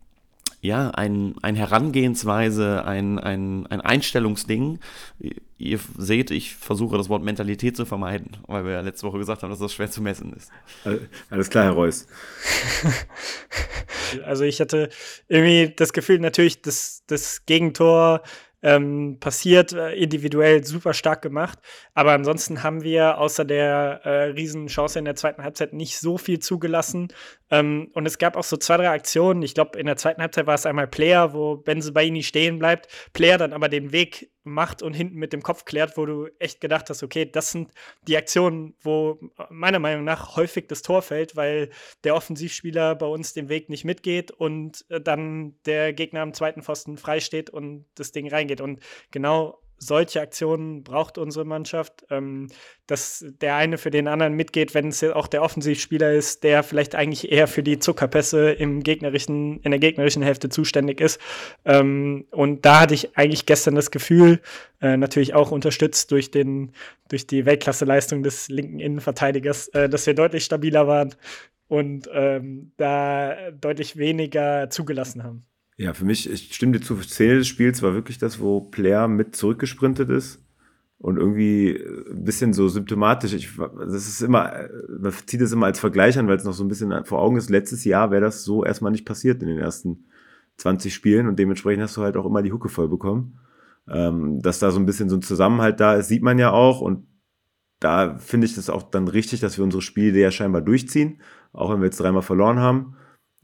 ja, 0.60 0.90
ein, 0.90 1.34
ein 1.42 1.54
Herangehensweise, 1.54 2.84
ein, 2.84 3.18
ein, 3.18 3.66
ein 3.68 3.80
Einstellungsding. 3.80 4.78
Ihr 5.56 5.78
seht, 5.96 6.30
ich 6.30 6.54
versuche 6.54 6.96
das 6.96 7.08
Wort 7.08 7.22
Mentalität 7.22 7.76
zu 7.76 7.86
vermeiden, 7.86 8.36
weil 8.46 8.64
wir 8.64 8.72
ja 8.72 8.80
letzte 8.80 9.06
Woche 9.06 9.18
gesagt 9.18 9.42
haben, 9.42 9.50
dass 9.50 9.58
das 9.58 9.72
schwer 9.72 9.90
zu 9.90 10.02
messen 10.02 10.32
ist. 10.34 10.50
Alles 11.30 11.48
klar, 11.50 11.64
Herr 11.64 11.72
Reus. 11.72 12.06
Also 14.24 14.42
ich 14.42 14.60
hatte 14.60 14.88
irgendwie 15.28 15.72
das 15.76 15.92
Gefühl, 15.92 16.18
natürlich, 16.18 16.62
dass 16.62 17.04
das 17.06 17.46
Gegentor 17.46 18.22
ähm, 18.62 19.18
passiert, 19.20 19.72
äh, 19.72 19.94
individuell 19.94 20.64
super 20.64 20.92
stark 20.94 21.22
gemacht. 21.22 21.58
Aber 21.94 22.12
ansonsten 22.12 22.62
haben 22.62 22.82
wir 22.82 23.18
außer 23.18 23.44
der 23.44 24.00
äh, 24.04 24.24
Riesenchance 24.32 24.98
in 24.98 25.04
der 25.04 25.16
zweiten 25.16 25.42
Halbzeit 25.42 25.72
nicht 25.72 25.98
so 25.98 26.18
viel 26.18 26.40
zugelassen. 26.40 27.08
Ähm, 27.50 27.90
und 27.94 28.06
es 28.06 28.18
gab 28.18 28.36
auch 28.36 28.44
so 28.44 28.56
zwei, 28.56 28.76
drei 28.76 28.90
Aktionen. 28.90 29.42
Ich 29.42 29.54
glaube, 29.54 29.78
in 29.78 29.86
der 29.86 29.96
zweiten 29.96 30.20
Halbzeit 30.20 30.46
war 30.46 30.54
es 30.54 30.66
einmal 30.66 30.86
Player, 30.86 31.32
wo 31.34 31.56
Benzebaini 31.56 32.22
stehen 32.22 32.58
bleibt, 32.58 32.88
Player 33.12 33.38
dann 33.38 33.52
aber 33.52 33.68
den 33.68 33.92
Weg 33.92 34.30
macht 34.42 34.82
und 34.82 34.94
hinten 34.94 35.16
mit 35.16 35.32
dem 35.32 35.42
Kopf 35.42 35.64
klärt, 35.64 35.96
wo 35.96 36.06
du 36.06 36.28
echt 36.38 36.60
gedacht 36.60 36.88
hast, 36.88 37.02
okay, 37.02 37.30
das 37.30 37.50
sind 37.50 37.72
die 38.06 38.16
Aktionen, 38.16 38.74
wo 38.80 39.18
meiner 39.50 39.78
Meinung 39.78 40.04
nach 40.04 40.36
häufig 40.36 40.66
das 40.68 40.82
Tor 40.82 41.02
fällt, 41.02 41.36
weil 41.36 41.70
der 42.04 42.14
Offensivspieler 42.14 42.94
bei 42.94 43.06
uns 43.06 43.34
den 43.34 43.48
Weg 43.48 43.68
nicht 43.68 43.84
mitgeht 43.84 44.30
und 44.30 44.84
äh, 44.88 45.00
dann 45.00 45.56
der 45.66 45.92
Gegner 45.92 46.22
am 46.22 46.32
zweiten 46.32 46.62
Pfosten 46.62 46.96
freisteht 46.96 47.50
und 47.50 47.86
das 47.94 48.12
Ding 48.12 48.28
reingeht. 48.28 48.60
Und 48.60 48.80
genau 49.10 49.60
solche 49.82 50.20
Aktionen 50.20 50.84
braucht 50.84 51.16
unsere 51.18 51.46
Mannschaft, 51.46 52.04
ähm, 52.10 52.48
dass 52.86 53.24
der 53.40 53.56
eine 53.56 53.78
für 53.78 53.90
den 53.90 54.08
anderen 54.08 54.34
mitgeht, 54.34 54.74
wenn 54.74 54.88
es 54.88 55.02
auch 55.02 55.26
der 55.26 55.42
Offensivspieler 55.42 56.12
ist, 56.12 56.44
der 56.44 56.62
vielleicht 56.62 56.94
eigentlich 56.94 57.32
eher 57.32 57.48
für 57.48 57.62
die 57.62 57.78
Zuckerpässe 57.78 58.52
im 58.52 58.82
gegnerischen, 58.82 59.60
in 59.60 59.70
der 59.70 59.80
gegnerischen 59.80 60.22
Hälfte 60.22 60.50
zuständig 60.50 61.00
ist. 61.00 61.18
Ähm, 61.64 62.26
und 62.30 62.66
da 62.66 62.80
hatte 62.80 62.94
ich 62.94 63.16
eigentlich 63.16 63.46
gestern 63.46 63.74
das 63.74 63.90
Gefühl, 63.90 64.40
äh, 64.82 64.96
natürlich 64.96 65.34
auch 65.34 65.50
unterstützt 65.50 66.10
durch 66.10 66.30
den, 66.30 66.72
durch 67.08 67.26
die 67.26 67.46
Weltklasseleistung 67.46 68.22
des 68.22 68.48
linken 68.48 68.80
Innenverteidigers, 68.80 69.68
äh, 69.68 69.88
dass 69.88 70.06
wir 70.06 70.14
deutlich 70.14 70.44
stabiler 70.44 70.86
waren 70.86 71.14
und 71.68 72.08
ähm, 72.12 72.72
da 72.76 73.50
deutlich 73.52 73.96
weniger 73.96 74.68
zugelassen 74.68 75.24
haben. 75.24 75.46
Ja, 75.80 75.94
für 75.94 76.04
mich, 76.04 76.30
ich 76.30 76.52
stimme 76.54 76.72
dir 76.72 76.84
zu, 76.84 76.94
Szene 77.00 77.36
des 77.36 77.48
Spiels 77.48 77.80
war 77.82 77.94
wirklich 77.94 78.18
das, 78.18 78.38
wo 78.38 78.60
Player 78.60 79.08
mit 79.08 79.34
zurückgesprintet 79.34 80.10
ist 80.10 80.44
und 80.98 81.16
irgendwie 81.16 81.74
ein 81.74 82.22
bisschen 82.22 82.52
so 82.52 82.68
symptomatisch. 82.68 83.32
Ich, 83.32 83.48
das 83.56 84.06
ist 84.06 84.20
immer, 84.20 84.68
man 84.90 85.14
zieht 85.24 85.40
es 85.40 85.52
immer 85.52 85.64
als 85.64 85.80
Vergleich 85.80 86.18
an, 86.18 86.28
weil 86.28 86.36
es 86.36 86.44
noch 86.44 86.52
so 86.52 86.62
ein 86.64 86.68
bisschen 86.68 87.06
vor 87.06 87.22
Augen 87.22 87.38
ist. 87.38 87.48
Letztes 87.48 87.86
Jahr 87.86 88.10
wäre 88.10 88.20
das 88.20 88.44
so 88.44 88.62
erstmal 88.62 88.92
nicht 88.92 89.06
passiert 89.06 89.40
in 89.42 89.48
den 89.48 89.56
ersten 89.56 90.04
20 90.58 90.92
Spielen 90.92 91.26
und 91.26 91.38
dementsprechend 91.38 91.84
hast 91.84 91.96
du 91.96 92.02
halt 92.02 92.18
auch 92.18 92.26
immer 92.26 92.42
die 92.42 92.52
Hucke 92.52 92.68
voll 92.68 92.90
bekommen. 92.90 93.38
Ähm, 93.88 94.42
dass 94.42 94.58
da 94.58 94.72
so 94.72 94.80
ein 94.80 94.84
bisschen 94.84 95.08
so 95.08 95.16
ein 95.16 95.22
Zusammenhalt 95.22 95.80
da 95.80 95.94
ist, 95.94 96.08
sieht 96.08 96.22
man 96.22 96.38
ja 96.38 96.50
auch 96.50 96.82
und 96.82 97.06
da 97.78 98.18
finde 98.18 98.46
ich 98.46 98.54
das 98.54 98.68
auch 98.68 98.82
dann 98.82 99.08
richtig, 99.08 99.40
dass 99.40 99.56
wir 99.56 99.64
unsere 99.64 99.80
Spiele 99.80 100.20
ja 100.20 100.30
scheinbar 100.30 100.60
durchziehen, 100.60 101.22
auch 101.54 101.72
wenn 101.72 101.80
wir 101.80 101.86
jetzt 101.86 102.00
dreimal 102.00 102.20
verloren 102.20 102.58
haben. 102.58 102.96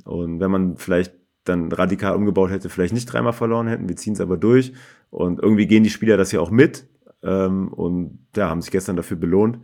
Und 0.04 0.38
wenn 0.38 0.50
man 0.50 0.76
vielleicht 0.76 1.14
dann 1.48 1.72
radikal 1.72 2.14
umgebaut 2.16 2.50
hätte, 2.50 2.68
vielleicht 2.68 2.94
nicht 2.94 3.06
dreimal 3.06 3.32
verloren 3.32 3.66
hätten. 3.66 3.88
Wir 3.88 3.96
ziehen 3.96 4.12
es 4.12 4.20
aber 4.20 4.36
durch. 4.36 4.72
Und 5.10 5.40
irgendwie 5.40 5.66
gehen 5.66 5.84
die 5.84 5.90
Spieler 5.90 6.16
das 6.16 6.32
ja 6.32 6.40
auch 6.40 6.50
mit. 6.50 6.86
Ähm, 7.22 7.68
und 7.68 8.18
ja, 8.36 8.48
haben 8.50 8.60
sich 8.60 8.70
gestern 8.70 8.96
dafür 8.96 9.16
belohnt. 9.16 9.58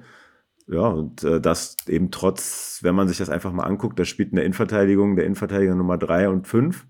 Ja, 0.68 0.86
und 0.88 1.24
äh, 1.24 1.40
das 1.40 1.76
eben 1.88 2.10
trotz, 2.10 2.80
wenn 2.82 2.94
man 2.94 3.08
sich 3.08 3.18
das 3.18 3.28
einfach 3.28 3.52
mal 3.52 3.64
anguckt, 3.64 3.98
da 3.98 4.04
spielt 4.04 4.30
in 4.30 4.36
der 4.36 4.44
Innenverteidigung 4.44 5.16
der 5.16 5.26
Innenverteidiger 5.26 5.74
Nummer 5.74 5.98
drei 5.98 6.28
und 6.28 6.46
fünf, 6.46 6.86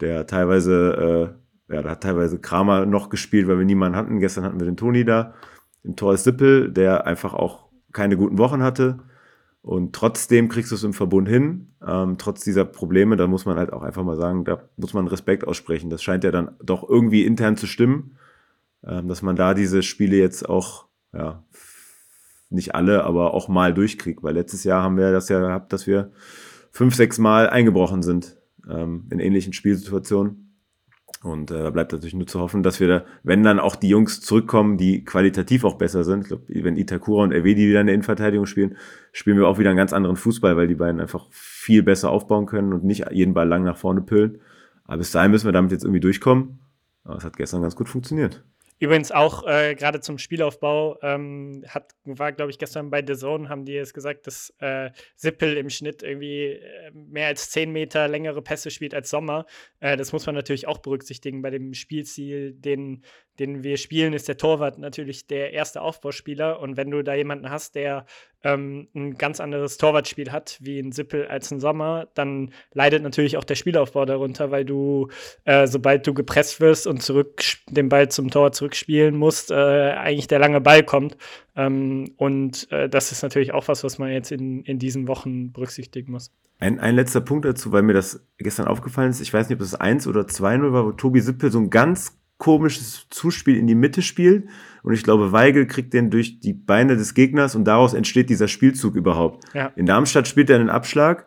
der 0.00 0.26
teilweise, 0.26 1.36
äh, 1.68 1.74
ja, 1.74 1.82
da 1.82 1.90
hat 1.90 2.02
teilweise 2.02 2.40
Kramer 2.40 2.86
noch 2.86 3.10
gespielt, 3.10 3.48
weil 3.48 3.58
wir 3.58 3.64
niemanden 3.64 3.96
hatten. 3.96 4.18
Gestern 4.18 4.44
hatten 4.44 4.58
wir 4.58 4.66
den 4.66 4.76
Toni 4.76 5.04
da. 5.04 5.34
Im 5.84 5.96
Tor 5.96 6.14
ist 6.14 6.24
Sippel, 6.24 6.70
der 6.72 7.06
einfach 7.06 7.34
auch 7.34 7.68
keine 7.92 8.16
guten 8.16 8.38
Wochen 8.38 8.62
hatte. 8.62 8.98
Und 9.62 9.94
trotzdem 9.94 10.48
kriegst 10.48 10.72
du 10.72 10.74
es 10.74 10.82
im 10.82 10.92
Verbund 10.92 11.28
hin, 11.28 11.68
ähm, 11.86 12.18
trotz 12.18 12.42
dieser 12.42 12.64
Probleme, 12.64 13.16
da 13.16 13.28
muss 13.28 13.46
man 13.46 13.56
halt 13.56 13.72
auch 13.72 13.82
einfach 13.82 14.02
mal 14.02 14.16
sagen, 14.16 14.44
da 14.44 14.68
muss 14.76 14.92
man 14.92 15.06
Respekt 15.06 15.46
aussprechen. 15.46 15.88
Das 15.88 16.02
scheint 16.02 16.24
ja 16.24 16.32
dann 16.32 16.56
doch 16.60 16.88
irgendwie 16.88 17.24
intern 17.24 17.56
zu 17.56 17.68
stimmen, 17.68 18.16
ähm, 18.84 19.06
dass 19.06 19.22
man 19.22 19.36
da 19.36 19.54
diese 19.54 19.84
Spiele 19.84 20.16
jetzt 20.16 20.48
auch, 20.48 20.86
ja, 21.12 21.44
nicht 22.50 22.74
alle, 22.74 23.04
aber 23.04 23.34
auch 23.34 23.48
mal 23.48 23.72
durchkriegt. 23.72 24.22
Weil 24.24 24.34
letztes 24.34 24.64
Jahr 24.64 24.82
haben 24.82 24.96
wir 24.96 25.12
das 25.12 25.28
ja 25.28 25.38
gehabt, 25.38 25.72
dass 25.72 25.86
wir 25.86 26.10
fünf, 26.72 26.96
sechs 26.96 27.18
Mal 27.18 27.48
eingebrochen 27.48 28.02
sind 28.02 28.36
ähm, 28.68 29.06
in 29.10 29.20
ähnlichen 29.20 29.52
Spielsituationen. 29.52 30.51
Und 31.22 31.52
äh, 31.52 31.62
da 31.62 31.70
bleibt 31.70 31.92
natürlich 31.92 32.14
nur 32.14 32.26
zu 32.26 32.40
hoffen, 32.40 32.64
dass 32.64 32.80
wir 32.80 32.88
da, 32.88 33.04
wenn 33.22 33.44
dann 33.44 33.60
auch 33.60 33.76
die 33.76 33.88
Jungs 33.88 34.20
zurückkommen, 34.20 34.76
die 34.76 35.04
qualitativ 35.04 35.64
auch 35.64 35.74
besser 35.74 36.02
sind, 36.02 36.22
ich 36.22 36.28
glaub, 36.28 36.42
wenn 36.48 36.76
Itakura 36.76 37.22
und 37.22 37.32
Erwedi 37.32 37.68
wieder 37.68 37.80
in 37.80 37.86
der 37.86 37.94
Innenverteidigung 37.94 38.46
spielen, 38.46 38.76
spielen 39.12 39.36
wir 39.36 39.46
auch 39.46 39.58
wieder 39.58 39.70
einen 39.70 39.76
ganz 39.76 39.92
anderen 39.92 40.16
Fußball, 40.16 40.56
weil 40.56 40.66
die 40.66 40.74
beiden 40.74 41.00
einfach 41.00 41.26
viel 41.30 41.84
besser 41.84 42.10
aufbauen 42.10 42.46
können 42.46 42.72
und 42.72 42.82
nicht 42.84 43.10
jeden 43.12 43.34
Ball 43.34 43.46
lang 43.46 43.62
nach 43.62 43.76
vorne 43.76 44.00
püllen. 44.00 44.40
Aber 44.84 44.98
bis 44.98 45.12
dahin 45.12 45.30
müssen 45.30 45.46
wir 45.46 45.52
damit 45.52 45.70
jetzt 45.70 45.84
irgendwie 45.84 46.00
durchkommen. 46.00 46.58
Aber 47.04 47.16
es 47.16 47.24
hat 47.24 47.36
gestern 47.36 47.62
ganz 47.62 47.76
gut 47.76 47.88
funktioniert. 47.88 48.44
Übrigens 48.82 49.12
auch 49.12 49.46
äh, 49.46 49.76
gerade 49.76 50.00
zum 50.00 50.18
Spielaufbau 50.18 50.98
ähm, 51.02 51.64
hat, 51.68 51.94
war, 52.04 52.32
glaube 52.32 52.50
ich, 52.50 52.58
gestern 52.58 52.90
bei 52.90 53.00
The 53.06 53.14
Zone, 53.14 53.48
haben 53.48 53.64
die 53.64 53.76
es 53.76 53.94
gesagt, 53.94 54.26
dass 54.26 54.52
äh, 54.58 54.90
Sippel 55.14 55.56
im 55.56 55.70
Schnitt 55.70 56.02
irgendwie 56.02 56.46
äh, 56.46 56.90
mehr 56.92 57.28
als 57.28 57.52
10 57.52 57.70
Meter 57.70 58.08
längere 58.08 58.42
Pässe 58.42 58.72
spielt 58.72 58.92
als 58.92 59.08
Sommer. 59.08 59.46
Äh, 59.78 59.96
das 59.96 60.12
muss 60.12 60.26
man 60.26 60.34
natürlich 60.34 60.66
auch 60.66 60.78
berücksichtigen 60.78 61.42
bei 61.42 61.50
dem 61.50 61.74
Spielziel, 61.74 62.54
den, 62.54 63.04
den 63.38 63.62
wir 63.62 63.76
spielen, 63.76 64.14
ist 64.14 64.26
der 64.26 64.36
Torwart 64.36 64.78
natürlich 64.78 65.28
der 65.28 65.52
erste 65.52 65.80
Aufbauspieler. 65.80 66.58
Und 66.58 66.76
wenn 66.76 66.90
du 66.90 67.04
da 67.04 67.14
jemanden 67.14 67.50
hast, 67.50 67.76
der 67.76 68.04
ähm, 68.44 68.88
ein 68.94 69.14
ganz 69.14 69.40
anderes 69.40 69.78
Torwartspiel 69.78 70.32
hat, 70.32 70.58
wie 70.60 70.78
ein 70.80 70.92
Sippel 70.92 71.26
als 71.28 71.50
ein 71.50 71.60
Sommer, 71.60 72.08
dann 72.14 72.52
leidet 72.72 73.02
natürlich 73.02 73.36
auch 73.36 73.44
der 73.44 73.54
Spielaufbau 73.54 74.04
darunter, 74.04 74.50
weil 74.50 74.64
du, 74.64 75.08
äh, 75.44 75.66
sobald 75.66 76.06
du 76.06 76.14
gepresst 76.14 76.60
wirst 76.60 76.86
und 76.86 77.02
zurück 77.02 77.42
den 77.68 77.88
Ball 77.88 78.08
zum 78.08 78.30
Tor 78.30 78.52
zurück 78.52 78.71
zurückspielen 78.72 79.16
musst, 79.16 79.50
äh, 79.50 79.54
eigentlich 79.54 80.26
der 80.26 80.38
lange 80.38 80.60
Ball 80.60 80.82
kommt. 80.82 81.16
Ähm, 81.54 82.12
und 82.16 82.70
äh, 82.72 82.88
das 82.88 83.12
ist 83.12 83.22
natürlich 83.22 83.52
auch 83.52 83.68
was, 83.68 83.84
was 83.84 83.98
man 83.98 84.10
jetzt 84.10 84.32
in, 84.32 84.62
in 84.62 84.78
diesen 84.78 85.08
Wochen 85.08 85.52
berücksichtigen 85.52 86.12
muss. 86.12 86.30
Ein, 86.58 86.78
ein 86.80 86.94
letzter 86.94 87.20
Punkt 87.20 87.44
dazu, 87.44 87.72
weil 87.72 87.82
mir 87.82 87.92
das 87.92 88.24
gestern 88.38 88.66
aufgefallen 88.66 89.10
ist. 89.10 89.20
Ich 89.20 89.32
weiß 89.32 89.48
nicht, 89.48 89.56
ob 89.56 89.60
das 89.60 89.74
1 89.74 90.06
oder 90.06 90.22
2-0 90.22 90.72
war, 90.72 90.86
wo 90.86 90.92
Tobi 90.92 91.20
Sippel 91.20 91.50
so 91.50 91.58
ein 91.58 91.70
ganz 91.70 92.18
komisches 92.38 93.06
Zuspiel 93.10 93.56
in 93.56 93.66
die 93.66 93.74
Mitte 93.74 94.02
spielt. 94.02 94.48
Und 94.82 94.94
ich 94.94 95.04
glaube, 95.04 95.32
Weigel 95.32 95.66
kriegt 95.66 95.92
den 95.92 96.10
durch 96.10 96.40
die 96.40 96.54
Beine 96.54 96.96
des 96.96 97.14
Gegners 97.14 97.54
und 97.54 97.64
daraus 97.64 97.94
entsteht 97.94 98.30
dieser 98.30 98.48
Spielzug 98.48 98.96
überhaupt. 98.96 99.44
Ja. 99.54 99.66
In 99.76 99.86
Darmstadt 99.86 100.26
spielt 100.26 100.50
er 100.50 100.58
einen 100.58 100.70
Abschlag 100.70 101.26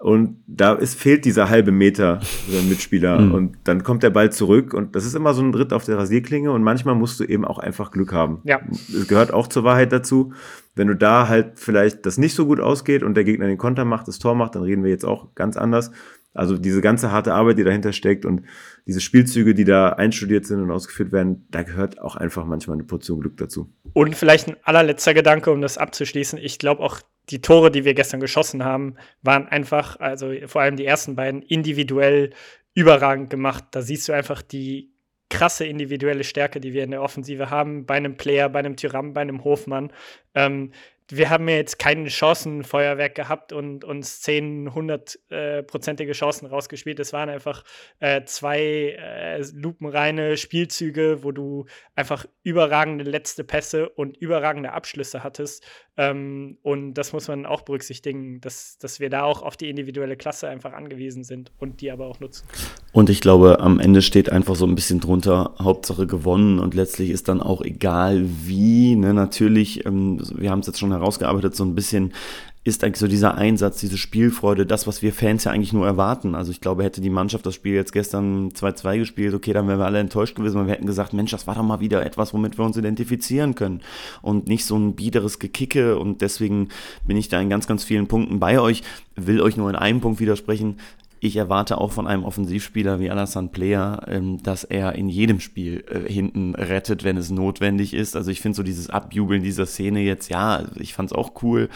und 0.00 0.42
da 0.46 0.72
ist, 0.72 0.98
fehlt 0.98 1.26
dieser 1.26 1.50
halbe 1.50 1.72
Meter 1.72 2.22
für 2.22 2.52
den 2.52 2.70
Mitspieler. 2.70 3.20
Mhm. 3.20 3.34
Und 3.34 3.56
dann 3.64 3.82
kommt 3.82 4.02
der 4.02 4.08
Ball 4.08 4.32
zurück. 4.32 4.72
Und 4.72 4.96
das 4.96 5.04
ist 5.04 5.14
immer 5.14 5.34
so 5.34 5.42
ein 5.42 5.52
Ritt 5.52 5.74
auf 5.74 5.84
der 5.84 5.98
Rasierklinge. 5.98 6.50
Und 6.52 6.62
manchmal 6.62 6.94
musst 6.94 7.20
du 7.20 7.24
eben 7.24 7.44
auch 7.44 7.58
einfach 7.58 7.90
Glück 7.90 8.10
haben. 8.10 8.40
Ja. 8.44 8.60
Es 8.70 9.08
gehört 9.08 9.30
auch 9.30 9.46
zur 9.46 9.62
Wahrheit 9.62 9.92
dazu. 9.92 10.32
Wenn 10.74 10.88
du 10.88 10.96
da 10.96 11.28
halt 11.28 11.60
vielleicht 11.60 12.06
das 12.06 12.16
nicht 12.16 12.34
so 12.34 12.46
gut 12.46 12.60
ausgeht 12.60 13.02
und 13.02 13.14
der 13.14 13.24
Gegner 13.24 13.46
den 13.46 13.58
Konter 13.58 13.84
macht, 13.84 14.08
das 14.08 14.18
Tor 14.18 14.34
macht, 14.34 14.54
dann 14.54 14.62
reden 14.62 14.84
wir 14.84 14.90
jetzt 14.90 15.04
auch 15.04 15.34
ganz 15.34 15.58
anders. 15.58 15.90
Also 16.32 16.56
diese 16.56 16.80
ganze 16.80 17.10
harte 17.10 17.34
Arbeit, 17.34 17.58
die 17.58 17.64
dahinter 17.64 17.92
steckt 17.92 18.24
und 18.24 18.46
diese 18.86 19.02
Spielzüge, 19.02 19.52
die 19.52 19.64
da 19.64 19.90
einstudiert 19.90 20.46
sind 20.46 20.62
und 20.62 20.70
ausgeführt 20.70 21.12
werden, 21.12 21.46
da 21.50 21.62
gehört 21.62 22.00
auch 22.00 22.16
einfach 22.16 22.46
manchmal 22.46 22.76
eine 22.76 22.84
Portion 22.84 23.20
Glück 23.20 23.36
dazu. 23.36 23.70
Und 23.92 24.16
vielleicht 24.16 24.48
ein 24.48 24.56
allerletzter 24.62 25.12
Gedanke, 25.12 25.50
um 25.50 25.60
das 25.60 25.76
abzuschließen. 25.76 26.38
Ich 26.38 26.58
glaube 26.58 26.82
auch, 26.82 27.00
die 27.30 27.40
Tore, 27.40 27.70
die 27.70 27.84
wir 27.84 27.94
gestern 27.94 28.20
geschossen 28.20 28.64
haben, 28.64 28.96
waren 29.22 29.48
einfach, 29.48 29.98
also 30.00 30.32
vor 30.46 30.62
allem 30.62 30.76
die 30.76 30.86
ersten 30.86 31.16
beiden, 31.16 31.42
individuell 31.42 32.30
überragend 32.74 33.30
gemacht. 33.30 33.64
Da 33.72 33.82
siehst 33.82 34.08
du 34.08 34.12
einfach 34.12 34.42
die 34.42 34.90
krasse 35.28 35.64
individuelle 35.64 36.24
Stärke, 36.24 36.60
die 36.60 36.72
wir 36.72 36.84
in 36.84 36.90
der 36.90 37.02
Offensive 37.02 37.50
haben, 37.50 37.86
bei 37.86 37.94
einem 37.94 38.16
Player, 38.16 38.48
bei 38.48 38.58
einem 38.58 38.76
Tyram, 38.76 39.14
bei 39.14 39.20
einem 39.20 39.44
Hofmann. 39.44 39.92
Ähm, 40.34 40.72
wir 41.12 41.28
haben 41.28 41.48
ja 41.48 41.56
jetzt 41.56 41.78
keine 41.78 42.08
Chancenfeuerwerk 42.08 43.14
gehabt 43.14 43.52
und 43.52 43.84
uns 43.84 44.20
10, 44.22 44.70
100-prozentige 44.70 46.10
äh, 46.10 46.12
Chancen 46.12 46.46
rausgespielt. 46.46 47.00
Es 47.00 47.12
waren 47.12 47.28
einfach 47.28 47.64
äh, 47.98 48.22
zwei 48.24 48.96
äh, 48.98 49.42
lupenreine 49.52 50.36
Spielzüge, 50.36 51.22
wo 51.22 51.32
du 51.32 51.66
einfach 51.96 52.26
überragende 52.42 53.04
letzte 53.04 53.44
Pässe 53.44 53.88
und 53.88 54.16
überragende 54.18 54.72
Abschlüsse 54.72 55.24
hattest. 55.24 55.66
Ähm, 56.00 56.56
und 56.62 56.94
das 56.94 57.12
muss 57.12 57.28
man 57.28 57.44
auch 57.44 57.60
berücksichtigen, 57.60 58.40
dass, 58.40 58.78
dass 58.78 59.00
wir 59.00 59.10
da 59.10 59.24
auch 59.24 59.42
auf 59.42 59.58
die 59.58 59.68
individuelle 59.68 60.16
Klasse 60.16 60.48
einfach 60.48 60.72
angewiesen 60.72 61.24
sind 61.24 61.52
und 61.58 61.82
die 61.82 61.90
aber 61.90 62.06
auch 62.06 62.20
nutzen. 62.20 62.46
Und 62.92 63.10
ich 63.10 63.20
glaube, 63.20 63.60
am 63.60 63.78
Ende 63.78 64.00
steht 64.00 64.32
einfach 64.32 64.56
so 64.56 64.66
ein 64.66 64.74
bisschen 64.74 65.00
drunter, 65.00 65.54
Hauptsache 65.60 66.06
gewonnen 66.06 66.58
und 66.58 66.72
letztlich 66.72 67.10
ist 67.10 67.28
dann 67.28 67.42
auch 67.42 67.60
egal 67.60 68.24
wie. 68.46 68.96
Ne? 68.96 69.12
Natürlich, 69.12 69.84
ähm, 69.84 70.22
wir 70.34 70.50
haben 70.50 70.60
es 70.60 70.68
jetzt 70.68 70.78
schon 70.78 70.90
herausgearbeitet, 70.90 71.54
so 71.54 71.64
ein 71.64 71.74
bisschen 71.74 72.14
ist 72.62 72.84
eigentlich 72.84 72.98
so 72.98 73.08
dieser 73.08 73.36
Einsatz, 73.36 73.80
diese 73.80 73.96
Spielfreude, 73.96 74.66
das, 74.66 74.86
was 74.86 75.00
wir 75.00 75.14
Fans 75.14 75.44
ja 75.44 75.52
eigentlich 75.52 75.72
nur 75.72 75.86
erwarten. 75.86 76.34
Also 76.34 76.50
ich 76.50 76.60
glaube, 76.60 76.84
hätte 76.84 77.00
die 77.00 77.08
Mannschaft 77.08 77.46
das 77.46 77.54
Spiel 77.54 77.74
jetzt 77.74 77.92
gestern 77.92 78.50
2-2 78.50 78.98
gespielt, 78.98 79.34
okay, 79.34 79.54
dann 79.54 79.66
wären 79.66 79.78
wir 79.78 79.86
alle 79.86 79.98
enttäuscht 79.98 80.36
gewesen, 80.36 80.58
weil 80.58 80.66
wir 80.66 80.74
hätten 80.74 80.86
gesagt, 80.86 81.14
Mensch, 81.14 81.30
das 81.30 81.46
war 81.46 81.54
doch 81.54 81.62
mal 81.62 81.80
wieder 81.80 82.04
etwas, 82.04 82.34
womit 82.34 82.58
wir 82.58 82.64
uns 82.66 82.76
identifizieren 82.76 83.54
können. 83.54 83.80
Und 84.20 84.46
nicht 84.46 84.66
so 84.66 84.76
ein 84.76 84.94
biederes 84.94 85.38
Gekicke 85.38 85.98
und 85.98 86.20
deswegen 86.20 86.68
bin 87.06 87.16
ich 87.16 87.30
da 87.30 87.40
in 87.40 87.48
ganz, 87.48 87.66
ganz 87.66 87.82
vielen 87.82 88.08
Punkten 88.08 88.40
bei 88.40 88.60
euch, 88.60 88.82
will 89.16 89.40
euch 89.40 89.56
nur 89.56 89.70
in 89.70 89.76
einem 89.76 90.02
Punkt 90.02 90.20
widersprechen, 90.20 90.76
ich 91.20 91.36
erwarte 91.36 91.78
auch 91.78 91.92
von 91.92 92.06
einem 92.06 92.24
Offensivspieler 92.24 92.98
wie 92.98 93.10
Alassane 93.10 93.48
Player, 93.48 94.02
ähm, 94.08 94.42
dass 94.42 94.64
er 94.64 94.94
in 94.94 95.08
jedem 95.08 95.38
Spiel 95.38 95.84
äh, 95.88 96.10
hinten 96.10 96.54
rettet, 96.54 97.04
wenn 97.04 97.18
es 97.18 97.30
notwendig 97.30 97.92
ist. 97.92 98.16
Also 98.16 98.30
ich 98.30 98.40
finde 98.40 98.56
so 98.56 98.62
dieses 98.62 98.88
Abjubeln 98.88 99.42
dieser 99.42 99.66
Szene 99.66 100.00
jetzt, 100.00 100.30
ja, 100.30 100.64
ich 100.76 100.94
fand 100.94 101.10
es 101.10 101.16
auch 101.16 101.42
cool, 101.42 101.68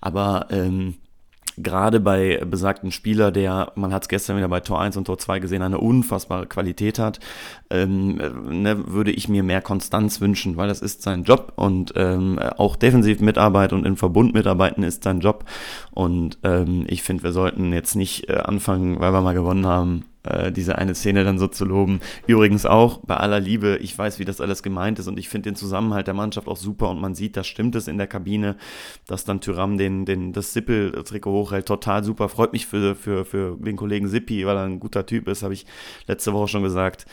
aber 0.00 0.48
ähm, 0.50 0.96
gerade 1.62 2.00
bei 2.00 2.42
besagten 2.44 2.92
Spieler, 2.92 3.30
der, 3.30 3.72
man 3.74 3.92
hat 3.92 4.02
es 4.02 4.08
gestern 4.08 4.36
wieder 4.36 4.48
bei 4.48 4.60
Tor 4.60 4.80
1 4.80 4.96
und 4.96 5.04
Tor 5.04 5.18
2 5.18 5.38
gesehen, 5.38 5.62
eine 5.62 5.78
unfassbare 5.78 6.46
Qualität 6.46 6.98
hat, 6.98 7.20
ähm, 7.70 8.16
ne, 8.62 8.88
würde 8.88 9.10
ich 9.10 9.28
mir 9.28 9.42
mehr 9.42 9.62
Konstanz 9.62 10.20
wünschen, 10.20 10.56
weil 10.56 10.68
das 10.68 10.80
ist 10.80 11.02
sein 11.02 11.24
Job 11.24 11.52
und 11.56 11.92
ähm, 11.96 12.38
auch 12.38 12.76
defensiv 12.76 13.20
mitarbeit 13.20 13.72
und 13.72 13.86
im 13.86 13.96
Verbund 13.96 14.34
mitarbeiten 14.34 14.82
ist 14.82 15.04
sein 15.04 15.20
Job. 15.20 15.44
Und 15.92 16.38
ähm, 16.42 16.84
ich 16.88 17.02
finde, 17.02 17.22
wir 17.22 17.32
sollten 17.32 17.72
jetzt 17.72 17.94
nicht 17.94 18.28
äh, 18.28 18.34
anfangen, 18.34 19.00
weil 19.00 19.12
wir 19.12 19.20
mal 19.20 19.34
gewonnen 19.34 19.66
haben, 19.66 20.04
äh, 20.24 20.52
diese 20.52 20.76
eine 20.76 20.94
Szene 20.94 21.24
dann 21.24 21.38
so 21.38 21.46
zu 21.46 21.64
loben. 21.64 22.00
Übrigens 22.26 22.66
auch 22.66 22.98
bei 22.98 23.16
aller 23.16 23.40
Liebe, 23.40 23.78
ich 23.80 23.96
weiß, 23.96 24.18
wie 24.18 24.24
das 24.24 24.40
alles 24.40 24.62
gemeint 24.62 24.98
ist 24.98 25.08
und 25.08 25.18
ich 25.18 25.28
finde 25.28 25.50
den 25.50 25.56
Zusammenhalt 25.56 26.06
der 26.06 26.14
Mannschaft 26.14 26.48
auch 26.48 26.56
super 26.56 26.90
und 26.90 27.00
man 27.00 27.14
sieht, 27.14 27.36
da 27.36 27.44
stimmt 27.44 27.74
es 27.74 27.88
in 27.88 27.98
der 27.98 28.06
Kabine, 28.06 28.56
dass 29.06 29.24
dann 29.24 29.40
Tyram 29.40 29.78
den, 29.78 30.04
den, 30.04 30.32
das 30.32 30.52
Sippel-Trikot 30.52 31.32
hochhält, 31.32 31.66
total 31.66 32.04
super. 32.04 32.28
Freut 32.28 32.52
mich 32.52 32.66
für, 32.66 32.94
für, 32.94 33.24
für 33.24 33.56
den 33.56 33.76
Kollegen 33.76 34.08
Sippi, 34.08 34.46
weil 34.46 34.56
er 34.56 34.64
ein 34.64 34.80
guter 34.80 35.06
Typ 35.06 35.28
ist, 35.28 35.42
habe 35.42 35.54
ich 35.54 35.66
letzte 36.06 36.32
Woche 36.32 36.48
schon 36.48 36.62
gesagt. 36.62 37.06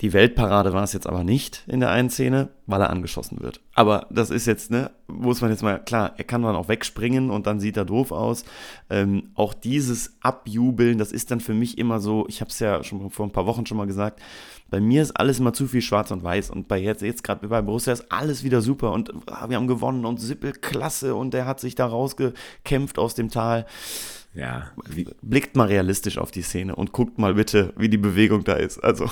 Die 0.00 0.12
Weltparade 0.12 0.72
war 0.72 0.82
es 0.82 0.92
jetzt 0.92 1.06
aber 1.06 1.24
nicht 1.24 1.64
in 1.66 1.80
der 1.80 1.90
einen 1.90 2.10
Szene, 2.10 2.50
weil 2.66 2.80
er 2.80 2.90
angeschossen 2.90 3.40
wird. 3.40 3.60
Aber 3.74 4.06
das 4.10 4.30
ist 4.30 4.46
jetzt, 4.46 4.70
ne, 4.70 4.90
muss 5.06 5.40
man 5.40 5.50
jetzt 5.50 5.62
mal, 5.62 5.78
klar, 5.78 6.12
er 6.16 6.24
kann 6.24 6.42
dann 6.42 6.56
auch 6.56 6.68
wegspringen 6.68 7.30
und 7.30 7.46
dann 7.46 7.60
sieht 7.60 7.76
er 7.76 7.84
doof 7.84 8.12
aus. 8.12 8.44
Ähm, 8.90 9.30
auch 9.34 9.54
dieses 9.54 10.16
Abjubeln, 10.20 10.98
das 10.98 11.12
ist 11.12 11.30
dann 11.30 11.40
für 11.40 11.54
mich 11.54 11.78
immer 11.78 12.00
so, 12.00 12.26
ich 12.28 12.40
habe 12.40 12.50
es 12.50 12.58
ja 12.58 12.82
schon 12.84 13.10
vor 13.10 13.26
ein 13.26 13.32
paar 13.32 13.46
Wochen 13.46 13.64
schon 13.66 13.78
mal 13.78 13.86
gesagt, 13.86 14.20
bei 14.68 14.80
mir 14.80 15.00
ist 15.00 15.12
alles 15.12 15.38
immer 15.38 15.52
zu 15.52 15.68
viel 15.68 15.80
schwarz 15.80 16.10
und 16.10 16.24
weiß 16.24 16.50
und 16.50 16.66
bei 16.66 16.78
jetzt, 16.78 17.02
jetzt 17.02 17.22
gerade 17.22 17.46
bei 17.46 17.62
Borussia 17.62 17.92
ist 17.92 18.10
alles 18.10 18.42
wieder 18.42 18.60
super 18.60 18.92
und 18.92 19.12
ah, 19.26 19.48
wir 19.48 19.56
haben 19.56 19.68
gewonnen 19.68 20.04
und 20.04 20.20
Sippel 20.20 20.52
klasse 20.52 21.14
und 21.14 21.34
der 21.34 21.46
hat 21.46 21.60
sich 21.60 21.76
da 21.76 21.86
rausgekämpft 21.86 22.98
aus 22.98 23.14
dem 23.14 23.30
Tal. 23.30 23.66
Ja. 24.34 24.70
Blickt 25.22 25.56
mal 25.56 25.68
realistisch 25.68 26.18
auf 26.18 26.30
die 26.30 26.42
Szene 26.42 26.74
und 26.76 26.92
guckt 26.92 27.18
mal 27.18 27.34
bitte, 27.34 27.72
wie 27.76 27.88
die 27.88 27.96
Bewegung 27.96 28.44
da 28.44 28.54
ist. 28.54 28.78
Also 28.78 29.08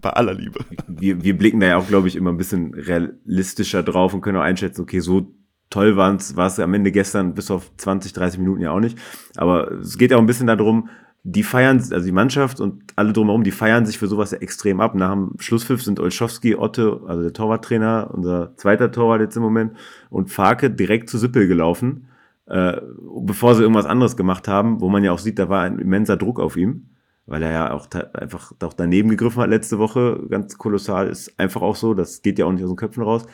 bei 0.00 0.10
aller 0.10 0.34
Liebe. 0.34 0.60
Wir, 0.86 1.22
wir 1.22 1.36
blicken 1.36 1.60
da 1.60 1.66
ja 1.66 1.76
auch, 1.76 1.88
glaube 1.88 2.08
ich, 2.08 2.16
immer 2.16 2.30
ein 2.30 2.36
bisschen 2.36 2.74
realistischer 2.74 3.82
drauf 3.82 4.14
und 4.14 4.20
können 4.20 4.38
auch 4.38 4.42
einschätzen, 4.42 4.82
okay, 4.82 5.00
so 5.00 5.34
toll 5.70 5.96
war 5.96 6.14
es 6.14 6.60
am 6.60 6.74
Ende 6.74 6.92
gestern 6.92 7.34
bis 7.34 7.50
auf 7.50 7.72
20, 7.76 8.12
30 8.12 8.38
Minuten 8.38 8.62
ja 8.62 8.70
auch 8.70 8.80
nicht. 8.80 8.98
Aber 9.36 9.72
es 9.72 9.98
geht 9.98 10.10
ja 10.10 10.16
auch 10.16 10.20
ein 10.20 10.26
bisschen 10.26 10.46
darum, 10.46 10.88
die 11.24 11.42
feiern, 11.42 11.78
also 11.78 12.04
die 12.04 12.12
Mannschaft 12.12 12.60
und 12.60 12.82
alle 12.96 13.12
drumherum, 13.12 13.44
die 13.44 13.50
feiern 13.50 13.86
sich 13.86 13.98
für 13.98 14.06
sowas 14.06 14.30
ja 14.30 14.38
extrem 14.38 14.80
ab. 14.80 14.94
Nach 14.94 15.12
dem 15.12 15.32
Schlusspfiff 15.38 15.82
sind 15.82 15.98
Olschowski, 15.98 16.54
Otte, 16.54 17.00
also 17.06 17.22
der 17.22 17.32
Torwarttrainer, 17.32 18.10
unser 18.12 18.54
zweiter 18.56 18.92
Torwart 18.92 19.22
jetzt 19.22 19.36
im 19.36 19.42
Moment, 19.42 19.72
und 20.10 20.30
Farke 20.30 20.70
direkt 20.70 21.08
zu 21.08 21.16
Sippel 21.16 21.48
gelaufen, 21.48 22.08
äh, 22.46 22.78
bevor 23.22 23.54
sie 23.54 23.62
irgendwas 23.62 23.86
anderes 23.86 24.16
gemacht 24.18 24.48
haben, 24.48 24.82
wo 24.82 24.90
man 24.90 25.02
ja 25.02 25.12
auch 25.12 25.18
sieht, 25.18 25.38
da 25.38 25.48
war 25.48 25.62
ein 25.62 25.78
immenser 25.78 26.18
Druck 26.18 26.38
auf 26.38 26.56
ihm 26.56 26.90
weil 27.26 27.42
er 27.42 27.52
ja 27.52 27.72
auch 27.72 27.88
einfach 28.12 28.52
auch 28.62 28.74
daneben 28.74 29.08
gegriffen 29.08 29.42
hat 29.42 29.50
letzte 29.50 29.78
Woche, 29.78 30.20
ganz 30.28 30.58
kolossal, 30.58 31.08
ist 31.08 31.38
einfach 31.38 31.62
auch 31.62 31.76
so, 31.76 31.94
das 31.94 32.22
geht 32.22 32.38
ja 32.38 32.46
auch 32.46 32.52
nicht 32.52 32.62
aus 32.62 32.70
den 32.70 32.76
Köpfen 32.76 33.02
raus. 33.02 33.26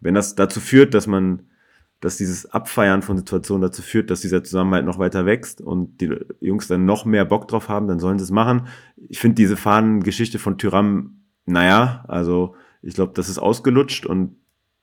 Wenn 0.00 0.14
das 0.14 0.34
dazu 0.34 0.60
führt, 0.60 0.94
dass 0.94 1.06
man, 1.06 1.44
dass 2.00 2.16
dieses 2.16 2.46
Abfeiern 2.46 3.02
von 3.02 3.16
Situationen 3.16 3.62
dazu 3.62 3.82
führt, 3.82 4.10
dass 4.10 4.20
dieser 4.20 4.44
Zusammenhalt 4.44 4.84
noch 4.84 4.98
weiter 4.98 5.26
wächst 5.26 5.60
und 5.60 6.00
die 6.00 6.14
Jungs 6.40 6.68
dann 6.68 6.84
noch 6.84 7.04
mehr 7.04 7.24
Bock 7.24 7.48
drauf 7.48 7.68
haben, 7.68 7.88
dann 7.88 8.00
sollen 8.00 8.18
sie 8.18 8.24
es 8.24 8.30
machen. 8.30 8.68
Ich 8.96 9.18
finde 9.18 9.36
diese 9.36 9.56
Fahnengeschichte 9.56 10.38
von 10.38 10.58
Tyram, 10.58 11.22
naja, 11.46 12.04
also 12.06 12.54
ich 12.82 12.94
glaube, 12.94 13.12
das 13.14 13.28
ist 13.28 13.38
ausgelutscht 13.38 14.06
und 14.06 14.36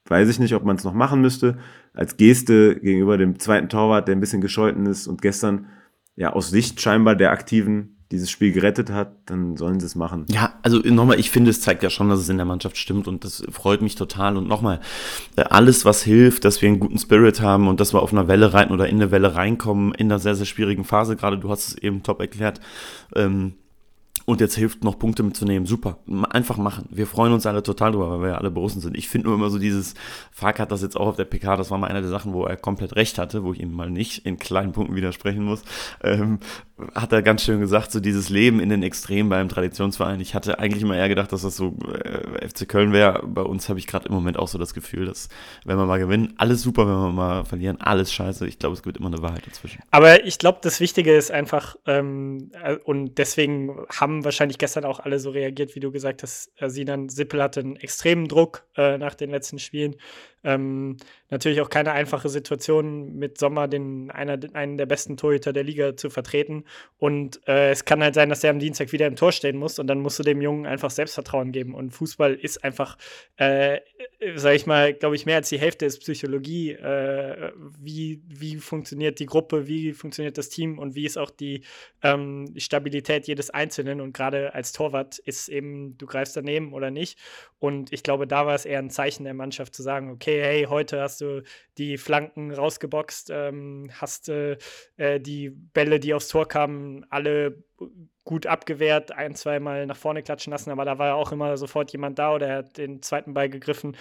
weiß 0.07 0.27
ich 0.29 0.39
nicht, 0.39 0.55
ob 0.55 0.63
man 0.65 0.75
es 0.75 0.83
noch 0.83 0.93
machen 0.93 1.21
müsste. 1.21 1.57
Als 1.93 2.17
Geste 2.17 2.79
gegenüber 2.79 3.17
dem 3.17 3.39
zweiten 3.39 3.69
Torwart, 3.69 4.07
der 4.07 4.15
ein 4.15 4.19
bisschen 4.19 4.41
gescholten 4.41 4.85
ist 4.85 5.07
und 5.07 5.21
gestern 5.21 5.67
ja 6.15 6.33
aus 6.33 6.49
Sicht 6.49 6.81
scheinbar 6.81 7.15
der 7.15 7.31
Aktiven 7.31 7.94
dieses 8.11 8.29
Spiel 8.29 8.51
gerettet 8.51 8.91
hat, 8.91 9.13
dann 9.25 9.57
sollen 9.57 9.79
sie 9.79 9.85
es 9.85 9.95
machen. 9.95 10.25
Ja, 10.29 10.53
also 10.61 10.77
nochmal, 10.79 11.19
ich 11.19 11.31
finde, 11.31 11.49
es 11.49 11.61
zeigt 11.61 11.81
ja 11.81 11.89
schon, 11.89 12.09
dass 12.09 12.19
es 12.19 12.29
in 12.29 12.37
der 12.37 12.45
Mannschaft 12.45 12.77
stimmt 12.77 13.07
und 13.07 13.23
das 13.23 13.43
freut 13.49 13.81
mich 13.81 13.95
total. 13.95 14.37
Und 14.37 14.47
nochmal, 14.47 14.79
äh, 15.35 15.41
alles, 15.41 15.85
was 15.85 16.03
hilft, 16.03 16.45
dass 16.45 16.61
wir 16.61 16.69
einen 16.69 16.79
guten 16.79 16.99
Spirit 16.99 17.41
haben 17.41 17.67
und 17.67 17.79
dass 17.79 17.93
wir 17.93 18.01
auf 18.01 18.11
einer 18.11 18.27
Welle 18.27 18.53
reiten 18.53 18.73
oder 18.73 18.87
in 18.87 18.95
eine 18.95 19.11
Welle 19.11 19.35
reinkommen, 19.35 19.93
in 19.93 20.07
einer 20.07 20.19
sehr, 20.19 20.35
sehr 20.35 20.45
schwierigen 20.45 20.83
Phase, 20.83 21.15
gerade 21.15 21.39
du 21.39 21.49
hast 21.49 21.67
es 21.69 21.77
eben 21.77 22.03
top 22.03 22.19
erklärt, 22.19 22.59
ähm, 23.15 23.55
und 24.25 24.41
jetzt 24.41 24.55
hilft 24.55 24.83
noch 24.83 24.97
Punkte 24.97 25.21
mitzunehmen. 25.21 25.67
Super, 25.67 25.99
einfach 26.31 26.57
machen. 26.57 26.87
Wir 26.89 27.05
freuen 27.05 27.31
uns 27.31 27.45
alle 27.45 27.61
total 27.61 27.91
drüber, 27.91 28.09
weil 28.09 28.21
wir 28.21 28.27
ja 28.29 28.37
alle 28.37 28.49
Borussen 28.49 28.81
sind. 28.81 28.97
Ich 28.97 29.07
finde 29.07 29.27
nur 29.27 29.35
immer 29.35 29.51
so 29.51 29.59
dieses, 29.59 29.93
Fark 30.31 30.59
hat 30.59 30.71
das 30.71 30.81
jetzt 30.81 30.97
auch 30.97 31.07
auf 31.07 31.15
der 31.15 31.25
PK, 31.25 31.55
das 31.55 31.69
war 31.69 31.77
mal 31.77 31.87
eine 31.87 32.01
der 32.01 32.09
Sachen, 32.09 32.33
wo 32.33 32.43
er 32.45 32.57
komplett 32.57 32.95
recht 32.95 33.19
hatte, 33.19 33.43
wo 33.43 33.53
ich 33.53 33.59
ihm 33.59 33.71
mal 33.71 33.89
nicht 33.89 34.25
in 34.25 34.37
kleinen 34.37 34.71
Punkten 34.71 34.95
widersprechen 34.95 35.45
muss. 35.45 35.63
Ähm, 36.03 36.39
hat 36.93 37.13
er 37.13 37.21
ganz 37.21 37.43
schön 37.43 37.61
gesagt, 37.61 37.91
so 37.91 38.01
dieses 38.01 38.29
Leben 38.29 38.59
in 38.59 38.69
den 38.69 38.83
Extremen 38.83 39.29
beim 39.29 39.47
Traditionsverein. 39.47 40.19
Ich 40.19 40.35
hatte 40.35 40.59
eigentlich 40.59 40.83
immer 40.83 40.97
eher 40.97 41.07
gedacht, 41.07 41.31
dass 41.31 41.43
das 41.43 41.55
so 41.55 41.77
äh, 42.03 42.47
FC 42.47 42.67
Köln 42.67 42.91
wäre. 42.91 43.23
Bei 43.25 43.43
uns 43.43 43.69
habe 43.69 43.79
ich 43.79 43.87
gerade 43.87 44.09
im 44.09 44.13
Moment 44.13 44.37
auch 44.37 44.49
so 44.49 44.57
das 44.57 44.73
Gefühl, 44.73 45.05
dass 45.05 45.29
wenn 45.63 45.77
wir 45.77 45.85
mal 45.85 45.99
gewinnen, 45.99 46.33
alles 46.37 46.61
super, 46.61 46.85
wenn 46.85 46.95
wir 46.95 47.11
mal 47.11 47.45
verlieren, 47.45 47.79
alles 47.79 48.11
scheiße. 48.11 48.45
Ich 48.45 48.59
glaube, 48.59 48.73
es 48.73 48.83
gibt 48.83 48.97
immer 48.97 49.07
eine 49.07 49.21
Wahrheit 49.21 49.47
dazwischen. 49.47 49.81
Aber 49.91 50.25
ich 50.25 50.37
glaube, 50.37 50.59
das 50.61 50.81
Wichtige 50.81 51.15
ist 51.15 51.31
einfach, 51.31 51.77
ähm, 51.85 52.51
äh, 52.61 52.75
und 52.75 53.17
deswegen 53.19 53.85
haben 53.97 54.25
wahrscheinlich 54.25 54.57
gestern 54.57 54.83
auch 54.83 54.99
alle 54.99 55.19
so 55.19 55.29
reagiert, 55.29 55.75
wie 55.75 55.79
du 55.79 55.93
gesagt 55.93 56.23
hast, 56.23 56.51
äh, 56.57 56.69
Sinan 56.69 57.07
Sippel 57.07 57.41
hatte 57.41 57.61
einen 57.61 57.77
extremen 57.77 58.27
Druck 58.27 58.65
äh, 58.75 58.97
nach 58.97 59.15
den 59.15 59.29
letzten 59.29 59.59
Spielen. 59.59 59.95
Ähm, 60.45 60.97
natürlich 61.29 61.59
auch 61.59 61.69
keine 61.69 61.91
einfache 61.91 62.29
Situation, 62.29 63.15
mit 63.15 63.39
Sommer 63.39 63.67
den, 63.67 64.11
einer, 64.11 64.37
einen 64.53 64.77
der 64.77 64.85
besten 64.85 65.17
Torhüter 65.17 65.51
der 65.53 65.63
Liga 65.63 65.97
zu 65.97 66.09
vertreten. 66.09 66.65
Und 66.97 67.41
äh, 67.47 67.71
es 67.71 67.83
kann 67.83 68.03
halt 68.03 68.13
sein, 68.13 68.29
dass 68.29 68.43
er 68.43 68.51
am 68.51 68.59
Dienstag 68.59 68.91
wieder 68.91 69.07
im 69.07 69.15
Tor 69.15 69.31
stehen 69.31 69.57
muss 69.57 69.79
und 69.79 69.87
dann 69.87 69.99
musst 69.99 70.19
du 70.19 70.23
dem 70.23 70.41
Jungen 70.41 70.67
einfach 70.67 70.91
Selbstvertrauen 70.91 71.51
geben. 71.51 71.73
Und 71.73 71.91
Fußball 71.91 72.35
ist 72.35 72.63
einfach, 72.63 72.97
äh, 73.37 73.79
sag 74.35 74.55
ich 74.55 74.67
mal, 74.67 74.93
glaube 74.93 75.15
ich, 75.15 75.25
mehr 75.25 75.37
als 75.37 75.49
die 75.49 75.59
Hälfte 75.59 75.85
ist 75.85 75.99
Psychologie. 75.99 76.71
Äh, 76.73 77.51
wie, 77.79 78.21
wie 78.27 78.57
funktioniert 78.57 79.19
die 79.19 79.25
Gruppe, 79.25 79.67
wie 79.67 79.93
funktioniert 79.93 80.37
das 80.37 80.49
Team 80.49 80.77
und 80.77 80.93
wie 80.95 81.05
ist 81.05 81.17
auch 81.17 81.31
die 81.31 81.63
ähm, 82.03 82.53
Stabilität 82.57 83.27
jedes 83.27 83.49
Einzelnen. 83.49 83.99
Und 83.99 84.13
gerade 84.13 84.53
als 84.53 84.73
Torwart 84.73 85.17
ist 85.17 85.49
eben, 85.49 85.97
du 85.97 86.05
greifst 86.05 86.37
daneben 86.37 86.73
oder 86.73 86.91
nicht. 86.91 87.17
Und 87.57 87.91
ich 87.91 88.03
glaube, 88.03 88.27
da 88.27 88.45
war 88.45 88.53
es 88.53 88.65
eher 88.65 88.79
ein 88.79 88.91
Zeichen 88.91 89.23
der 89.23 89.33
Mannschaft 89.33 89.73
zu 89.73 89.81
sagen, 89.81 90.11
okay, 90.11 90.34
hey, 90.41 90.65
heute 90.69 91.01
hast 91.01 91.21
du 91.21 91.43
die 91.77 91.97
Flanken 91.97 92.51
rausgeboxt, 92.51 93.29
ähm, 93.31 93.89
hast 93.93 94.29
äh, 94.29 94.57
die 95.19 95.49
Bälle, 95.49 95.99
die 95.99 96.13
aufs 96.13 96.27
Tor 96.27 96.47
kamen, 96.47 97.05
alle 97.09 97.63
gut 98.23 98.47
abgewehrt, 98.47 99.11
ein, 99.11 99.35
zweimal 99.35 99.85
nach 99.85 99.97
vorne 99.97 100.23
klatschen 100.23 100.51
lassen, 100.51 100.71
aber 100.71 100.83
da 100.83 100.97
war 100.97 101.07
ja 101.07 101.13
auch 101.13 101.31
immer 101.31 101.57
sofort 101.57 101.91
jemand 101.91 102.17
da 102.17 102.33
oder 102.33 102.47
er 102.47 102.57
hat 102.57 102.77
den 102.77 103.01
zweiten 103.01 103.33
Ball 103.33 103.49
gegriffen. 103.49 103.95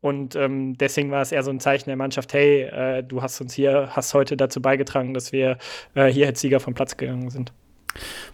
Und 0.00 0.36
ähm, 0.36 0.76
deswegen 0.76 1.10
war 1.10 1.22
es 1.22 1.32
eher 1.32 1.42
so 1.42 1.50
ein 1.50 1.60
Zeichen 1.60 1.88
der 1.88 1.96
Mannschaft, 1.96 2.32
hey, 2.32 2.62
äh, 2.62 3.02
du 3.02 3.22
hast 3.22 3.40
uns 3.40 3.54
hier, 3.54 3.90
hast 3.94 4.14
heute 4.14 4.36
dazu 4.36 4.60
beigetragen, 4.62 5.14
dass 5.14 5.32
wir 5.32 5.58
äh, 5.94 6.06
hier 6.06 6.26
als 6.26 6.40
Sieger 6.40 6.60
vom 6.60 6.74
Platz 6.74 6.96
gegangen 6.96 7.30
sind. 7.30 7.52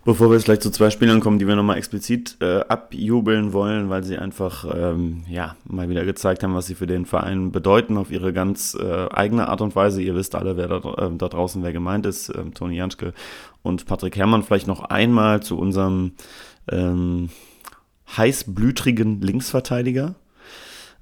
Bevor 0.05 0.29
wir 0.29 0.35
jetzt 0.35 0.45
gleich 0.45 0.61
zu 0.61 0.71
zwei 0.71 0.91
Spielern 0.91 1.21
kommen, 1.21 1.39
die 1.39 1.49
wir 1.49 1.57
nochmal 1.57 1.79
explizit 1.79 2.37
äh, 2.41 2.61
abjubeln 2.61 3.53
wollen, 3.53 3.91
weil 3.91 4.05
sie 4.05 4.19
einfach 4.19 4.65
ähm, 4.73 5.25
ja 5.29 5.57
mal 5.65 5.89
wieder 5.89 6.05
gezeigt 6.05 6.43
haben, 6.43 6.55
was 6.55 6.67
sie 6.67 6.75
für 6.75 6.87
den 6.87 7.07
Verein 7.07 7.51
bedeuten, 7.51 7.97
auf 7.97 8.13
ihre 8.13 8.33
ganz 8.33 8.77
äh, 8.81 9.09
eigene 9.09 9.49
Art 9.49 9.63
und 9.63 9.75
Weise. 9.75 10.03
Ihr 10.03 10.15
wisst 10.15 10.35
alle, 10.35 10.57
wer 10.57 10.69
da, 10.69 10.77
äh, 10.77 11.11
da 11.17 11.29
draußen 11.29 11.63
wer 11.63 11.73
gemeint 11.73 12.07
ist, 12.07 12.29
ähm, 12.29 12.55
Toni 12.55 12.77
Janschke 12.77 13.15
und 13.63 13.87
Patrick 13.87 14.17
Herrmann. 14.17 14.43
Vielleicht 14.43 14.69
noch 14.69 14.85
einmal 14.85 15.43
zu 15.43 15.59
unserem 15.59 16.13
ähm, 16.71 17.31
heißblütrigen 18.17 19.21
Linksverteidiger. 19.21 20.15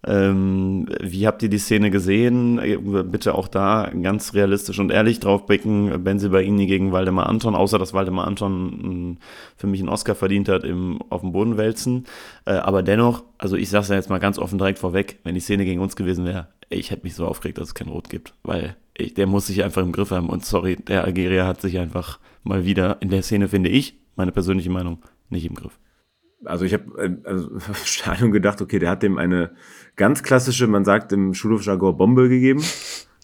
Ähm, 0.06 0.86
wie 1.00 1.26
habt 1.26 1.42
ihr 1.42 1.48
die 1.48 1.58
Szene 1.58 1.90
gesehen? 1.90 2.60
Bitte 3.10 3.34
auch 3.34 3.48
da 3.48 3.90
ganz 4.02 4.34
realistisch 4.34 4.78
und 4.78 4.90
ehrlich 4.90 5.20
drauf 5.20 5.46
blicken. 5.46 6.04
Benzibaini 6.04 6.66
gegen 6.66 6.92
Waldemar 6.92 7.28
Anton, 7.28 7.54
außer 7.54 7.78
dass 7.78 7.94
Waldemar 7.94 8.26
Anton 8.26 9.18
für 9.56 9.66
mich 9.66 9.80
einen 9.80 9.88
Oscar 9.88 10.14
verdient 10.14 10.48
hat 10.48 10.64
im 10.64 11.00
auf 11.08 11.22
dem 11.22 11.32
Boden 11.32 11.56
wälzen. 11.56 12.04
Äh, 12.44 12.52
aber 12.52 12.82
dennoch, 12.82 13.24
also 13.38 13.56
ich 13.56 13.70
sag's 13.70 13.88
ja 13.88 13.94
jetzt 13.94 14.10
mal 14.10 14.18
ganz 14.18 14.38
offen 14.38 14.58
direkt 14.58 14.78
vorweg, 14.78 15.18
wenn 15.24 15.34
die 15.34 15.40
Szene 15.40 15.64
gegen 15.64 15.80
uns 15.80 15.96
gewesen 15.96 16.24
wäre, 16.24 16.48
ich 16.68 16.90
hätte 16.90 17.04
mich 17.04 17.14
so 17.14 17.26
aufgeregt, 17.26 17.58
dass 17.58 17.68
es 17.68 17.74
kein 17.74 17.88
Rot 17.88 18.08
gibt, 18.08 18.34
weil 18.42 18.76
ich, 18.96 19.14
der 19.14 19.26
muss 19.26 19.46
sich 19.46 19.64
einfach 19.64 19.82
im 19.82 19.92
Griff 19.92 20.10
haben. 20.10 20.28
Und 20.28 20.44
sorry, 20.44 20.76
der 20.76 21.04
Algerier 21.04 21.46
hat 21.46 21.60
sich 21.60 21.78
einfach 21.78 22.18
mal 22.42 22.64
wieder 22.64 22.98
in 23.00 23.08
der 23.10 23.22
Szene, 23.22 23.48
finde 23.48 23.70
ich, 23.70 23.96
meine 24.16 24.32
persönliche 24.32 24.70
Meinung, 24.70 24.98
nicht 25.30 25.46
im 25.46 25.54
Griff 25.54 25.78
also 26.44 26.64
ich 26.64 26.74
habe 26.74 27.02
äh, 27.02 27.16
also 27.24 27.50
Stadion 27.84 28.32
gedacht, 28.32 28.60
okay, 28.62 28.78
der 28.78 28.90
hat 28.90 29.02
dem 29.02 29.18
eine 29.18 29.52
ganz 29.96 30.22
klassische, 30.22 30.66
man 30.66 30.84
sagt 30.84 31.12
im 31.12 31.34
Schulhofjargon 31.34 31.96
Bombe 31.96 32.28
gegeben. 32.28 32.62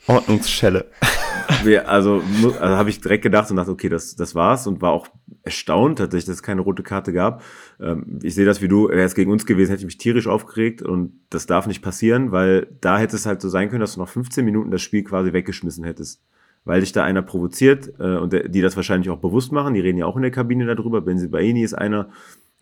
Ordnungsschelle. 0.07 0.87
also, 1.87 2.23
also 2.43 2.61
habe 2.61 2.91
ich 2.91 3.01
direkt 3.01 3.23
gedacht 3.23 3.51
und 3.51 3.57
dachte, 3.57 3.71
okay, 3.71 3.89
das, 3.89 4.16
das 4.16 4.35
war's 4.35 4.66
und 4.66 4.81
war 4.83 4.93
auch 4.93 5.09
erstaunt 5.43 5.99
tatsächlich, 5.99 6.27
dass 6.27 6.37
es 6.37 6.43
keine 6.43 6.61
rote 6.61 6.83
Karte 6.83 7.12
gab. 7.12 7.43
Ähm, 7.81 8.18
ich 8.23 8.35
sehe 8.35 8.45
das 8.45 8.62
wie 8.62 8.68
du, 8.68 8.89
wäre 8.89 9.03
es 9.03 9.14
gegen 9.14 9.31
uns 9.31 9.47
gewesen, 9.47 9.71
hätte 9.71 9.81
ich 9.81 9.87
mich 9.87 9.99
tierisch 9.99 10.27
aufgeregt 10.27 10.83
und 10.83 11.12
das 11.31 11.47
darf 11.47 11.66
nicht 11.66 11.83
passieren, 11.83 12.33
weil 12.33 12.66
da 12.81 12.99
hätte 12.99 13.16
es 13.16 13.27
halt 13.27 13.41
so 13.41 13.49
sein 13.49 13.68
können, 13.68 13.81
dass 13.81 13.95
du 13.95 14.01
nach 14.01 14.09
15 14.09 14.45
Minuten 14.45 14.71
das 14.71 14.83
Spiel 14.83 15.05
quasi 15.05 15.33
weggeschmissen 15.33 15.85
hättest. 15.85 16.23
Weil 16.64 16.81
dich 16.81 16.93
da 16.93 17.05
einer 17.05 17.23
provoziert 17.23 17.91
äh, 17.99 18.16
und 18.16 18.33
die 18.33 18.61
das 18.61 18.77
wahrscheinlich 18.77 19.09
auch 19.09 19.18
bewusst 19.18 19.51
machen, 19.51 19.73
die 19.73 19.81
reden 19.81 19.99
ja 19.99 20.07
auch 20.07 20.16
in 20.16 20.23
der 20.23 20.31
Kabine 20.31 20.66
darüber. 20.66 21.01
Benzibaini 21.01 21.62
ist 21.62 21.73
einer, 21.73 22.11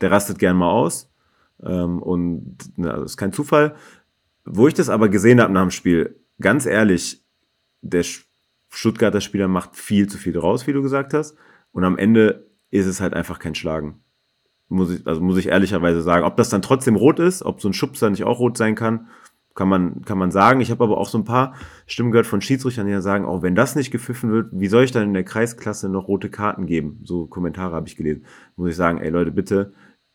der 0.00 0.10
rastet 0.10 0.38
gern 0.38 0.56
mal 0.56 0.70
aus. 0.70 1.10
Ähm, 1.62 2.02
und 2.02 2.56
na, 2.76 2.96
das 2.96 3.12
ist 3.12 3.16
kein 3.16 3.32
Zufall. 3.32 3.74
Wo 4.44 4.68
ich 4.68 4.74
das 4.74 4.88
aber 4.88 5.08
gesehen 5.08 5.40
habe 5.40 5.52
nach 5.52 5.62
dem 5.62 5.70
Spiel, 5.70 6.20
ganz 6.40 6.66
ehrlich, 6.66 7.24
der 7.82 8.04
Stuttgarter 8.70 9.20
Spieler 9.20 9.48
macht 9.48 9.76
viel 9.76 10.08
zu 10.08 10.18
viel 10.18 10.32
draus, 10.32 10.66
wie 10.66 10.72
du 10.72 10.82
gesagt 10.82 11.14
hast. 11.14 11.36
Und 11.72 11.84
am 11.84 11.98
Ende 11.98 12.46
ist 12.70 12.86
es 12.86 13.00
halt 13.00 13.14
einfach 13.14 13.38
kein 13.38 13.54
Schlagen. 13.54 14.00
Muss 14.68 14.90
ich, 14.90 15.06
also 15.06 15.20
muss 15.20 15.38
ich 15.38 15.48
ehrlicherweise 15.48 16.02
sagen. 16.02 16.24
Ob 16.24 16.36
das 16.36 16.50
dann 16.50 16.62
trotzdem 16.62 16.96
rot 16.96 17.18
ist, 17.18 17.42
ob 17.42 17.60
so 17.60 17.68
ein 17.68 17.74
Schubser 17.74 18.10
nicht 18.10 18.24
auch 18.24 18.38
rot 18.38 18.56
sein 18.58 18.74
kann, 18.74 19.08
kann 19.54 19.68
man, 19.68 20.02
kann 20.02 20.18
man 20.18 20.30
sagen. 20.30 20.60
Ich 20.60 20.70
habe 20.70 20.84
aber 20.84 20.98
auch 20.98 21.08
so 21.08 21.18
ein 21.18 21.24
paar 21.24 21.54
Stimmen 21.86 22.12
gehört 22.12 22.26
von 22.26 22.40
Schiedsrichtern, 22.40 22.86
die 22.86 23.00
sagen, 23.02 23.24
auch 23.24 23.42
wenn 23.42 23.54
das 23.54 23.74
nicht 23.74 23.90
gepfiffen 23.90 24.30
wird, 24.30 24.50
wie 24.52 24.68
soll 24.68 24.84
ich 24.84 24.92
dann 24.92 25.02
in 25.02 25.14
der 25.14 25.24
Kreisklasse 25.24 25.88
noch 25.88 26.06
rote 26.06 26.30
Karten 26.30 26.66
geben? 26.66 27.00
So 27.02 27.26
Kommentare 27.26 27.74
habe 27.74 27.88
ich 27.88 27.96
gelesen. 27.96 28.24
Muss 28.56 28.70
ich 28.70 28.76
sagen, 28.76 28.98
ey 28.98 29.10
Leute, 29.10 29.32
bitte, 29.32 29.72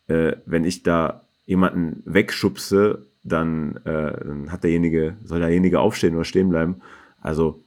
äh, 0.07 0.33
wenn 0.45 0.65
ich 0.65 0.83
da 0.83 1.23
jemanden 1.45 2.01
wegschubse, 2.05 3.05
dann, 3.23 3.77
äh, 3.85 4.25
dann 4.25 4.51
hat 4.51 4.63
derjenige, 4.63 5.17
soll 5.23 5.39
derjenige 5.39 5.79
aufstehen 5.79 6.15
oder 6.15 6.25
stehen 6.25 6.49
bleiben. 6.49 6.81
Also 7.21 7.63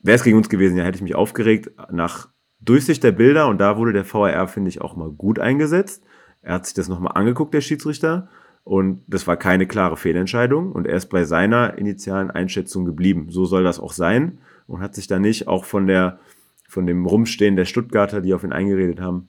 wäre 0.00 0.16
es 0.16 0.24
gegen 0.24 0.36
uns 0.36 0.48
gewesen, 0.48 0.76
ja, 0.76 0.84
hätte 0.84 0.96
ich 0.96 1.02
mich 1.02 1.14
aufgeregt. 1.14 1.70
Nach 1.90 2.28
Durchsicht 2.60 3.02
der 3.02 3.12
Bilder, 3.12 3.48
und 3.48 3.58
da 3.60 3.76
wurde 3.76 3.92
der 3.92 4.04
VRR, 4.04 4.48
finde 4.48 4.68
ich, 4.68 4.80
auch 4.80 4.96
mal 4.96 5.10
gut 5.10 5.38
eingesetzt. 5.38 6.02
Er 6.42 6.54
hat 6.54 6.66
sich 6.66 6.74
das 6.74 6.88
nochmal 6.88 7.12
angeguckt, 7.14 7.54
der 7.54 7.60
Schiedsrichter, 7.60 8.28
und 8.64 9.02
das 9.08 9.26
war 9.26 9.36
keine 9.36 9.66
klare 9.66 9.96
Fehlentscheidung. 9.96 10.72
Und 10.72 10.86
er 10.86 10.96
ist 10.96 11.06
bei 11.06 11.24
seiner 11.24 11.78
initialen 11.78 12.30
Einschätzung 12.30 12.84
geblieben. 12.84 13.26
So 13.30 13.44
soll 13.44 13.64
das 13.64 13.80
auch 13.80 13.92
sein. 13.92 14.38
Und 14.66 14.80
hat 14.80 14.94
sich 14.94 15.06
da 15.08 15.18
nicht 15.18 15.48
auch 15.48 15.64
von 15.64 15.86
der, 15.86 16.20
von 16.68 16.86
dem 16.86 17.04
Rumstehen 17.04 17.56
der 17.56 17.64
Stuttgarter, 17.64 18.20
die 18.20 18.34
auf 18.34 18.44
ihn 18.44 18.52
eingeredet 18.52 19.00
haben, 19.00 19.28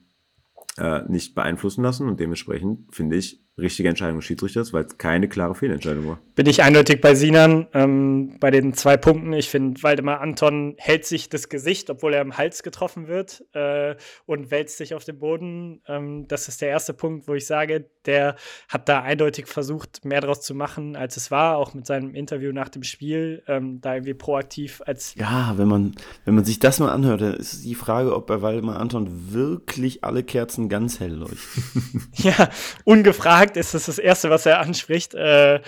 äh, 0.77 1.01
nicht 1.07 1.35
beeinflussen 1.35 1.83
lassen. 1.83 2.07
Und 2.07 2.19
dementsprechend 2.19 2.93
finde 2.93 3.17
ich 3.17 3.42
richtige 3.57 3.87
Entscheidung 3.87 4.17
des 4.17 4.25
Schiedsrichters, 4.25 4.73
weil 4.73 4.85
es 4.85 4.97
keine 4.97 5.29
klare 5.29 5.53
Fehlentscheidung 5.53 6.07
war. 6.07 6.19
Bin 6.35 6.47
ich 6.47 6.63
eindeutig 6.63 7.01
bei 7.01 7.13
Sinan 7.13 7.67
ähm, 7.73 8.37
bei 8.39 8.49
den 8.49 8.73
zwei 8.73 8.97
Punkten. 8.97 9.31
Ich 9.33 9.49
finde, 9.49 9.83
Waldemar 9.83 10.21
Anton 10.21 10.73
hält 10.79 11.05
sich 11.05 11.29
das 11.29 11.49
Gesicht, 11.49 11.91
obwohl 11.91 12.15
er 12.15 12.21
im 12.21 12.37
Hals 12.37 12.63
getroffen 12.63 13.07
wird 13.07 13.45
äh, 13.53 13.95
und 14.25 14.49
wälzt 14.49 14.77
sich 14.77 14.95
auf 14.95 15.03
den 15.03 15.19
Boden. 15.19 15.81
Ähm, 15.87 16.27
das 16.27 16.47
ist 16.47 16.61
der 16.61 16.69
erste 16.69 16.95
Punkt, 16.95 17.27
wo 17.27 17.35
ich 17.35 17.45
sage, 17.45 17.85
der 18.05 18.35
hat 18.67 18.89
da 18.89 19.03
eindeutig 19.03 19.45
versucht, 19.45 20.03
mehr 20.03 20.21
draus 20.21 20.41
zu 20.41 20.55
machen, 20.55 20.95
als 20.95 21.15
es 21.17 21.29
war, 21.29 21.57
auch 21.57 21.75
mit 21.75 21.85
seinem 21.85 22.15
Interview 22.15 22.51
nach 22.51 22.69
dem 22.69 22.81
Spiel, 22.81 23.43
ähm, 23.47 23.81
da 23.81 23.93
irgendwie 23.93 24.15
proaktiv 24.15 24.81
als. 24.85 25.13
Ja, 25.13 25.53
wenn 25.57 25.67
man, 25.67 25.93
wenn 26.25 26.33
man 26.33 26.43
sich 26.43 26.57
das 26.57 26.79
mal 26.79 26.89
anhört, 26.89 27.21
dann 27.21 27.35
ist 27.35 27.63
die 27.63 27.75
Frage, 27.75 28.15
ob 28.15 28.25
bei 28.25 28.41
Waldemar 28.41 28.79
Anton 28.79 29.31
wirklich 29.31 30.03
alle 30.03 30.23
Kerzen 30.23 30.69
ganz 30.69 30.99
hell 30.99 31.13
leuchten. 31.13 32.07
ja, 32.15 32.49
ungefragt 32.83 33.42
sagt, 33.43 33.57
ist 33.57 33.73
das 33.73 33.85
das 33.85 33.99
Erste, 33.99 34.29
was 34.29 34.45
er 34.45 34.59
anspricht. 34.59 35.13
Äh, 35.13 35.61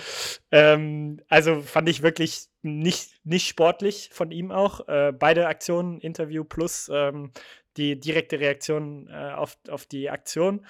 ähm, 0.50 1.20
also 1.28 1.60
fand 1.60 1.88
ich 1.88 2.02
wirklich 2.02 2.46
nicht, 2.62 3.10
nicht 3.24 3.48
sportlich 3.48 4.10
von 4.12 4.30
ihm 4.30 4.50
auch. 4.50 4.88
Äh, 4.88 5.12
beide 5.12 5.46
Aktionen, 5.46 6.00
Interview 6.00 6.44
plus 6.44 6.90
ähm, 6.92 7.32
die 7.76 8.00
direkte 8.00 8.40
Reaktion 8.40 9.08
äh, 9.08 9.32
auf, 9.32 9.58
auf 9.68 9.84
die 9.86 10.08
Aktion. 10.08 10.64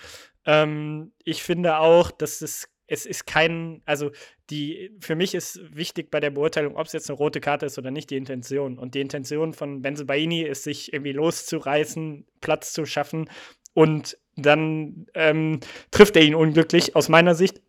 Ähm, 0.44 1.12
ich 1.24 1.42
finde 1.42 1.78
auch, 1.78 2.10
dass 2.10 2.42
es 2.42 2.68
es 2.88 3.04
ist 3.04 3.26
kein, 3.26 3.82
also 3.84 4.12
die, 4.48 4.92
für 5.00 5.16
mich 5.16 5.34
ist 5.34 5.58
wichtig 5.74 6.08
bei 6.08 6.20
der 6.20 6.30
Beurteilung, 6.30 6.76
ob 6.76 6.86
es 6.86 6.92
jetzt 6.92 7.10
eine 7.10 7.18
rote 7.18 7.40
Karte 7.40 7.66
ist 7.66 7.78
oder 7.78 7.90
nicht, 7.90 8.10
die 8.10 8.16
Intention. 8.16 8.78
Und 8.78 8.94
die 8.94 9.00
Intention 9.00 9.54
von 9.54 9.82
Benzobaini 9.82 10.42
ist, 10.42 10.62
sich 10.62 10.92
irgendwie 10.92 11.10
loszureißen, 11.10 12.28
Platz 12.40 12.72
zu 12.72 12.86
schaffen 12.86 13.28
und 13.74 14.16
dann 14.36 15.06
ähm, 15.14 15.60
trifft 15.90 16.16
er 16.16 16.22
ihn 16.22 16.34
unglücklich, 16.34 16.94
aus 16.96 17.08
meiner 17.08 17.34
Sicht. 17.34 17.60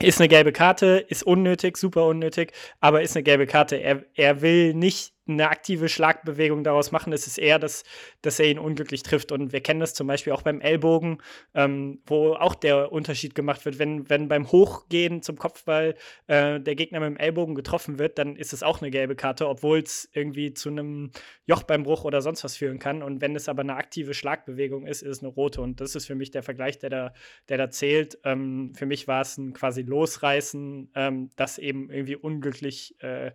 Ist 0.00 0.20
eine 0.20 0.28
gelbe 0.28 0.52
Karte, 0.52 1.04
ist 1.08 1.22
unnötig, 1.22 1.76
super 1.76 2.06
unnötig, 2.06 2.52
aber 2.80 3.02
ist 3.02 3.16
eine 3.16 3.22
gelbe 3.22 3.46
Karte. 3.46 3.76
Er, 3.76 4.04
er 4.14 4.42
will 4.42 4.74
nicht 4.74 5.13
eine 5.26 5.48
aktive 5.48 5.88
Schlagbewegung 5.88 6.64
daraus 6.64 6.92
machen. 6.92 7.12
Es 7.12 7.26
ist 7.26 7.38
eher, 7.38 7.58
dass, 7.58 7.84
dass 8.22 8.38
er 8.38 8.46
ihn 8.46 8.58
unglücklich 8.58 9.02
trifft. 9.02 9.32
Und 9.32 9.52
wir 9.52 9.60
kennen 9.60 9.80
das 9.80 9.94
zum 9.94 10.06
Beispiel 10.06 10.32
auch 10.32 10.42
beim 10.42 10.60
Ellbogen, 10.60 11.18
ähm, 11.54 12.00
wo 12.06 12.34
auch 12.34 12.54
der 12.54 12.92
Unterschied 12.92 13.34
gemacht 13.34 13.64
wird. 13.64 13.78
Wenn, 13.78 14.08
wenn 14.10 14.28
beim 14.28 14.50
Hochgehen 14.50 15.22
zum 15.22 15.36
Kopfball 15.36 15.94
äh, 16.26 16.60
der 16.60 16.74
Gegner 16.74 17.00
mit 17.00 17.08
dem 17.08 17.16
Ellbogen 17.16 17.54
getroffen 17.54 17.98
wird, 17.98 18.18
dann 18.18 18.36
ist 18.36 18.52
es 18.52 18.62
auch 18.62 18.82
eine 18.82 18.90
gelbe 18.90 19.16
Karte, 19.16 19.48
obwohl 19.48 19.78
es 19.78 20.08
irgendwie 20.12 20.52
zu 20.52 20.68
einem 20.68 21.10
Jochbeinbruch 21.46 22.04
oder 22.04 22.20
sonst 22.20 22.44
was 22.44 22.56
führen 22.56 22.78
kann. 22.78 23.02
Und 23.02 23.20
wenn 23.20 23.34
es 23.34 23.48
aber 23.48 23.62
eine 23.62 23.76
aktive 23.76 24.14
Schlagbewegung 24.14 24.86
ist, 24.86 25.02
ist 25.02 25.18
es 25.18 25.22
eine 25.22 25.28
rote. 25.28 25.62
Und 25.62 25.80
das 25.80 25.94
ist 25.94 26.06
für 26.06 26.14
mich 26.14 26.30
der 26.30 26.42
Vergleich, 26.42 26.78
der 26.78 26.90
da, 26.90 27.14
der 27.48 27.58
da 27.58 27.70
zählt. 27.70 28.18
Ähm, 28.24 28.72
für 28.74 28.86
mich 28.86 29.08
war 29.08 29.22
es 29.22 29.38
ein 29.38 29.54
quasi 29.54 29.82
Losreißen, 29.82 30.90
ähm, 30.94 31.30
das 31.36 31.58
eben 31.58 31.90
irgendwie 31.90 32.16
unglücklich 32.16 32.94
äh, 33.02 33.32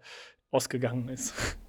ausgegangen 0.51 1.09
ist. 1.09 1.33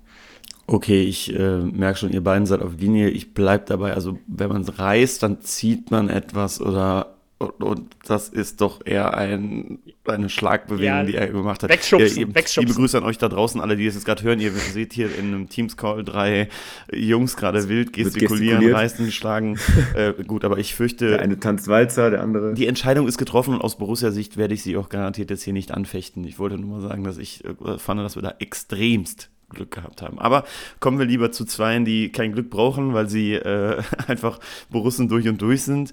Okay, 0.72 1.02
ich 1.02 1.34
äh, 1.36 1.58
merke 1.58 1.98
schon, 1.98 2.12
ihr 2.12 2.22
beiden 2.22 2.46
seid 2.46 2.62
auf 2.62 2.72
Linie. 2.78 3.10
Ich 3.10 3.34
bleibe 3.34 3.64
dabei. 3.66 3.92
Also, 3.92 4.18
wenn 4.28 4.48
man 4.50 4.62
es 4.62 4.78
reißt, 4.78 5.20
dann 5.22 5.40
zieht 5.40 5.90
man 5.90 6.08
etwas 6.08 6.60
oder. 6.60 7.16
Und, 7.38 7.62
und 7.64 7.96
das 8.06 8.28
ist 8.28 8.60
doch 8.60 8.84
eher 8.84 9.14
ein, 9.16 9.78
eine 10.04 10.28
Schlagbewegung, 10.28 10.84
Ja, 10.84 11.02
die 11.02 11.14
er 11.14 11.26
gemacht 11.28 11.62
hat. 11.62 11.70
wegschubsen, 11.70 12.18
Ihr- 12.18 12.26
ihr- 12.28 12.34
wegschubsen. 12.34 12.64
Liebe 12.68 12.74
Grüße 12.78 12.98
an 12.98 13.04
euch 13.04 13.16
da 13.16 13.30
draußen, 13.30 13.62
alle, 13.62 13.76
die 13.78 13.86
das 13.86 13.94
jetzt 13.94 14.04
gerade 14.04 14.22
hören. 14.22 14.40
Ihr 14.40 14.52
seht 14.52 14.92
hier 14.92 15.08
in 15.18 15.28
einem 15.28 15.48
Teams-Call 15.48 16.04
drei 16.04 16.50
Jungs 16.92 17.36
gerade 17.38 17.66
wild 17.70 17.94
gestikulieren, 17.94 18.70
reißen, 18.70 19.10
schlagen. 19.10 19.58
äh, 19.94 20.12
gut, 20.24 20.44
aber 20.44 20.58
ich 20.58 20.74
fürchte. 20.74 21.08
Der 21.08 21.20
eine 21.20 21.40
tanzt 21.40 21.66
Walzer, 21.66 22.10
der 22.10 22.22
andere. 22.22 22.52
Die 22.52 22.66
Entscheidung 22.66 23.08
ist 23.08 23.16
getroffen 23.16 23.54
und 23.54 23.62
aus 23.62 23.78
Borussia-Sicht 23.78 24.36
werde 24.36 24.52
ich 24.52 24.62
sie 24.62 24.76
auch 24.76 24.90
garantiert 24.90 25.30
jetzt 25.30 25.42
hier 25.42 25.54
nicht 25.54 25.70
anfechten. 25.72 26.22
Ich 26.24 26.38
wollte 26.38 26.58
nur 26.58 26.78
mal 26.78 26.86
sagen, 26.86 27.02
dass 27.04 27.16
ich 27.16 27.42
äh, 27.46 27.78
fand, 27.78 28.00
dass 28.02 28.16
wir 28.16 28.22
da 28.22 28.34
extremst 28.38 29.30
Glück 29.50 29.70
gehabt 29.70 30.02
haben. 30.02 30.18
Aber 30.18 30.44
kommen 30.80 30.98
wir 30.98 31.06
lieber 31.06 31.32
zu 31.32 31.44
Zweien, 31.44 31.84
die 31.84 32.10
kein 32.10 32.32
Glück 32.32 32.50
brauchen, 32.50 32.94
weil 32.94 33.08
sie 33.08 33.34
äh, 33.34 33.82
einfach 34.06 34.38
Borussen 34.70 35.08
durch 35.08 35.28
und 35.28 35.40
durch 35.42 35.62
sind. 35.62 35.92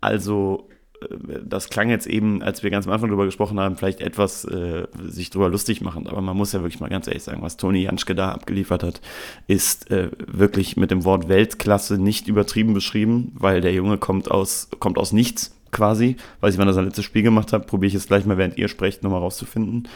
Also 0.00 0.68
äh, 1.00 1.40
das 1.44 1.68
klang 1.68 1.90
jetzt 1.90 2.06
eben, 2.06 2.42
als 2.42 2.62
wir 2.62 2.70
ganz 2.70 2.86
am 2.86 2.92
Anfang 2.92 3.08
drüber 3.08 3.24
gesprochen 3.24 3.58
haben, 3.58 3.76
vielleicht 3.76 4.00
etwas 4.00 4.44
äh, 4.44 4.86
sich 5.04 5.30
drüber 5.30 5.48
lustig 5.48 5.80
machen. 5.80 6.06
Aber 6.06 6.20
man 6.20 6.36
muss 6.36 6.52
ja 6.52 6.60
wirklich 6.60 6.80
mal 6.80 6.90
ganz 6.90 7.06
ehrlich 7.06 7.22
sagen, 7.22 7.42
was 7.42 7.56
Toni 7.56 7.82
Janschke 7.82 8.14
da 8.14 8.30
abgeliefert 8.32 8.82
hat, 8.82 9.00
ist 9.46 9.90
äh, 9.90 10.10
wirklich 10.26 10.76
mit 10.76 10.90
dem 10.90 11.04
Wort 11.04 11.28
Weltklasse 11.28 11.98
nicht 11.98 12.28
übertrieben 12.28 12.74
beschrieben, 12.74 13.32
weil 13.34 13.60
der 13.60 13.72
Junge 13.72 13.98
kommt 13.98 14.30
aus, 14.30 14.68
kommt 14.78 14.98
aus 14.98 15.12
nichts 15.12 15.55
quasi. 15.76 16.16
Weiß 16.40 16.54
ich, 16.54 16.58
wann 16.58 16.66
er 16.66 16.74
sein 16.74 16.86
letztes 16.86 17.04
Spiel 17.04 17.22
gemacht 17.22 17.52
hat, 17.52 17.66
probiere 17.66 17.88
ich 17.88 17.94
jetzt 17.94 18.08
gleich 18.08 18.24
mal, 18.24 18.38
während 18.38 18.56
ihr 18.56 18.68
sprecht, 18.68 19.02
nochmal 19.02 19.20
rauszufinden. 19.20 19.88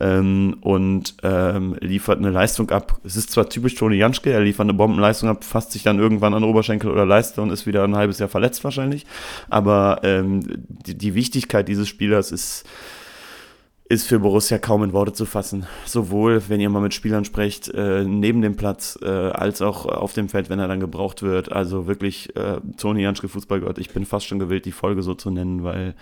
Ähm, 0.00 0.56
und 0.60 1.16
ähm, 1.22 1.76
liefert 1.80 2.18
eine 2.18 2.30
Leistung 2.30 2.70
ab. 2.70 3.00
Es 3.04 3.16
ist 3.16 3.30
zwar 3.30 3.48
typisch 3.48 3.74
Toni 3.74 3.96
Janschke, 3.96 4.30
er 4.30 4.40
liefert 4.40 4.64
eine 4.64 4.74
Bombenleistung 4.74 5.28
ab, 5.28 5.42
fasst 5.44 5.72
sich 5.72 5.82
dann 5.82 5.98
irgendwann 5.98 6.34
an 6.34 6.44
Oberschenkel 6.44 6.90
oder 6.90 7.04
Leiste 7.04 7.42
und 7.42 7.50
ist 7.50 7.66
wieder 7.66 7.82
ein 7.84 7.96
halbes 7.96 8.18
Jahr 8.18 8.28
verletzt 8.28 8.62
wahrscheinlich. 8.62 9.06
Aber 9.50 10.00
ähm, 10.04 10.42
die, 10.68 10.96
die 10.96 11.14
Wichtigkeit 11.14 11.66
dieses 11.68 11.88
Spielers 11.88 12.30
ist 12.30 12.64
ist 13.86 14.06
für 14.06 14.18
Borussia 14.18 14.58
kaum 14.58 14.82
in 14.82 14.92
Worte 14.92 15.12
zu 15.12 15.26
fassen. 15.26 15.66
Sowohl, 15.84 16.42
wenn 16.48 16.60
ihr 16.60 16.70
mal 16.70 16.80
mit 16.80 16.94
Spielern 16.94 17.24
sprecht, 17.24 17.68
äh, 17.68 18.04
neben 18.04 18.40
dem 18.40 18.56
Platz, 18.56 18.98
äh, 19.02 19.08
als 19.08 19.60
auch 19.60 19.84
auf 19.84 20.14
dem 20.14 20.28
Feld, 20.28 20.48
wenn 20.48 20.58
er 20.58 20.68
dann 20.68 20.80
gebraucht 20.80 21.22
wird. 21.22 21.52
Also 21.52 21.86
wirklich, 21.86 22.34
äh, 22.34 22.60
Toni 22.78 23.02
Janschke 23.02 23.28
Fußballgott, 23.28 23.78
ich 23.78 23.90
bin 23.90 24.06
fast 24.06 24.26
schon 24.26 24.38
gewillt, 24.38 24.64
die 24.64 24.72
Folge 24.72 25.02
so 25.02 25.14
zu 25.14 25.30
nennen, 25.30 25.64
weil 25.64 25.94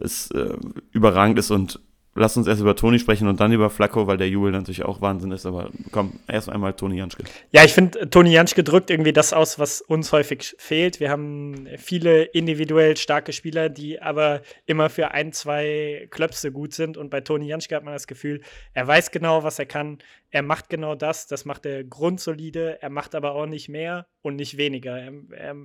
es 0.00 0.30
äh, 0.32 0.56
überragend 0.90 1.38
ist 1.38 1.52
und 1.52 1.80
Lass 2.18 2.36
uns 2.36 2.46
erst 2.46 2.60
über 2.60 2.74
Toni 2.76 2.98
sprechen 2.98 3.28
und 3.28 3.40
dann 3.40 3.52
über 3.52 3.70
Flacco, 3.70 4.06
weil 4.06 4.16
der 4.16 4.28
Jubel 4.28 4.52
natürlich 4.52 4.84
auch 4.84 5.00
Wahnsinn 5.00 5.30
ist. 5.30 5.46
Aber 5.46 5.70
komm, 5.92 6.20
erst 6.26 6.48
einmal 6.48 6.74
Toni 6.74 6.98
Janschke. 6.98 7.24
Ja, 7.52 7.64
ich 7.64 7.72
finde, 7.72 8.10
Toni 8.10 8.32
Janschke 8.32 8.64
drückt 8.64 8.90
irgendwie 8.90 9.12
das 9.12 9.32
aus, 9.32 9.58
was 9.58 9.80
uns 9.80 10.12
häufig 10.12 10.54
fehlt. 10.58 11.00
Wir 11.00 11.10
haben 11.10 11.68
viele 11.76 12.24
individuell 12.24 12.96
starke 12.96 13.32
Spieler, 13.32 13.68
die 13.68 14.02
aber 14.02 14.42
immer 14.66 14.90
für 14.90 15.12
ein, 15.12 15.32
zwei 15.32 16.08
Klöpse 16.10 16.52
gut 16.52 16.74
sind. 16.74 16.96
Und 16.96 17.10
bei 17.10 17.20
Toni 17.20 17.46
Janschke 17.46 17.76
hat 17.76 17.84
man 17.84 17.94
das 17.94 18.06
Gefühl, 18.06 18.42
er 18.74 18.86
weiß 18.86 19.10
genau, 19.10 19.44
was 19.44 19.58
er 19.58 19.66
kann. 19.66 19.98
Er 20.30 20.42
macht 20.42 20.68
genau 20.68 20.94
das. 20.94 21.26
Das 21.26 21.44
macht 21.44 21.64
er 21.66 21.84
grundsolide. 21.84 22.82
Er 22.82 22.90
macht 22.90 23.14
aber 23.14 23.32
auch 23.32 23.46
nicht 23.46 23.68
mehr 23.68 24.06
und 24.22 24.36
nicht 24.36 24.56
weniger. 24.56 24.98
Er, 24.98 25.12
er 25.30 25.56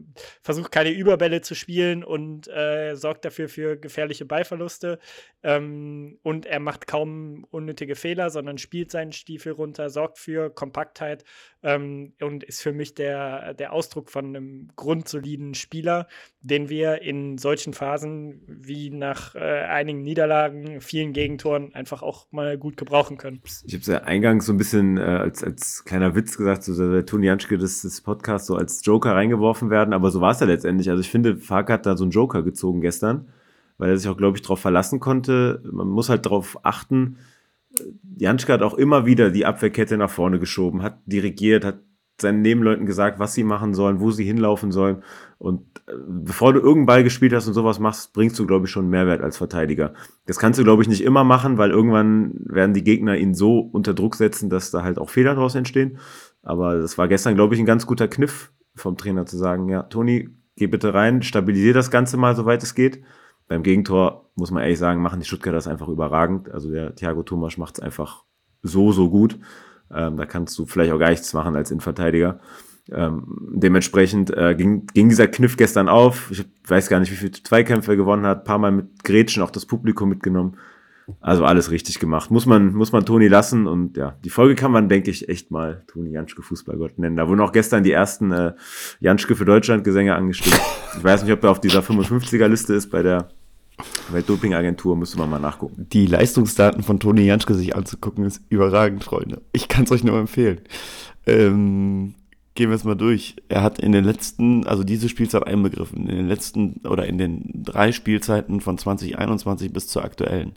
versucht 0.41 0.71
keine 0.71 0.91
Überbälle 0.91 1.41
zu 1.41 1.55
spielen 1.55 2.03
und 2.03 2.47
äh, 2.47 2.95
sorgt 2.95 3.25
dafür 3.25 3.49
für 3.49 3.77
gefährliche 3.77 4.25
Ballverluste. 4.25 4.99
Ähm, 5.43 6.19
und 6.23 6.45
er 6.45 6.59
macht 6.59 6.87
kaum 6.87 7.45
unnötige 7.49 7.95
Fehler, 7.95 8.29
sondern 8.29 8.57
spielt 8.57 8.91
seinen 8.91 9.11
Stiefel 9.11 9.51
runter, 9.53 9.89
sorgt 9.89 10.17
für 10.17 10.49
Kompaktheit 10.49 11.25
ähm, 11.63 12.13
und 12.21 12.43
ist 12.43 12.61
für 12.61 12.71
mich 12.71 12.95
der, 12.95 13.53
der 13.53 13.73
Ausdruck 13.73 14.09
von 14.09 14.27
einem 14.27 14.69
grundsoliden 14.75 15.53
Spieler, 15.53 16.07
den 16.41 16.69
wir 16.69 17.01
in 17.01 17.37
solchen 17.37 17.73
Phasen 17.73 18.41
wie 18.47 18.89
nach 18.89 19.35
äh, 19.35 19.39
einigen 19.39 20.01
Niederlagen, 20.03 20.79
vielen 20.79 21.11
Gegentoren 21.11 21.73
einfach 21.73 22.01
auch 22.03 22.27
mal 22.31 22.57
gut 22.57 22.77
gebrauchen 22.77 23.17
können. 23.17 23.41
Ich 23.65 23.73
habe 23.73 23.81
es 23.81 23.87
ja 23.87 24.03
eingangs 24.03 24.45
so 24.45 24.53
ein 24.53 24.57
bisschen 24.57 24.97
äh, 24.97 25.01
als, 25.01 25.43
als 25.43 25.83
kleiner 25.83 26.15
Witz 26.15 26.37
gesagt, 26.37 26.63
so 26.63 26.91
der 26.91 27.05
Toni 27.05 27.27
Janschke 27.27 27.57
des, 27.57 27.81
des 27.81 28.01
Podcasts 28.01 28.49
als 28.55 28.85
Joker 28.85 29.15
reingeworfen 29.15 29.69
werden, 29.69 29.93
aber 29.93 30.11
so 30.11 30.21
war 30.21 30.31
es 30.31 30.39
ja 30.39 30.47
letztendlich. 30.47 30.89
Also 30.89 31.01
ich 31.01 31.09
finde, 31.09 31.37
Fark 31.37 31.69
hat 31.69 31.85
da 31.85 31.97
so 31.97 32.03
einen 32.03 32.11
Joker 32.11 32.43
gezogen 32.43 32.81
gestern, 32.81 33.27
weil 33.77 33.89
er 33.89 33.97
sich 33.97 34.09
auch, 34.09 34.17
glaube 34.17 34.37
ich, 34.37 34.41
darauf 34.41 34.59
verlassen 34.59 34.99
konnte. 34.99 35.61
Man 35.71 35.87
muss 35.87 36.09
halt 36.09 36.25
darauf 36.25 36.59
achten, 36.63 37.17
Janschke 38.17 38.53
hat 38.53 38.61
auch 38.61 38.75
immer 38.75 39.05
wieder 39.05 39.31
die 39.31 39.45
Abwehrkette 39.45 39.97
nach 39.97 40.09
vorne 40.09 40.39
geschoben, 40.39 40.83
hat 40.83 40.99
dirigiert, 41.05 41.65
hat 41.65 41.79
seinen 42.21 42.41
Nebenleuten 42.41 42.85
gesagt, 42.85 43.19
was 43.19 43.33
sie 43.33 43.43
machen 43.43 43.73
sollen, 43.73 43.99
wo 43.99 44.11
sie 44.11 44.23
hinlaufen 44.23 44.71
sollen. 44.71 45.03
Und 45.39 45.61
äh, 45.87 45.93
bevor 46.07 46.53
du 46.53 46.59
irgendeinen 46.59 46.85
Ball 46.85 47.03
gespielt 47.03 47.33
hast 47.33 47.47
und 47.47 47.53
sowas 47.53 47.79
machst, 47.79 48.13
bringst 48.13 48.37
du, 48.37 48.45
glaube 48.45 48.65
ich, 48.65 48.71
schon 48.71 48.83
einen 48.83 48.91
Mehrwert 48.91 49.21
als 49.21 49.37
Verteidiger. 49.37 49.93
Das 50.27 50.37
kannst 50.37 50.59
du, 50.59 50.63
glaube 50.63 50.83
ich, 50.83 50.87
nicht 50.87 51.03
immer 51.03 51.23
machen, 51.23 51.57
weil 51.57 51.71
irgendwann 51.71 52.33
werden 52.45 52.73
die 52.73 52.83
Gegner 52.83 53.17
ihn 53.17 53.33
so 53.33 53.59
unter 53.59 53.93
Druck 53.93 54.15
setzen, 54.15 54.49
dass 54.49 54.69
da 54.69 54.83
halt 54.83 54.99
auch 54.99 55.09
Fehler 55.09 55.33
draus 55.33 55.55
entstehen. 55.55 55.97
Aber 56.43 56.77
das 56.79 56.97
war 56.97 57.07
gestern, 57.07 57.35
glaube 57.35 57.55
ich, 57.55 57.59
ein 57.59 57.65
ganz 57.65 57.87
guter 57.87 58.07
Kniff 58.07 58.51
vom 58.75 58.97
Trainer 58.97 59.25
zu 59.25 59.37
sagen, 59.37 59.69
ja, 59.69 59.83
Toni, 59.83 60.29
geh 60.55 60.67
bitte 60.67 60.93
rein, 60.93 61.23
stabilisier 61.23 61.73
das 61.73 61.89
Ganze 61.89 62.17
mal, 62.17 62.35
soweit 62.35 62.61
es 62.63 62.75
geht. 62.75 63.03
Beim 63.47 63.63
Gegentor, 63.63 64.29
muss 64.35 64.51
man 64.51 64.63
ehrlich 64.63 64.79
sagen, 64.79 65.01
machen 65.01 65.19
die 65.19 65.25
Stuttgarter 65.25 65.55
das 65.55 65.67
einfach 65.67 65.87
überragend. 65.87 66.49
Also 66.51 66.71
der 66.71 66.95
Thiago 66.95 67.23
Thomas 67.23 67.57
macht 67.57 67.77
es 67.77 67.83
einfach 67.83 68.23
so, 68.61 68.91
so 68.91 69.09
gut. 69.09 69.39
Ähm, 69.91 70.17
da 70.17 70.25
kannst 70.25 70.57
du 70.57 70.65
vielleicht 70.65 70.91
auch 70.91 70.99
gar 70.99 71.09
nichts 71.09 71.33
machen 71.33 71.55
als 71.55 71.71
Innenverteidiger. 71.71 72.39
Ähm, 72.91 73.51
dementsprechend 73.53 74.35
äh, 74.35 74.55
ging, 74.55 74.87
ging 74.87 75.09
dieser 75.09 75.27
Kniff 75.27 75.55
gestern 75.55 75.87
auf. 75.87 76.31
Ich 76.31 76.45
weiß 76.67 76.89
gar 76.89 76.99
nicht, 76.99 77.11
wie 77.11 77.15
viele 77.15 77.31
Zweikämpfe 77.31 77.91
er 77.91 77.97
gewonnen 77.97 78.25
hat. 78.25 78.43
paar 78.43 78.57
Mal 78.57 78.71
mit 78.71 79.03
Gretchen 79.03 79.43
auch 79.43 79.51
das 79.51 79.65
Publikum 79.65 80.09
mitgenommen. 80.09 80.57
Also 81.19 81.43
alles 81.45 81.71
richtig 81.71 81.99
gemacht. 81.99 82.31
Muss 82.31 82.45
man, 82.45 82.73
muss 82.73 82.91
man 82.91 83.05
Toni 83.05 83.27
lassen. 83.27 83.67
Und 83.67 83.97
ja, 83.97 84.15
die 84.23 84.29
Folge 84.29 84.55
kann 84.55 84.71
man, 84.71 84.89
denke 84.89 85.11
ich, 85.11 85.27
echt 85.29 85.51
mal 85.51 85.83
Toni 85.87 86.11
Janschke 86.11 86.41
Fußballgott 86.41 86.99
nennen. 86.99 87.17
Da 87.17 87.27
wurden 87.27 87.41
auch 87.41 87.51
gestern 87.51 87.83
die 87.83 87.91
ersten 87.91 88.31
äh, 88.31 88.53
Janschke 88.99 89.35
für 89.35 89.45
Deutschland 89.45 89.83
Gesänge 89.83 90.15
angestimmt. 90.15 90.59
Ich 90.97 91.03
weiß 91.03 91.23
nicht, 91.23 91.33
ob 91.33 91.43
er 91.43 91.51
auf 91.51 91.59
dieser 91.59 91.81
55er-Liste 91.81 92.73
ist 92.73 92.89
bei 92.89 93.03
der 93.03 93.29
Weltdopingagentur. 94.11 94.95
Müsste 94.95 95.17
man 95.17 95.29
mal 95.29 95.39
nachgucken. 95.39 95.87
Die 95.91 96.05
Leistungsdaten 96.05 96.83
von 96.83 96.99
Toni 96.99 97.23
Janschke 97.23 97.53
sich 97.55 97.75
anzugucken, 97.75 98.25
ist 98.25 98.41
überragend, 98.49 99.03
Freunde. 99.03 99.41
Ich 99.51 99.67
kann 99.67 99.83
es 99.83 99.91
euch 99.91 100.03
nur 100.03 100.17
empfehlen. 100.17 100.61
Ähm, 101.25 102.15
gehen 102.55 102.69
wir 102.69 102.75
es 102.75 102.83
mal 102.83 102.95
durch. 102.95 103.35
Er 103.49 103.63
hat 103.63 103.79
in 103.79 103.91
den 103.91 104.03
letzten, 104.03 104.67
also 104.67 104.83
diese 104.83 105.09
Spielzeit 105.09 105.45
einbegriffen, 105.45 106.07
in 106.07 106.15
den 106.15 106.27
letzten 106.27 106.81
oder 106.87 107.07
in 107.07 107.17
den 107.17 107.63
drei 107.63 107.91
Spielzeiten 107.91 108.61
von 108.61 108.77
2021 108.77 109.73
bis 109.73 109.87
zur 109.87 110.03
aktuellen, 110.03 110.53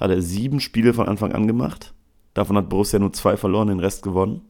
hat 0.00 0.10
er 0.10 0.22
sieben 0.22 0.60
Spiele 0.60 0.94
von 0.94 1.08
Anfang 1.08 1.32
an 1.32 1.46
gemacht. 1.46 1.94
Davon 2.34 2.56
hat 2.56 2.68
Borussia 2.68 2.98
nur 2.98 3.12
zwei 3.12 3.36
verloren, 3.36 3.68
den 3.68 3.80
Rest 3.80 4.02
gewonnen. 4.02 4.42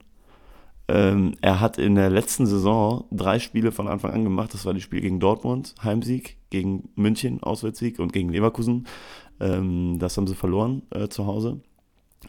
Ähm, 0.88 1.34
er 1.40 1.60
hat 1.60 1.78
in 1.78 1.96
der 1.96 2.10
letzten 2.10 2.46
Saison 2.46 3.04
drei 3.10 3.40
Spiele 3.40 3.72
von 3.72 3.88
Anfang 3.88 4.12
an 4.12 4.24
gemacht. 4.24 4.54
Das 4.54 4.64
war 4.64 4.74
das 4.74 4.82
Spiel 4.82 5.00
gegen 5.00 5.18
Dortmund, 5.18 5.74
Heimsieg, 5.82 6.36
gegen 6.50 6.90
München, 6.94 7.42
Auswärtssieg 7.42 7.98
und 7.98 8.12
gegen 8.12 8.28
Leverkusen. 8.28 8.86
Ähm, 9.40 9.98
das 9.98 10.16
haben 10.16 10.26
sie 10.26 10.36
verloren 10.36 10.82
äh, 10.90 11.08
zu 11.08 11.26
Hause. 11.26 11.60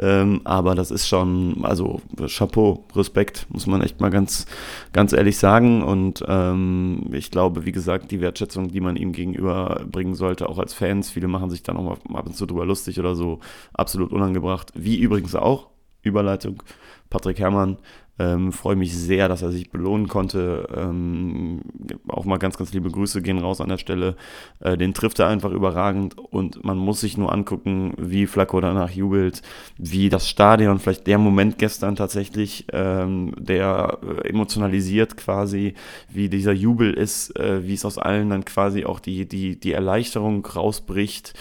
Ähm, 0.00 0.42
aber 0.44 0.74
das 0.74 0.90
ist 0.90 1.08
schon, 1.08 1.64
also 1.64 2.02
Chapeau, 2.26 2.84
Respekt, 2.94 3.46
muss 3.48 3.66
man 3.66 3.80
echt 3.80 4.00
mal 4.00 4.10
ganz, 4.10 4.46
ganz 4.92 5.12
ehrlich 5.12 5.38
sagen. 5.38 5.82
Und 5.82 6.22
ähm, 6.28 7.06
ich 7.12 7.30
glaube, 7.30 7.64
wie 7.64 7.72
gesagt, 7.72 8.10
die 8.10 8.20
Wertschätzung, 8.20 8.68
die 8.68 8.80
man 8.80 8.96
ihm 8.96 9.12
gegenüber 9.12 9.84
bringen 9.90 10.14
sollte, 10.14 10.48
auch 10.48 10.58
als 10.58 10.74
Fans, 10.74 11.10
viele 11.10 11.28
machen 11.28 11.50
sich 11.50 11.62
dann 11.62 11.78
auch 11.78 11.98
mal 12.06 12.18
ab 12.18 12.26
und 12.26 12.36
zu 12.36 12.44
drüber 12.44 12.66
lustig 12.66 12.98
oder 12.98 13.14
so, 13.14 13.40
absolut 13.72 14.12
unangebracht. 14.12 14.72
Wie 14.74 14.98
übrigens 14.98 15.34
auch 15.34 15.68
Überleitung. 16.02 16.62
Patrick 17.10 17.40
Herrmann 17.40 17.78
ähm, 18.20 18.52
Freue 18.52 18.76
mich 18.76 18.94
sehr, 18.94 19.28
dass 19.28 19.40
er 19.40 19.50
sich 19.50 19.70
belohnen 19.70 20.06
konnte. 20.06 20.68
Ähm, 20.76 21.62
auch 22.06 22.26
mal 22.26 22.36
ganz, 22.36 22.58
ganz 22.58 22.70
liebe 22.74 22.90
Grüße 22.90 23.22
gehen 23.22 23.38
raus 23.38 23.62
an 23.62 23.70
der 23.70 23.78
Stelle. 23.78 24.14
Äh, 24.60 24.76
den 24.76 24.92
trifft 24.92 25.20
er 25.20 25.28
einfach 25.28 25.52
überragend 25.52 26.18
und 26.18 26.62
man 26.62 26.76
muss 26.76 27.00
sich 27.00 27.16
nur 27.16 27.32
angucken, 27.32 27.94
wie 27.96 28.26
Flacco 28.26 28.60
danach 28.60 28.90
jubelt, 28.90 29.40
wie 29.78 30.10
das 30.10 30.28
Stadion, 30.28 30.80
vielleicht 30.80 31.06
der 31.06 31.16
Moment 31.16 31.56
gestern 31.56 31.96
tatsächlich, 31.96 32.66
ähm, 32.74 33.32
der 33.38 33.98
äh, 34.02 34.28
emotionalisiert 34.28 35.16
quasi, 35.16 35.72
wie 36.10 36.28
dieser 36.28 36.52
Jubel 36.52 36.92
ist, 36.92 37.34
äh, 37.38 37.66
wie 37.66 37.74
es 37.74 37.86
aus 37.86 37.96
allen 37.96 38.28
dann 38.28 38.44
quasi 38.44 38.84
auch 38.84 39.00
die, 39.00 39.26
die, 39.26 39.58
die 39.58 39.72
Erleichterung 39.72 40.44
rausbricht. 40.44 41.32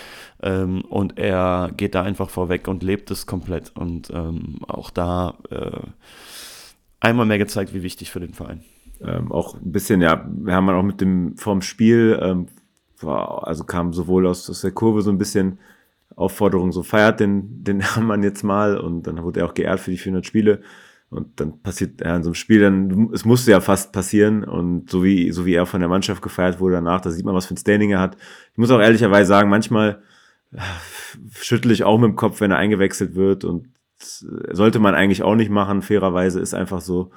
Ähm, 0.42 0.86
und 0.88 1.18
er 1.18 1.72
geht 1.76 1.96
da 1.96 2.04
einfach 2.04 2.30
vorweg 2.30 2.70
und 2.70 2.84
lebt 2.84 3.12
es 3.12 3.26
komplett. 3.26 3.76
Und 3.76 4.10
ähm, 4.12 4.60
auch 4.66 4.90
da 4.90 5.36
äh, 5.50 5.82
einmal 7.00 7.26
mehr 7.26 7.38
gezeigt, 7.38 7.74
wie 7.74 7.84
wichtig 7.84 8.12
für 8.12 8.20
den 8.20 8.34
Verein. 8.34 8.64
Ähm, 9.02 9.32
auch 9.32 9.56
ein 9.56 9.72
bisschen, 9.72 10.02
ja, 10.02 10.26
wir 10.30 10.54
haben 10.54 10.70
auch 10.70 10.84
mit 10.84 11.02
dem 11.02 11.38
vorm 11.38 11.62
Spiel, 11.62 12.20
ähm, 12.22 12.48
war, 13.00 13.48
also 13.48 13.64
kam 13.64 13.94
sowohl 13.94 14.28
aus, 14.28 14.50
aus 14.50 14.62
der 14.62 14.72
Kurve 14.72 15.02
so 15.02 15.10
ein 15.10 15.18
bisschen 15.18 15.60
Aufforderung, 16.16 16.72
so 16.72 16.84
feiert 16.84 17.20
den, 17.20 17.64
den 17.64 17.80
Hermann 17.96 18.24
jetzt 18.24 18.44
mal 18.44 18.78
und 18.78 19.08
dann 19.08 19.24
wurde 19.24 19.42
er 19.42 19.46
auch 19.46 19.54
geehrt 19.54 19.80
für 19.80 19.92
die 19.92 19.98
400 19.98 20.26
Spiele. 20.26 20.62
Und 21.10 21.40
dann 21.40 21.60
passiert 21.62 22.02
ja 22.02 22.16
in 22.16 22.22
so 22.22 22.30
einem 22.30 22.36
Spiel 22.36 22.60
dann, 22.60 23.10
es 23.14 23.26
musste 23.26 23.50
ja 23.50 23.62
fast 23.62 23.92
passieren 23.92 24.44
und 24.44 24.92
so 24.92 25.04
wie, 25.04 25.32
so 25.32 25.44
wie 25.44 25.56
er 25.56 25.66
von 25.66 25.80
der 25.80 25.90
Mannschaft 25.90 26.22
gefeiert 26.22 26.60
wurde 26.60 26.76
danach, 26.76 27.02
da 27.02 27.10
sieht 27.10 27.26
man, 27.26 27.34
was 27.34 27.48
für 27.48 27.56
ein 27.56 27.58
Standing 27.58 27.92
er 27.92 28.00
hat. 28.00 28.16
Ich 28.52 28.58
muss 28.60 28.70
auch 28.70 28.80
ehrlicherweise 28.80 29.28
sagen, 29.28 29.50
manchmal 29.50 30.04
äh, 30.52 30.60
schüttle 31.32 31.74
ich 31.74 31.84
auch 31.84 31.98
mit 31.98 32.10
dem 32.10 32.16
Kopf, 32.16 32.42
wenn 32.42 32.52
er 32.52 32.58
eingewechselt 32.58 33.16
wird 33.16 33.44
und 33.44 33.70
sollte 34.02 34.80
man 34.80 34.96
eigentlich 34.96 35.24
auch 35.24 35.36
nicht 35.36 35.52
machen. 35.52 35.82
Fairerweise 35.82 36.40
ist 36.40 36.54
einfach 36.54 36.82
so, 36.82 37.12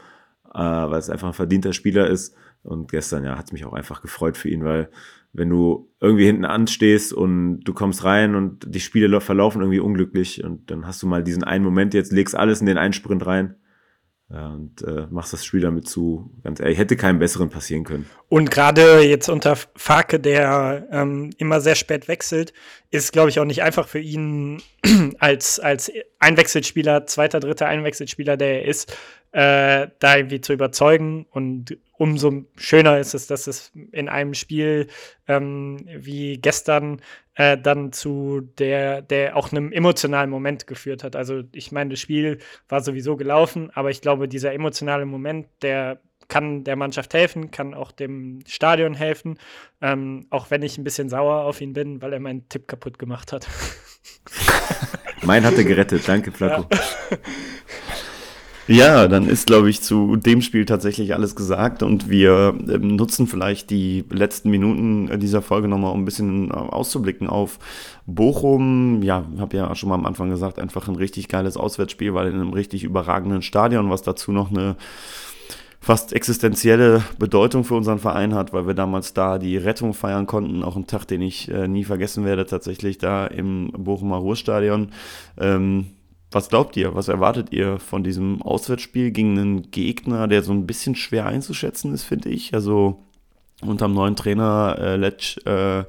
äh, 0.54 0.58
weil 0.58 0.98
es 0.98 1.10
einfach 1.10 1.28
ein 1.28 1.34
verdienter 1.34 1.72
Spieler 1.72 2.08
ist. 2.08 2.34
Und 2.62 2.90
gestern, 2.90 3.24
ja, 3.24 3.36
hat 3.36 3.46
es 3.46 3.52
mich 3.52 3.64
auch 3.64 3.72
einfach 3.72 4.02
gefreut 4.02 4.36
für 4.36 4.48
ihn, 4.48 4.64
weil 4.64 4.88
wenn 5.32 5.48
du 5.48 5.90
irgendwie 6.00 6.26
hinten 6.26 6.44
anstehst 6.44 7.12
und 7.12 7.60
du 7.60 7.72
kommst 7.72 8.04
rein 8.04 8.34
und 8.34 8.66
die 8.72 8.80
Spiele 8.80 9.20
verlaufen 9.20 9.62
irgendwie 9.62 9.80
unglücklich 9.80 10.44
und 10.44 10.70
dann 10.70 10.86
hast 10.86 11.02
du 11.02 11.06
mal 11.06 11.24
diesen 11.24 11.42
einen 11.42 11.64
Moment, 11.64 11.94
jetzt 11.94 12.12
legst 12.12 12.36
alles 12.36 12.60
in 12.60 12.66
den 12.66 12.78
einen 12.78 12.92
Sprint 12.92 13.26
rein 13.26 13.56
und 14.32 14.82
äh, 14.82 15.06
machst 15.10 15.32
das 15.32 15.44
Spiel 15.44 15.60
damit 15.60 15.86
zu. 15.86 16.30
Ganz 16.42 16.58
ehrlich, 16.58 16.78
hätte 16.78 16.96
keinem 16.96 17.18
besseren 17.18 17.50
passieren 17.50 17.84
können. 17.84 18.06
Und 18.28 18.50
gerade 18.50 19.02
jetzt 19.02 19.28
unter 19.28 19.56
Farke, 19.76 20.18
der 20.18 20.88
ähm, 20.90 21.30
immer 21.36 21.60
sehr 21.60 21.74
spät 21.74 22.08
wechselt, 22.08 22.54
ist, 22.90 23.12
glaube 23.12 23.28
ich, 23.28 23.40
auch 23.40 23.44
nicht 23.44 23.62
einfach 23.62 23.86
für 23.86 23.98
ihn 23.98 24.62
als, 25.18 25.60
als 25.60 25.92
Einwechselspieler, 26.18 27.06
zweiter, 27.06 27.40
dritter 27.40 27.66
Einwechselspieler, 27.66 28.38
der 28.38 28.62
er 28.62 28.68
ist, 28.68 28.96
äh, 29.32 29.88
da 29.98 30.16
irgendwie 30.16 30.40
zu 30.40 30.54
überzeugen. 30.54 31.26
Und 31.30 31.76
umso 31.92 32.44
schöner 32.56 32.98
ist 32.98 33.14
es, 33.14 33.26
dass 33.26 33.46
es 33.46 33.72
in 33.92 34.08
einem 34.08 34.34
Spiel 34.34 34.88
ähm, 35.28 35.86
wie 35.86 36.38
gestern 36.38 37.02
äh, 37.34 37.56
dann 37.58 37.92
zu 37.92 38.40
der, 38.58 39.02
der 39.02 39.36
auch 39.36 39.52
einem 39.52 39.72
emotionalen 39.72 40.30
Moment 40.30 40.66
geführt 40.66 41.04
hat. 41.04 41.16
Also 41.16 41.42
ich 41.52 41.72
meine, 41.72 41.90
das 41.90 42.00
Spiel 42.00 42.38
war 42.68 42.80
sowieso 42.80 43.16
gelaufen, 43.16 43.70
aber 43.74 43.90
ich 43.90 44.00
glaube, 44.00 44.28
dieser 44.28 44.52
emotionale 44.52 45.06
Moment, 45.06 45.46
der 45.62 46.00
kann 46.28 46.64
der 46.64 46.76
Mannschaft 46.76 47.14
helfen, 47.14 47.50
kann 47.50 47.74
auch 47.74 47.92
dem 47.92 48.40
Stadion 48.46 48.94
helfen, 48.94 49.38
ähm, 49.80 50.26
auch 50.30 50.50
wenn 50.50 50.62
ich 50.62 50.78
ein 50.78 50.84
bisschen 50.84 51.08
sauer 51.08 51.44
auf 51.44 51.60
ihn 51.60 51.72
bin, 51.72 52.00
weil 52.00 52.12
er 52.12 52.20
meinen 52.20 52.48
Tipp 52.48 52.68
kaputt 52.68 52.98
gemacht 52.98 53.32
hat. 53.32 53.46
mein 55.22 55.44
hatte 55.44 55.64
gerettet, 55.64 56.06
danke 56.06 56.32
Flacco. 56.32 56.66
Ja. 56.72 57.18
Ja, 58.68 59.08
dann 59.08 59.28
ist, 59.28 59.46
glaube 59.46 59.70
ich, 59.70 59.82
zu 59.82 60.14
dem 60.14 60.40
Spiel 60.40 60.64
tatsächlich 60.64 61.14
alles 61.14 61.34
gesagt 61.34 61.82
und 61.82 62.08
wir 62.08 62.54
ähm, 62.68 62.94
nutzen 62.94 63.26
vielleicht 63.26 63.70
die 63.70 64.04
letzten 64.08 64.50
Minuten 64.50 65.18
dieser 65.18 65.42
Folge 65.42 65.66
nochmal, 65.66 65.92
um 65.92 66.02
ein 66.02 66.04
bisschen 66.04 66.50
äh, 66.50 66.54
auszublicken 66.54 67.28
auf 67.28 67.58
Bochum. 68.06 69.02
Ja, 69.02 69.24
habe 69.38 69.56
ja 69.56 69.74
schon 69.74 69.88
mal 69.88 69.96
am 69.96 70.06
Anfang 70.06 70.30
gesagt, 70.30 70.60
einfach 70.60 70.86
ein 70.86 70.94
richtig 70.94 71.28
geiles 71.28 71.56
Auswärtsspiel, 71.56 72.14
weil 72.14 72.28
in 72.28 72.34
einem 72.34 72.52
richtig 72.52 72.84
überragenden 72.84 73.42
Stadion, 73.42 73.90
was 73.90 74.02
dazu 74.02 74.30
noch 74.30 74.50
eine 74.50 74.76
fast 75.80 76.12
existenzielle 76.12 77.02
Bedeutung 77.18 77.64
für 77.64 77.74
unseren 77.74 77.98
Verein 77.98 78.32
hat, 78.32 78.52
weil 78.52 78.68
wir 78.68 78.74
damals 78.74 79.12
da 79.12 79.38
die 79.38 79.56
Rettung 79.56 79.92
feiern 79.92 80.28
konnten. 80.28 80.62
Auch 80.62 80.76
ein 80.76 80.86
Tag, 80.86 81.08
den 81.08 81.20
ich 81.20 81.50
äh, 81.50 81.66
nie 81.66 81.82
vergessen 81.82 82.24
werde, 82.24 82.46
tatsächlich 82.46 82.98
da 82.98 83.26
im 83.26 83.72
Bochumer 83.76 84.18
Ruhrstadion. 84.18 84.92
Ähm, 85.36 85.86
was 86.32 86.48
glaubt 86.48 86.76
ihr? 86.76 86.94
Was 86.94 87.08
erwartet 87.08 87.52
ihr 87.52 87.78
von 87.78 88.02
diesem 88.02 88.42
Auswärtsspiel 88.42 89.10
gegen 89.10 89.38
einen 89.38 89.70
Gegner, 89.70 90.28
der 90.28 90.42
so 90.42 90.52
ein 90.52 90.66
bisschen 90.66 90.94
schwer 90.94 91.26
einzuschätzen 91.26 91.92
ist, 91.92 92.04
finde 92.04 92.30
ich? 92.30 92.54
Also 92.54 93.02
unterm 93.62 93.94
neuen 93.94 94.16
Trainer 94.16 94.76
äh, 94.78 94.96
Letsch 94.96 95.38
äh, 95.46 95.84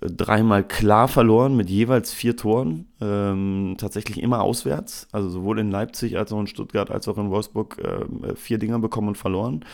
dreimal 0.00 0.64
klar 0.66 1.08
verloren 1.08 1.56
mit 1.56 1.68
jeweils 1.68 2.12
vier 2.12 2.36
Toren. 2.36 2.86
Ähm, 3.00 3.74
tatsächlich 3.78 4.22
immer 4.22 4.42
auswärts. 4.42 5.08
Also 5.12 5.28
sowohl 5.28 5.58
in 5.58 5.70
Leipzig 5.70 6.16
als 6.16 6.32
auch 6.32 6.40
in 6.40 6.46
Stuttgart 6.46 6.90
als 6.90 7.06
auch 7.08 7.18
in 7.18 7.30
Wolfsburg 7.30 7.78
äh, 7.78 8.34
vier 8.36 8.58
Dinger 8.58 8.78
bekommen 8.78 9.08
und 9.08 9.18
verloren. 9.18 9.64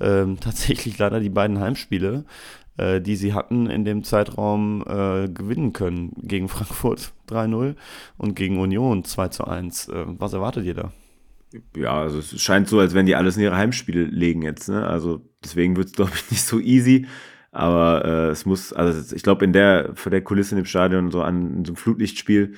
Ähm, 0.00 0.38
tatsächlich 0.40 0.98
leider 0.98 1.20
die 1.20 1.30
beiden 1.30 1.60
Heimspiele 1.60 2.24
äh, 2.80 3.00
die 3.00 3.16
sie 3.16 3.34
hatten 3.34 3.68
in 3.68 3.84
dem 3.84 4.04
Zeitraum 4.04 4.82
äh, 4.86 5.28
gewinnen 5.28 5.72
können. 5.72 6.12
Gegen 6.22 6.48
Frankfurt 6.48 7.12
3-0 7.28 7.76
und 8.16 8.34
gegen 8.34 8.58
Union 8.58 9.02
2-1. 9.02 9.92
Äh, 9.92 10.06
was 10.18 10.32
erwartet 10.32 10.64
ihr 10.64 10.74
da? 10.74 10.92
Ja, 11.76 12.00
also 12.00 12.20
es 12.20 12.40
scheint 12.40 12.68
so, 12.68 12.78
als 12.78 12.94
wenn 12.94 13.06
die 13.06 13.16
alles 13.16 13.36
in 13.36 13.42
ihre 13.42 13.56
Heimspiele 13.56 14.04
legen 14.04 14.42
jetzt. 14.42 14.68
Ne? 14.68 14.86
Also 14.86 15.20
deswegen 15.44 15.76
wird 15.76 15.88
es, 15.88 15.92
glaube 15.92 16.12
ich, 16.14 16.30
nicht 16.30 16.42
so 16.42 16.58
easy. 16.58 17.06
Aber 17.52 18.04
äh, 18.04 18.28
es 18.30 18.46
muss, 18.46 18.72
also 18.72 19.14
ich 19.14 19.22
glaube, 19.22 19.44
in 19.44 19.52
der, 19.52 19.90
vor 19.94 20.10
der 20.10 20.22
Kulisse 20.22 20.54
dem 20.54 20.64
Stadion, 20.64 21.10
so 21.10 21.22
an 21.22 21.64
so 21.64 21.72
einem 21.72 21.76
Flutlichtspiel, 21.76 22.54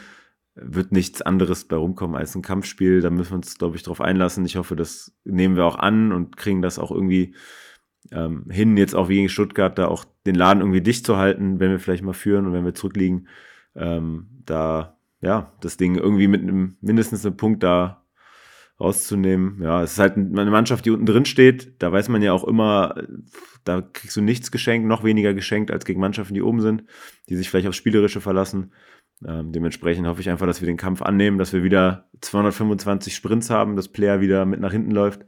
wird 0.55 0.93
nichts 0.93 1.23
anderes 1.23 1.65
bei 1.65 1.77
rumkommen 1.77 2.15
als 2.15 2.35
ein 2.37 2.43
Kampfspiel. 2.43 3.01
Da 3.01 3.11
müssen 3.11 3.31
wir 3.31 3.37
uns, 3.37 3.57
glaube 3.57 3.77
ich, 3.77 3.83
drauf 3.83 4.03
einlassen. 4.03 4.45
Ich 4.45 4.57
hoffe, 4.57 4.77
das 4.77 5.13
nehmen 5.25 5.57
wir 5.57 5.65
auch 5.65 5.79
an 5.79 6.13
und 6.13 6.37
kriegen 6.37 6.61
das 6.61 6.79
auch 6.79 6.91
irgendwie 6.91 7.35
ähm, 8.11 8.47
hin, 8.51 8.77
jetzt 8.77 8.95
auch 8.95 9.09
gegen 9.09 9.29
Stuttgart, 9.29 9.79
da 9.79 9.89
auch 9.89 10.05
den 10.27 10.35
Laden 10.35 10.61
irgendwie 10.61 10.81
dicht 10.81 11.07
zu 11.07 11.17
halten, 11.17 11.61
wenn 11.61 11.71
wir 11.71 11.79
vielleicht 11.79 12.03
mal 12.03 12.13
führen 12.13 12.47
und 12.47 12.53
wenn 12.53 12.65
wir 12.65 12.75
zurückliegen, 12.75 13.29
ähm, 13.75 14.29
da 14.45 14.99
ja, 15.21 15.53
das 15.61 15.77
Ding 15.77 15.95
irgendwie 15.95 16.27
mit 16.27 16.43
einem 16.43 16.77
mindestens 16.81 17.25
einem 17.25 17.37
Punkt 17.37 17.63
da 17.63 18.05
rauszunehmen. 18.81 19.63
Ja, 19.63 19.83
es 19.83 19.93
ist 19.93 19.99
halt 20.01 20.17
eine 20.17 20.51
Mannschaft, 20.51 20.85
die 20.85 20.91
unten 20.91 21.07
drin 21.07 21.25
steht. 21.25 21.81
Da 21.81 21.93
weiß 21.93 22.09
man 22.09 22.23
ja 22.23 22.33
auch 22.33 22.43
immer, 22.43 22.97
da 23.63 23.81
kriegst 23.81 24.17
du 24.17 24.21
nichts 24.21 24.51
geschenkt, 24.51 24.89
noch 24.89 25.05
weniger 25.05 25.33
geschenkt 25.33 25.71
als 25.71 25.85
gegen 25.85 26.01
Mannschaften, 26.01 26.35
die 26.35 26.43
oben 26.43 26.61
sind, 26.61 26.85
die 27.29 27.37
sich 27.37 27.49
vielleicht 27.49 27.69
aufs 27.69 27.77
Spielerische 27.77 28.21
verlassen. 28.21 28.73
Ähm, 29.25 29.53
dementsprechend 29.53 30.09
hoffe 30.09 30.21
ich 30.21 30.29
einfach, 30.29 30.47
dass 30.47 30.61
wir 30.61 30.67
den 30.67 30.77
Kampf 30.77 31.01
annehmen, 31.03 31.39
dass 31.39 31.53
wir 31.53 31.63
wieder 31.63 32.09
225 32.21 33.15
Sprints 33.15 33.51
haben, 33.51 33.77
dass 33.77 33.87
Player 33.87 34.21
wieder 34.21 34.45
mit 34.45 34.59
nach 34.59 34.73
hinten 34.73 34.91
läuft 34.91 35.25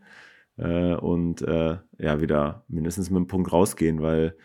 äh, 0.56 0.94
und 0.94 1.42
äh, 1.42 1.78
ja, 1.98 2.20
wieder 2.20 2.64
mindestens 2.68 3.10
mit 3.10 3.16
einem 3.18 3.26
Punkt 3.26 3.52
rausgehen, 3.52 4.02
weil 4.02 4.36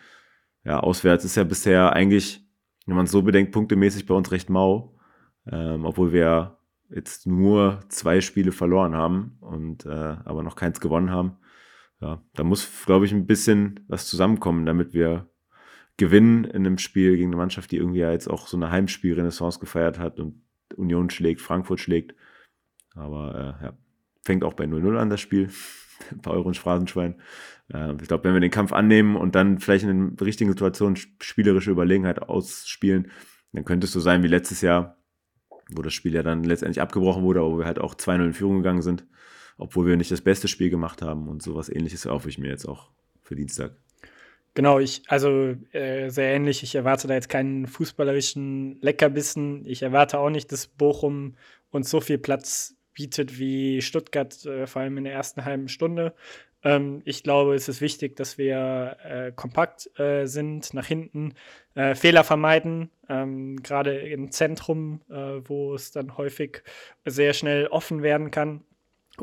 ja, 0.64 0.80
auswärts 0.80 1.24
ist 1.24 1.36
ja 1.36 1.44
bisher 1.44 1.92
eigentlich, 1.92 2.46
wenn 2.86 2.96
man 2.96 3.06
es 3.06 3.12
so 3.12 3.22
bedenkt, 3.22 3.52
punktemäßig 3.52 4.06
bei 4.06 4.14
uns 4.14 4.30
recht 4.30 4.50
mau, 4.50 4.96
ähm, 5.50 5.84
obwohl 5.84 6.12
wir 6.12 6.58
jetzt 6.90 7.26
nur 7.26 7.80
zwei 7.88 8.20
Spiele 8.20 8.52
verloren 8.52 8.94
haben 8.94 9.36
und 9.40 9.86
äh, 9.86 9.88
aber 10.24 10.42
noch 10.42 10.56
keins 10.56 10.80
gewonnen 10.80 11.10
haben. 11.10 11.36
Ja, 12.00 12.22
da 12.34 12.44
muss, 12.44 12.68
glaube 12.86 13.04
ich, 13.04 13.12
ein 13.12 13.26
bisschen 13.26 13.80
was 13.88 14.06
zusammenkommen, 14.06 14.66
damit 14.66 14.92
wir 14.92 15.30
gewinnen 15.96 16.44
in 16.44 16.66
einem 16.66 16.78
Spiel 16.78 17.16
gegen 17.16 17.28
eine 17.28 17.36
Mannschaft, 17.36 17.70
die 17.70 17.76
irgendwie 17.76 18.00
ja 18.00 18.10
jetzt 18.10 18.28
auch 18.28 18.46
so 18.46 18.56
eine 18.56 18.70
Heimspielrenaissance 18.70 19.60
gefeiert 19.60 19.98
hat 19.98 20.18
und 20.18 20.42
Union 20.76 21.10
schlägt, 21.10 21.42
Frankfurt 21.42 21.80
schlägt. 21.80 22.14
Aber 22.94 23.56
äh, 23.60 23.64
ja, 23.64 23.78
fängt 24.24 24.44
auch 24.44 24.54
bei 24.54 24.64
0-0 24.64 24.96
an 24.96 25.10
das 25.10 25.20
Spiel. 25.20 25.50
Ein 26.10 26.18
paar 26.22 26.34
Euro 26.34 26.48
ins 26.48 26.58
Phrasenschwein. 26.58 27.16
Äh, 27.72 27.92
ich 28.00 28.08
glaube, 28.08 28.24
wenn 28.24 28.34
wir 28.34 28.40
den 28.40 28.50
Kampf 28.50 28.72
annehmen 28.72 29.16
und 29.16 29.34
dann 29.34 29.58
vielleicht 29.58 29.84
in 29.84 29.88
den 29.88 30.16
richtigen 30.18 30.50
Situationen 30.50 30.96
spielerische 31.20 31.70
Überlegenheit 31.70 32.22
ausspielen, 32.22 33.10
dann 33.52 33.64
könnte 33.64 33.86
es 33.86 33.92
so 33.92 34.00
sein 34.00 34.22
wie 34.22 34.28
letztes 34.28 34.60
Jahr, 34.60 34.96
wo 35.70 35.82
das 35.82 35.94
Spiel 35.94 36.14
ja 36.14 36.22
dann 36.22 36.44
letztendlich 36.44 36.80
abgebrochen 36.80 37.22
wurde, 37.22 37.40
aber 37.40 37.52
wo 37.52 37.58
wir 37.58 37.66
halt 37.66 37.80
auch 37.80 37.94
2-0 37.94 38.24
in 38.24 38.32
Führung 38.32 38.56
gegangen 38.58 38.82
sind, 38.82 39.06
obwohl 39.58 39.86
wir 39.86 39.96
nicht 39.96 40.10
das 40.10 40.20
beste 40.20 40.48
Spiel 40.48 40.70
gemacht 40.70 41.02
haben 41.02 41.28
und 41.28 41.42
sowas 41.42 41.68
ähnliches 41.68 42.06
erhoffe 42.06 42.28
ich 42.28 42.38
mir 42.38 42.48
jetzt 42.48 42.66
auch 42.66 42.90
für 43.22 43.36
Dienstag. 43.36 43.76
Genau, 44.54 44.80
ich, 44.80 45.02
also 45.06 45.54
äh, 45.72 46.10
sehr 46.10 46.34
ähnlich. 46.34 46.64
Ich 46.64 46.74
erwarte 46.74 47.06
da 47.06 47.14
jetzt 47.14 47.28
keinen 47.28 47.66
fußballerischen 47.66 48.78
Leckerbissen. 48.80 49.64
Ich 49.64 49.82
erwarte 49.82 50.18
auch 50.18 50.30
nicht, 50.30 50.50
dass 50.50 50.66
Bochum 50.66 51.36
uns 51.70 51.88
so 51.88 52.00
viel 52.00 52.18
Platz 52.18 52.74
bietet 52.94 53.38
wie 53.38 53.82
Stuttgart, 53.82 54.44
äh, 54.46 54.66
vor 54.66 54.82
allem 54.82 54.98
in 54.98 55.04
der 55.04 55.12
ersten 55.12 55.44
halben 55.44 55.68
Stunde. 55.68 56.14
Ähm, 56.62 57.02
ich 57.04 57.22
glaube, 57.22 57.54
es 57.54 57.68
ist 57.68 57.80
wichtig, 57.80 58.16
dass 58.16 58.38
wir 58.38 58.96
äh, 59.04 59.32
kompakt 59.32 59.90
äh, 59.98 60.26
sind, 60.26 60.74
nach 60.74 60.86
hinten 60.86 61.34
äh, 61.74 61.94
Fehler 61.94 62.24
vermeiden, 62.24 62.90
ähm, 63.08 63.62
gerade 63.62 63.98
im 63.98 64.30
Zentrum, 64.30 65.00
äh, 65.08 65.40
wo 65.44 65.74
es 65.74 65.92
dann 65.92 66.16
häufig 66.16 66.62
sehr 67.04 67.32
schnell 67.32 67.66
offen 67.68 68.02
werden 68.02 68.30
kann 68.30 68.62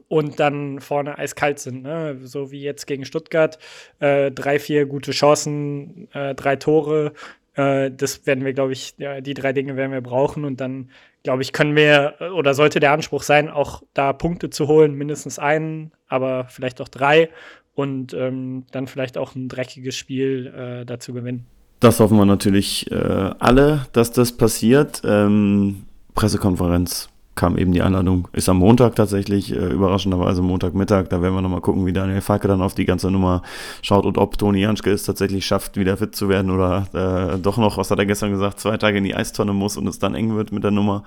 und 0.07 0.39
dann 0.39 0.79
vorne 0.79 1.17
eiskalt 1.17 1.59
sind. 1.59 1.83
Ne? 1.83 2.19
So 2.23 2.51
wie 2.51 2.61
jetzt 2.61 2.85
gegen 2.87 3.05
Stuttgart. 3.05 3.57
Äh, 3.99 4.31
drei, 4.31 4.59
vier 4.59 4.85
gute 4.85 5.11
Chancen, 5.11 6.09
äh, 6.13 6.35
drei 6.35 6.55
Tore. 6.55 7.13
Äh, 7.57 7.91
das 7.91 8.25
werden 8.25 8.45
wir, 8.45 8.53
glaube 8.53 8.71
ich, 8.71 8.93
ja, 8.97 9.19
die 9.19 9.33
drei 9.33 9.51
Dinge 9.51 9.75
werden 9.75 9.91
wir 9.91 10.01
brauchen. 10.01 10.45
Und 10.45 10.61
dann, 10.61 10.89
glaube 11.23 11.41
ich, 11.41 11.51
können 11.51 11.75
wir 11.75 12.15
oder 12.33 12.53
sollte 12.53 12.79
der 12.79 12.93
Anspruch 12.93 13.23
sein, 13.23 13.49
auch 13.49 13.83
da 13.93 14.13
Punkte 14.13 14.49
zu 14.49 14.67
holen, 14.67 14.93
mindestens 14.93 15.39
einen, 15.39 15.91
aber 16.07 16.45
vielleicht 16.49 16.79
auch 16.79 16.87
drei. 16.87 17.29
Und 17.73 18.13
ähm, 18.13 18.65
dann 18.71 18.87
vielleicht 18.87 19.17
auch 19.17 19.35
ein 19.35 19.49
dreckiges 19.49 19.95
Spiel 19.95 20.47
äh, 20.47 20.85
dazu 20.85 21.13
gewinnen. 21.13 21.45
Das 21.79 21.99
hoffen 21.99 22.17
wir 22.17 22.25
natürlich 22.25 22.89
äh, 22.91 22.95
alle, 22.95 23.85
dass 23.91 24.11
das 24.11 24.35
passiert. 24.35 25.01
Ähm, 25.03 25.85
Pressekonferenz 26.15 27.09
kam 27.37 27.57
eben 27.57 27.71
die 27.71 27.81
Einladung, 27.81 28.27
ist 28.33 28.49
am 28.49 28.57
Montag 28.57 28.95
tatsächlich, 28.95 29.53
äh, 29.53 29.67
überraschenderweise 29.69 30.41
Montagmittag. 30.41 31.07
Da 31.09 31.21
werden 31.21 31.35
wir 31.35 31.41
nochmal 31.41 31.61
gucken, 31.61 31.85
wie 31.85 31.93
Daniel 31.93 32.19
Falke 32.19 32.49
dann 32.49 32.61
auf 32.61 32.73
die 32.73 32.83
ganze 32.83 33.09
Nummer 33.09 33.43
schaut 33.81 34.05
und 34.05 34.17
ob 34.17 34.37
Toni 34.37 34.59
Janschke 34.59 34.91
es 34.91 35.03
tatsächlich 35.03 35.45
schafft, 35.45 35.77
wieder 35.77 35.95
fit 35.95 36.15
zu 36.15 36.27
werden 36.27 36.51
oder 36.51 36.87
äh, 36.93 37.37
doch 37.37 37.57
noch, 37.57 37.77
was 37.77 37.91
hat 37.91 37.99
er 37.99 38.05
gestern 38.05 38.31
gesagt, 38.31 38.59
zwei 38.59 38.75
Tage 38.75 38.97
in 38.97 39.05
die 39.05 39.15
Eistonne 39.15 39.53
muss 39.53 39.77
und 39.77 39.87
es 39.87 39.99
dann 39.99 40.15
eng 40.15 40.35
wird 40.35 40.51
mit 40.51 40.63
der 40.63 40.71
Nummer. 40.71 41.03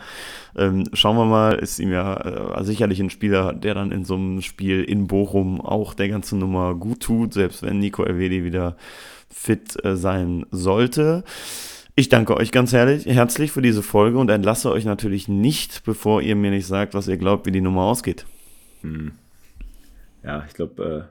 Ähm, 0.57 0.85
schauen 0.95 1.16
wir 1.16 1.26
mal, 1.26 1.55
ist 1.55 1.78
ihm 1.78 1.93
ja 1.93 2.14
äh, 2.14 2.64
sicherlich 2.64 3.01
ein 3.01 3.11
Spieler, 3.11 3.53
der 3.53 3.74
dann 3.74 3.93
in 3.93 4.05
so 4.05 4.14
einem 4.14 4.41
Spiel 4.41 4.85
in 4.85 5.09
Bochum 5.09 5.61
auch 5.61 5.93
der 5.93 6.09
ganzen 6.09 6.39
Nummer 6.39 6.74
gut 6.74 7.01
tut, 7.01 7.35
selbst 7.35 7.62
wenn 7.62 7.81
Nico 7.81 8.05
Elvedi 8.05 8.45
wieder 8.45 8.76
fit 9.28 9.85
äh, 9.85 9.97
sein 9.97 10.47
sollte. 10.51 11.24
Ich 12.01 12.09
danke 12.09 12.34
euch 12.34 12.51
ganz 12.51 12.72
herrlich, 12.72 13.05
herzlich 13.05 13.53
für 13.53 13.61
diese 13.61 13.82
Folge 13.82 14.16
und 14.16 14.30
entlasse 14.30 14.70
euch 14.70 14.86
natürlich 14.86 15.28
nicht, 15.28 15.84
bevor 15.84 16.22
ihr 16.22 16.34
mir 16.34 16.51
nicht 16.51 16.66
sagt, 16.66 16.94
was 16.94 17.09
ihr 17.09 17.18
glaubt, 17.18 17.44
wie 17.44 17.53
die 17.53 17.61
Nummer 17.61 17.82
ausgeht. 17.82 18.24
Hm. 18.80 19.12
Ja, 20.24 20.42
ich 20.48 20.55
glaube, 20.55 21.11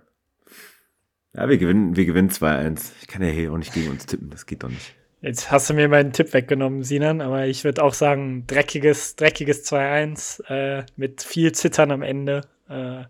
äh, 1.36 1.38
ja, 1.38 1.48
wir 1.48 1.60
gewinnen, 1.60 1.96
wir 1.96 2.06
gewinnen 2.06 2.32
2-1. 2.32 2.94
Ich 3.02 3.08
kann 3.08 3.22
ja 3.22 3.28
hier 3.28 3.54
auch 3.54 3.60
nicht 3.60 3.72
gegen 3.72 3.92
uns 3.92 4.08
tippen, 4.08 4.32
das 4.32 4.48
geht 4.48 4.64
doch 4.64 4.70
nicht. 4.70 4.96
Jetzt 5.22 5.52
hast 5.52 5.70
du 5.70 5.76
mir 5.76 5.88
meinen 5.90 6.12
Tipp 6.12 6.34
weggenommen, 6.34 6.82
Sinan, 6.82 7.22
aber 7.22 7.46
ich 7.46 7.64
würde 7.64 7.84
auch 7.84 7.94
sagen, 7.94 8.46
dreckiges, 8.48 9.16
dreckiges 9.16 9.72
2-1 9.72 10.44
äh, 10.50 10.86
mit 10.96 11.22
viel 11.22 11.52
Zittern 11.52 11.92
am 11.92 12.02
Ende. 12.02 12.42
Äh, 12.68 13.04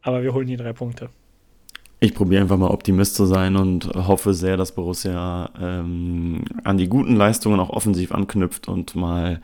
aber 0.00 0.24
wir 0.24 0.34
holen 0.34 0.48
die 0.48 0.56
drei 0.56 0.72
Punkte. 0.72 1.08
Ich 2.02 2.14
probiere 2.14 2.42
einfach 2.42 2.56
mal 2.56 2.72
Optimist 2.72 3.14
zu 3.14 3.26
sein 3.26 3.54
und 3.54 3.86
hoffe 3.94 4.34
sehr, 4.34 4.56
dass 4.56 4.72
Borussia 4.72 5.48
ähm, 5.56 6.42
an 6.64 6.76
die 6.76 6.88
guten 6.88 7.14
Leistungen 7.14 7.60
auch 7.60 7.70
offensiv 7.70 8.10
anknüpft 8.10 8.66
und 8.66 8.96
mal 8.96 9.40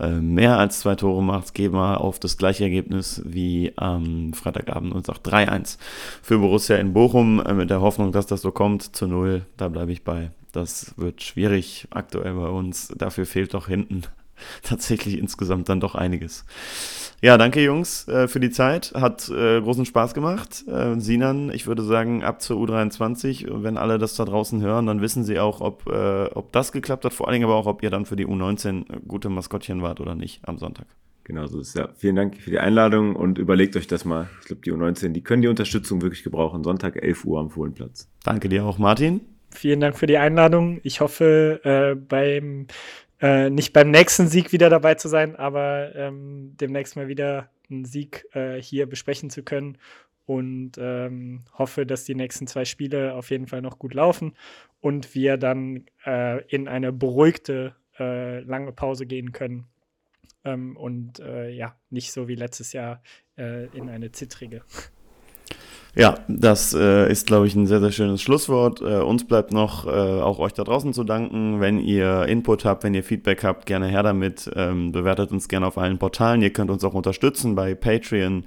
äh, 0.00 0.12
mehr 0.12 0.56
als 0.56 0.80
zwei 0.80 0.94
Tore 0.94 1.22
macht. 1.22 1.52
Gehe 1.52 1.68
mal 1.68 1.96
auf 1.96 2.18
das 2.18 2.38
gleiche 2.38 2.64
Ergebnis 2.64 3.20
wie 3.26 3.74
am 3.76 4.32
Freitagabend 4.32 4.94
und 4.94 5.04
sage 5.04 5.18
3-1 5.18 5.76
für 6.22 6.38
Borussia 6.38 6.76
in 6.76 6.94
Bochum 6.94 7.38
äh, 7.44 7.52
mit 7.52 7.68
der 7.68 7.82
Hoffnung, 7.82 8.12
dass 8.12 8.24
das 8.24 8.40
so 8.40 8.50
kommt 8.50 8.96
zu 8.96 9.06
null. 9.06 9.44
Da 9.58 9.68
bleibe 9.68 9.92
ich 9.92 10.02
bei. 10.02 10.30
Das 10.52 10.94
wird 10.96 11.22
schwierig 11.22 11.86
aktuell 11.90 12.32
bei 12.32 12.48
uns. 12.48 12.88
Dafür 12.96 13.26
fehlt 13.26 13.52
doch 13.52 13.68
hinten 13.68 14.04
tatsächlich 14.62 15.18
insgesamt 15.18 15.68
dann 15.68 15.80
doch 15.80 15.94
einiges. 15.94 16.44
Ja, 17.22 17.36
danke 17.36 17.62
Jungs 17.62 18.08
äh, 18.08 18.28
für 18.28 18.40
die 18.40 18.50
Zeit. 18.50 18.92
Hat 18.94 19.28
äh, 19.28 19.60
großen 19.60 19.84
Spaß 19.84 20.14
gemacht. 20.14 20.64
Äh, 20.66 20.98
Sinan, 20.98 21.50
ich 21.52 21.66
würde 21.66 21.82
sagen, 21.82 22.24
ab 22.24 22.40
zur 22.40 22.56
U23, 22.58 23.46
wenn 23.62 23.76
alle 23.76 23.98
das 23.98 24.14
da 24.14 24.24
draußen 24.24 24.62
hören, 24.62 24.86
dann 24.86 25.02
wissen 25.02 25.24
sie 25.24 25.38
auch, 25.38 25.60
ob, 25.60 25.86
äh, 25.86 26.30
ob 26.34 26.52
das 26.52 26.72
geklappt 26.72 27.04
hat, 27.04 27.12
vor 27.12 27.26
allen 27.26 27.34
Dingen 27.34 27.44
aber 27.44 27.56
auch, 27.56 27.66
ob 27.66 27.82
ihr 27.82 27.90
dann 27.90 28.06
für 28.06 28.16
die 28.16 28.26
U19 28.26 29.06
gute 29.06 29.28
Maskottchen 29.28 29.82
wart 29.82 30.00
oder 30.00 30.14
nicht 30.14 30.40
am 30.48 30.56
Sonntag. 30.56 30.86
Genau 31.24 31.46
so 31.46 31.60
ist 31.60 31.76
ja. 31.76 31.90
Vielen 31.96 32.16
Dank 32.16 32.38
für 32.38 32.50
die 32.50 32.58
Einladung 32.58 33.14
und 33.14 33.38
überlegt 33.38 33.76
euch 33.76 33.86
das 33.86 34.04
mal. 34.04 34.28
Ich 34.40 34.46
glaube, 34.46 34.62
die 34.62 34.72
U19, 34.72 35.10
die 35.10 35.22
können 35.22 35.42
die 35.42 35.48
Unterstützung 35.48 36.02
wirklich 36.02 36.24
gebrauchen. 36.24 36.64
Sonntag 36.64 37.00
11 37.00 37.24
Uhr 37.24 37.38
am 37.38 37.50
Fohlenplatz. 37.50 38.10
Danke 38.24 38.48
dir 38.48 38.64
auch, 38.64 38.78
Martin. 38.78 39.20
Vielen 39.50 39.80
Dank 39.80 39.96
für 39.96 40.06
die 40.06 40.16
Einladung. 40.16 40.80
Ich 40.82 41.00
hoffe, 41.00 41.60
äh, 41.62 41.94
beim 41.94 42.66
äh, 43.20 43.50
nicht 43.50 43.72
beim 43.72 43.90
nächsten 43.90 44.28
Sieg 44.28 44.52
wieder 44.52 44.70
dabei 44.70 44.94
zu 44.94 45.08
sein, 45.08 45.36
aber 45.36 45.94
ähm, 45.94 46.56
demnächst 46.60 46.96
mal 46.96 47.08
wieder 47.08 47.50
einen 47.70 47.84
Sieg 47.84 48.26
äh, 48.32 48.60
hier 48.60 48.86
besprechen 48.86 49.30
zu 49.30 49.42
können 49.42 49.78
und 50.26 50.72
ähm, 50.78 51.44
hoffe, 51.58 51.86
dass 51.86 52.04
die 52.04 52.14
nächsten 52.14 52.46
zwei 52.46 52.64
Spiele 52.64 53.14
auf 53.14 53.30
jeden 53.30 53.46
Fall 53.46 53.62
noch 53.62 53.78
gut 53.78 53.94
laufen 53.94 54.34
und 54.80 55.14
wir 55.14 55.36
dann 55.36 55.86
äh, 56.06 56.42
in 56.46 56.68
eine 56.68 56.92
beruhigte 56.92 57.74
äh, 57.98 58.40
lange 58.40 58.72
Pause 58.72 59.06
gehen 59.06 59.32
können 59.32 59.66
ähm, 60.44 60.76
und 60.76 61.20
äh, 61.20 61.50
ja, 61.50 61.76
nicht 61.90 62.12
so 62.12 62.28
wie 62.28 62.36
letztes 62.36 62.72
Jahr 62.72 63.02
äh, 63.36 63.66
in 63.76 63.88
eine 63.88 64.12
zittrige. 64.12 64.62
Ja, 65.96 66.18
das 66.28 66.72
äh, 66.72 67.10
ist, 67.10 67.26
glaube 67.26 67.48
ich, 67.48 67.54
ein 67.56 67.66
sehr, 67.66 67.80
sehr 67.80 67.90
schönes 67.90 68.22
Schlusswort. 68.22 68.80
Äh, 68.80 69.00
uns 69.00 69.26
bleibt 69.26 69.52
noch, 69.52 69.86
äh, 69.86 69.90
auch 69.90 70.38
euch 70.38 70.52
da 70.52 70.62
draußen 70.62 70.92
zu 70.92 71.02
danken. 71.02 71.60
Wenn 71.60 71.80
ihr 71.80 72.26
Input 72.26 72.64
habt, 72.64 72.84
wenn 72.84 72.94
ihr 72.94 73.02
Feedback 73.02 73.42
habt, 73.42 73.66
gerne 73.66 73.88
her 73.88 74.04
damit. 74.04 74.48
Ähm, 74.54 74.92
bewertet 74.92 75.32
uns 75.32 75.48
gerne 75.48 75.66
auf 75.66 75.78
allen 75.78 75.98
Portalen. 75.98 76.42
Ihr 76.42 76.52
könnt 76.52 76.70
uns 76.70 76.84
auch 76.84 76.94
unterstützen 76.94 77.56
bei 77.56 77.74
Patreon 77.74 78.44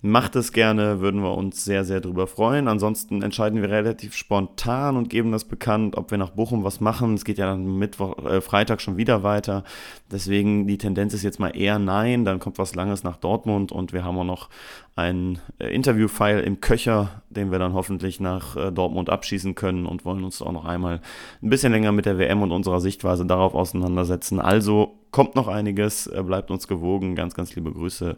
Macht 0.00 0.36
es 0.36 0.52
gerne, 0.52 1.00
würden 1.00 1.22
wir 1.24 1.36
uns 1.36 1.64
sehr, 1.64 1.84
sehr 1.84 2.00
drüber 2.00 2.28
freuen. 2.28 2.68
Ansonsten 2.68 3.20
entscheiden 3.20 3.60
wir 3.60 3.68
relativ 3.68 4.14
spontan 4.14 4.96
und 4.96 5.10
geben 5.10 5.32
das 5.32 5.44
bekannt, 5.44 5.96
ob 5.96 6.12
wir 6.12 6.18
nach 6.18 6.30
Bochum 6.30 6.62
was 6.62 6.80
machen. 6.80 7.14
Es 7.14 7.24
geht 7.24 7.36
ja 7.36 7.46
dann 7.46 7.78
Mittwoch, 7.78 8.16
äh, 8.24 8.40
Freitag 8.40 8.80
schon 8.80 8.96
wieder 8.96 9.24
weiter. 9.24 9.64
Deswegen 10.12 10.68
die 10.68 10.78
Tendenz 10.78 11.14
ist 11.14 11.24
jetzt 11.24 11.40
mal 11.40 11.48
eher 11.48 11.80
nein. 11.80 12.24
Dann 12.24 12.38
kommt 12.38 12.58
was 12.58 12.76
Langes 12.76 13.02
nach 13.02 13.16
Dortmund 13.16 13.72
und 13.72 13.92
wir 13.92 14.04
haben 14.04 14.16
auch 14.18 14.24
noch 14.24 14.50
ein 14.94 15.40
äh, 15.58 15.74
Interview-File 15.74 16.44
im 16.44 16.60
Köcher, 16.60 17.22
den 17.28 17.50
wir 17.50 17.58
dann 17.58 17.72
hoffentlich 17.72 18.20
nach 18.20 18.54
äh, 18.54 18.70
Dortmund 18.70 19.10
abschießen 19.10 19.56
können 19.56 19.84
und 19.84 20.04
wollen 20.04 20.22
uns 20.22 20.40
auch 20.40 20.52
noch 20.52 20.64
einmal 20.64 21.00
ein 21.42 21.50
bisschen 21.50 21.72
länger 21.72 21.90
mit 21.90 22.06
der 22.06 22.18
WM 22.18 22.42
und 22.42 22.52
unserer 22.52 22.80
Sichtweise 22.80 23.26
darauf 23.26 23.52
auseinandersetzen. 23.52 24.38
Also 24.38 24.96
kommt 25.10 25.34
noch 25.34 25.48
einiges, 25.48 26.06
äh, 26.06 26.22
bleibt 26.22 26.52
uns 26.52 26.68
gewogen. 26.68 27.16
Ganz, 27.16 27.34
ganz 27.34 27.56
liebe 27.56 27.72
Grüße 27.72 28.16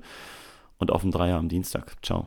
und 0.80 0.90
auf 0.90 1.02
dem 1.02 1.12
Dreier 1.12 1.36
am 1.36 1.48
Dienstag. 1.48 1.96
Ciao. 2.02 2.26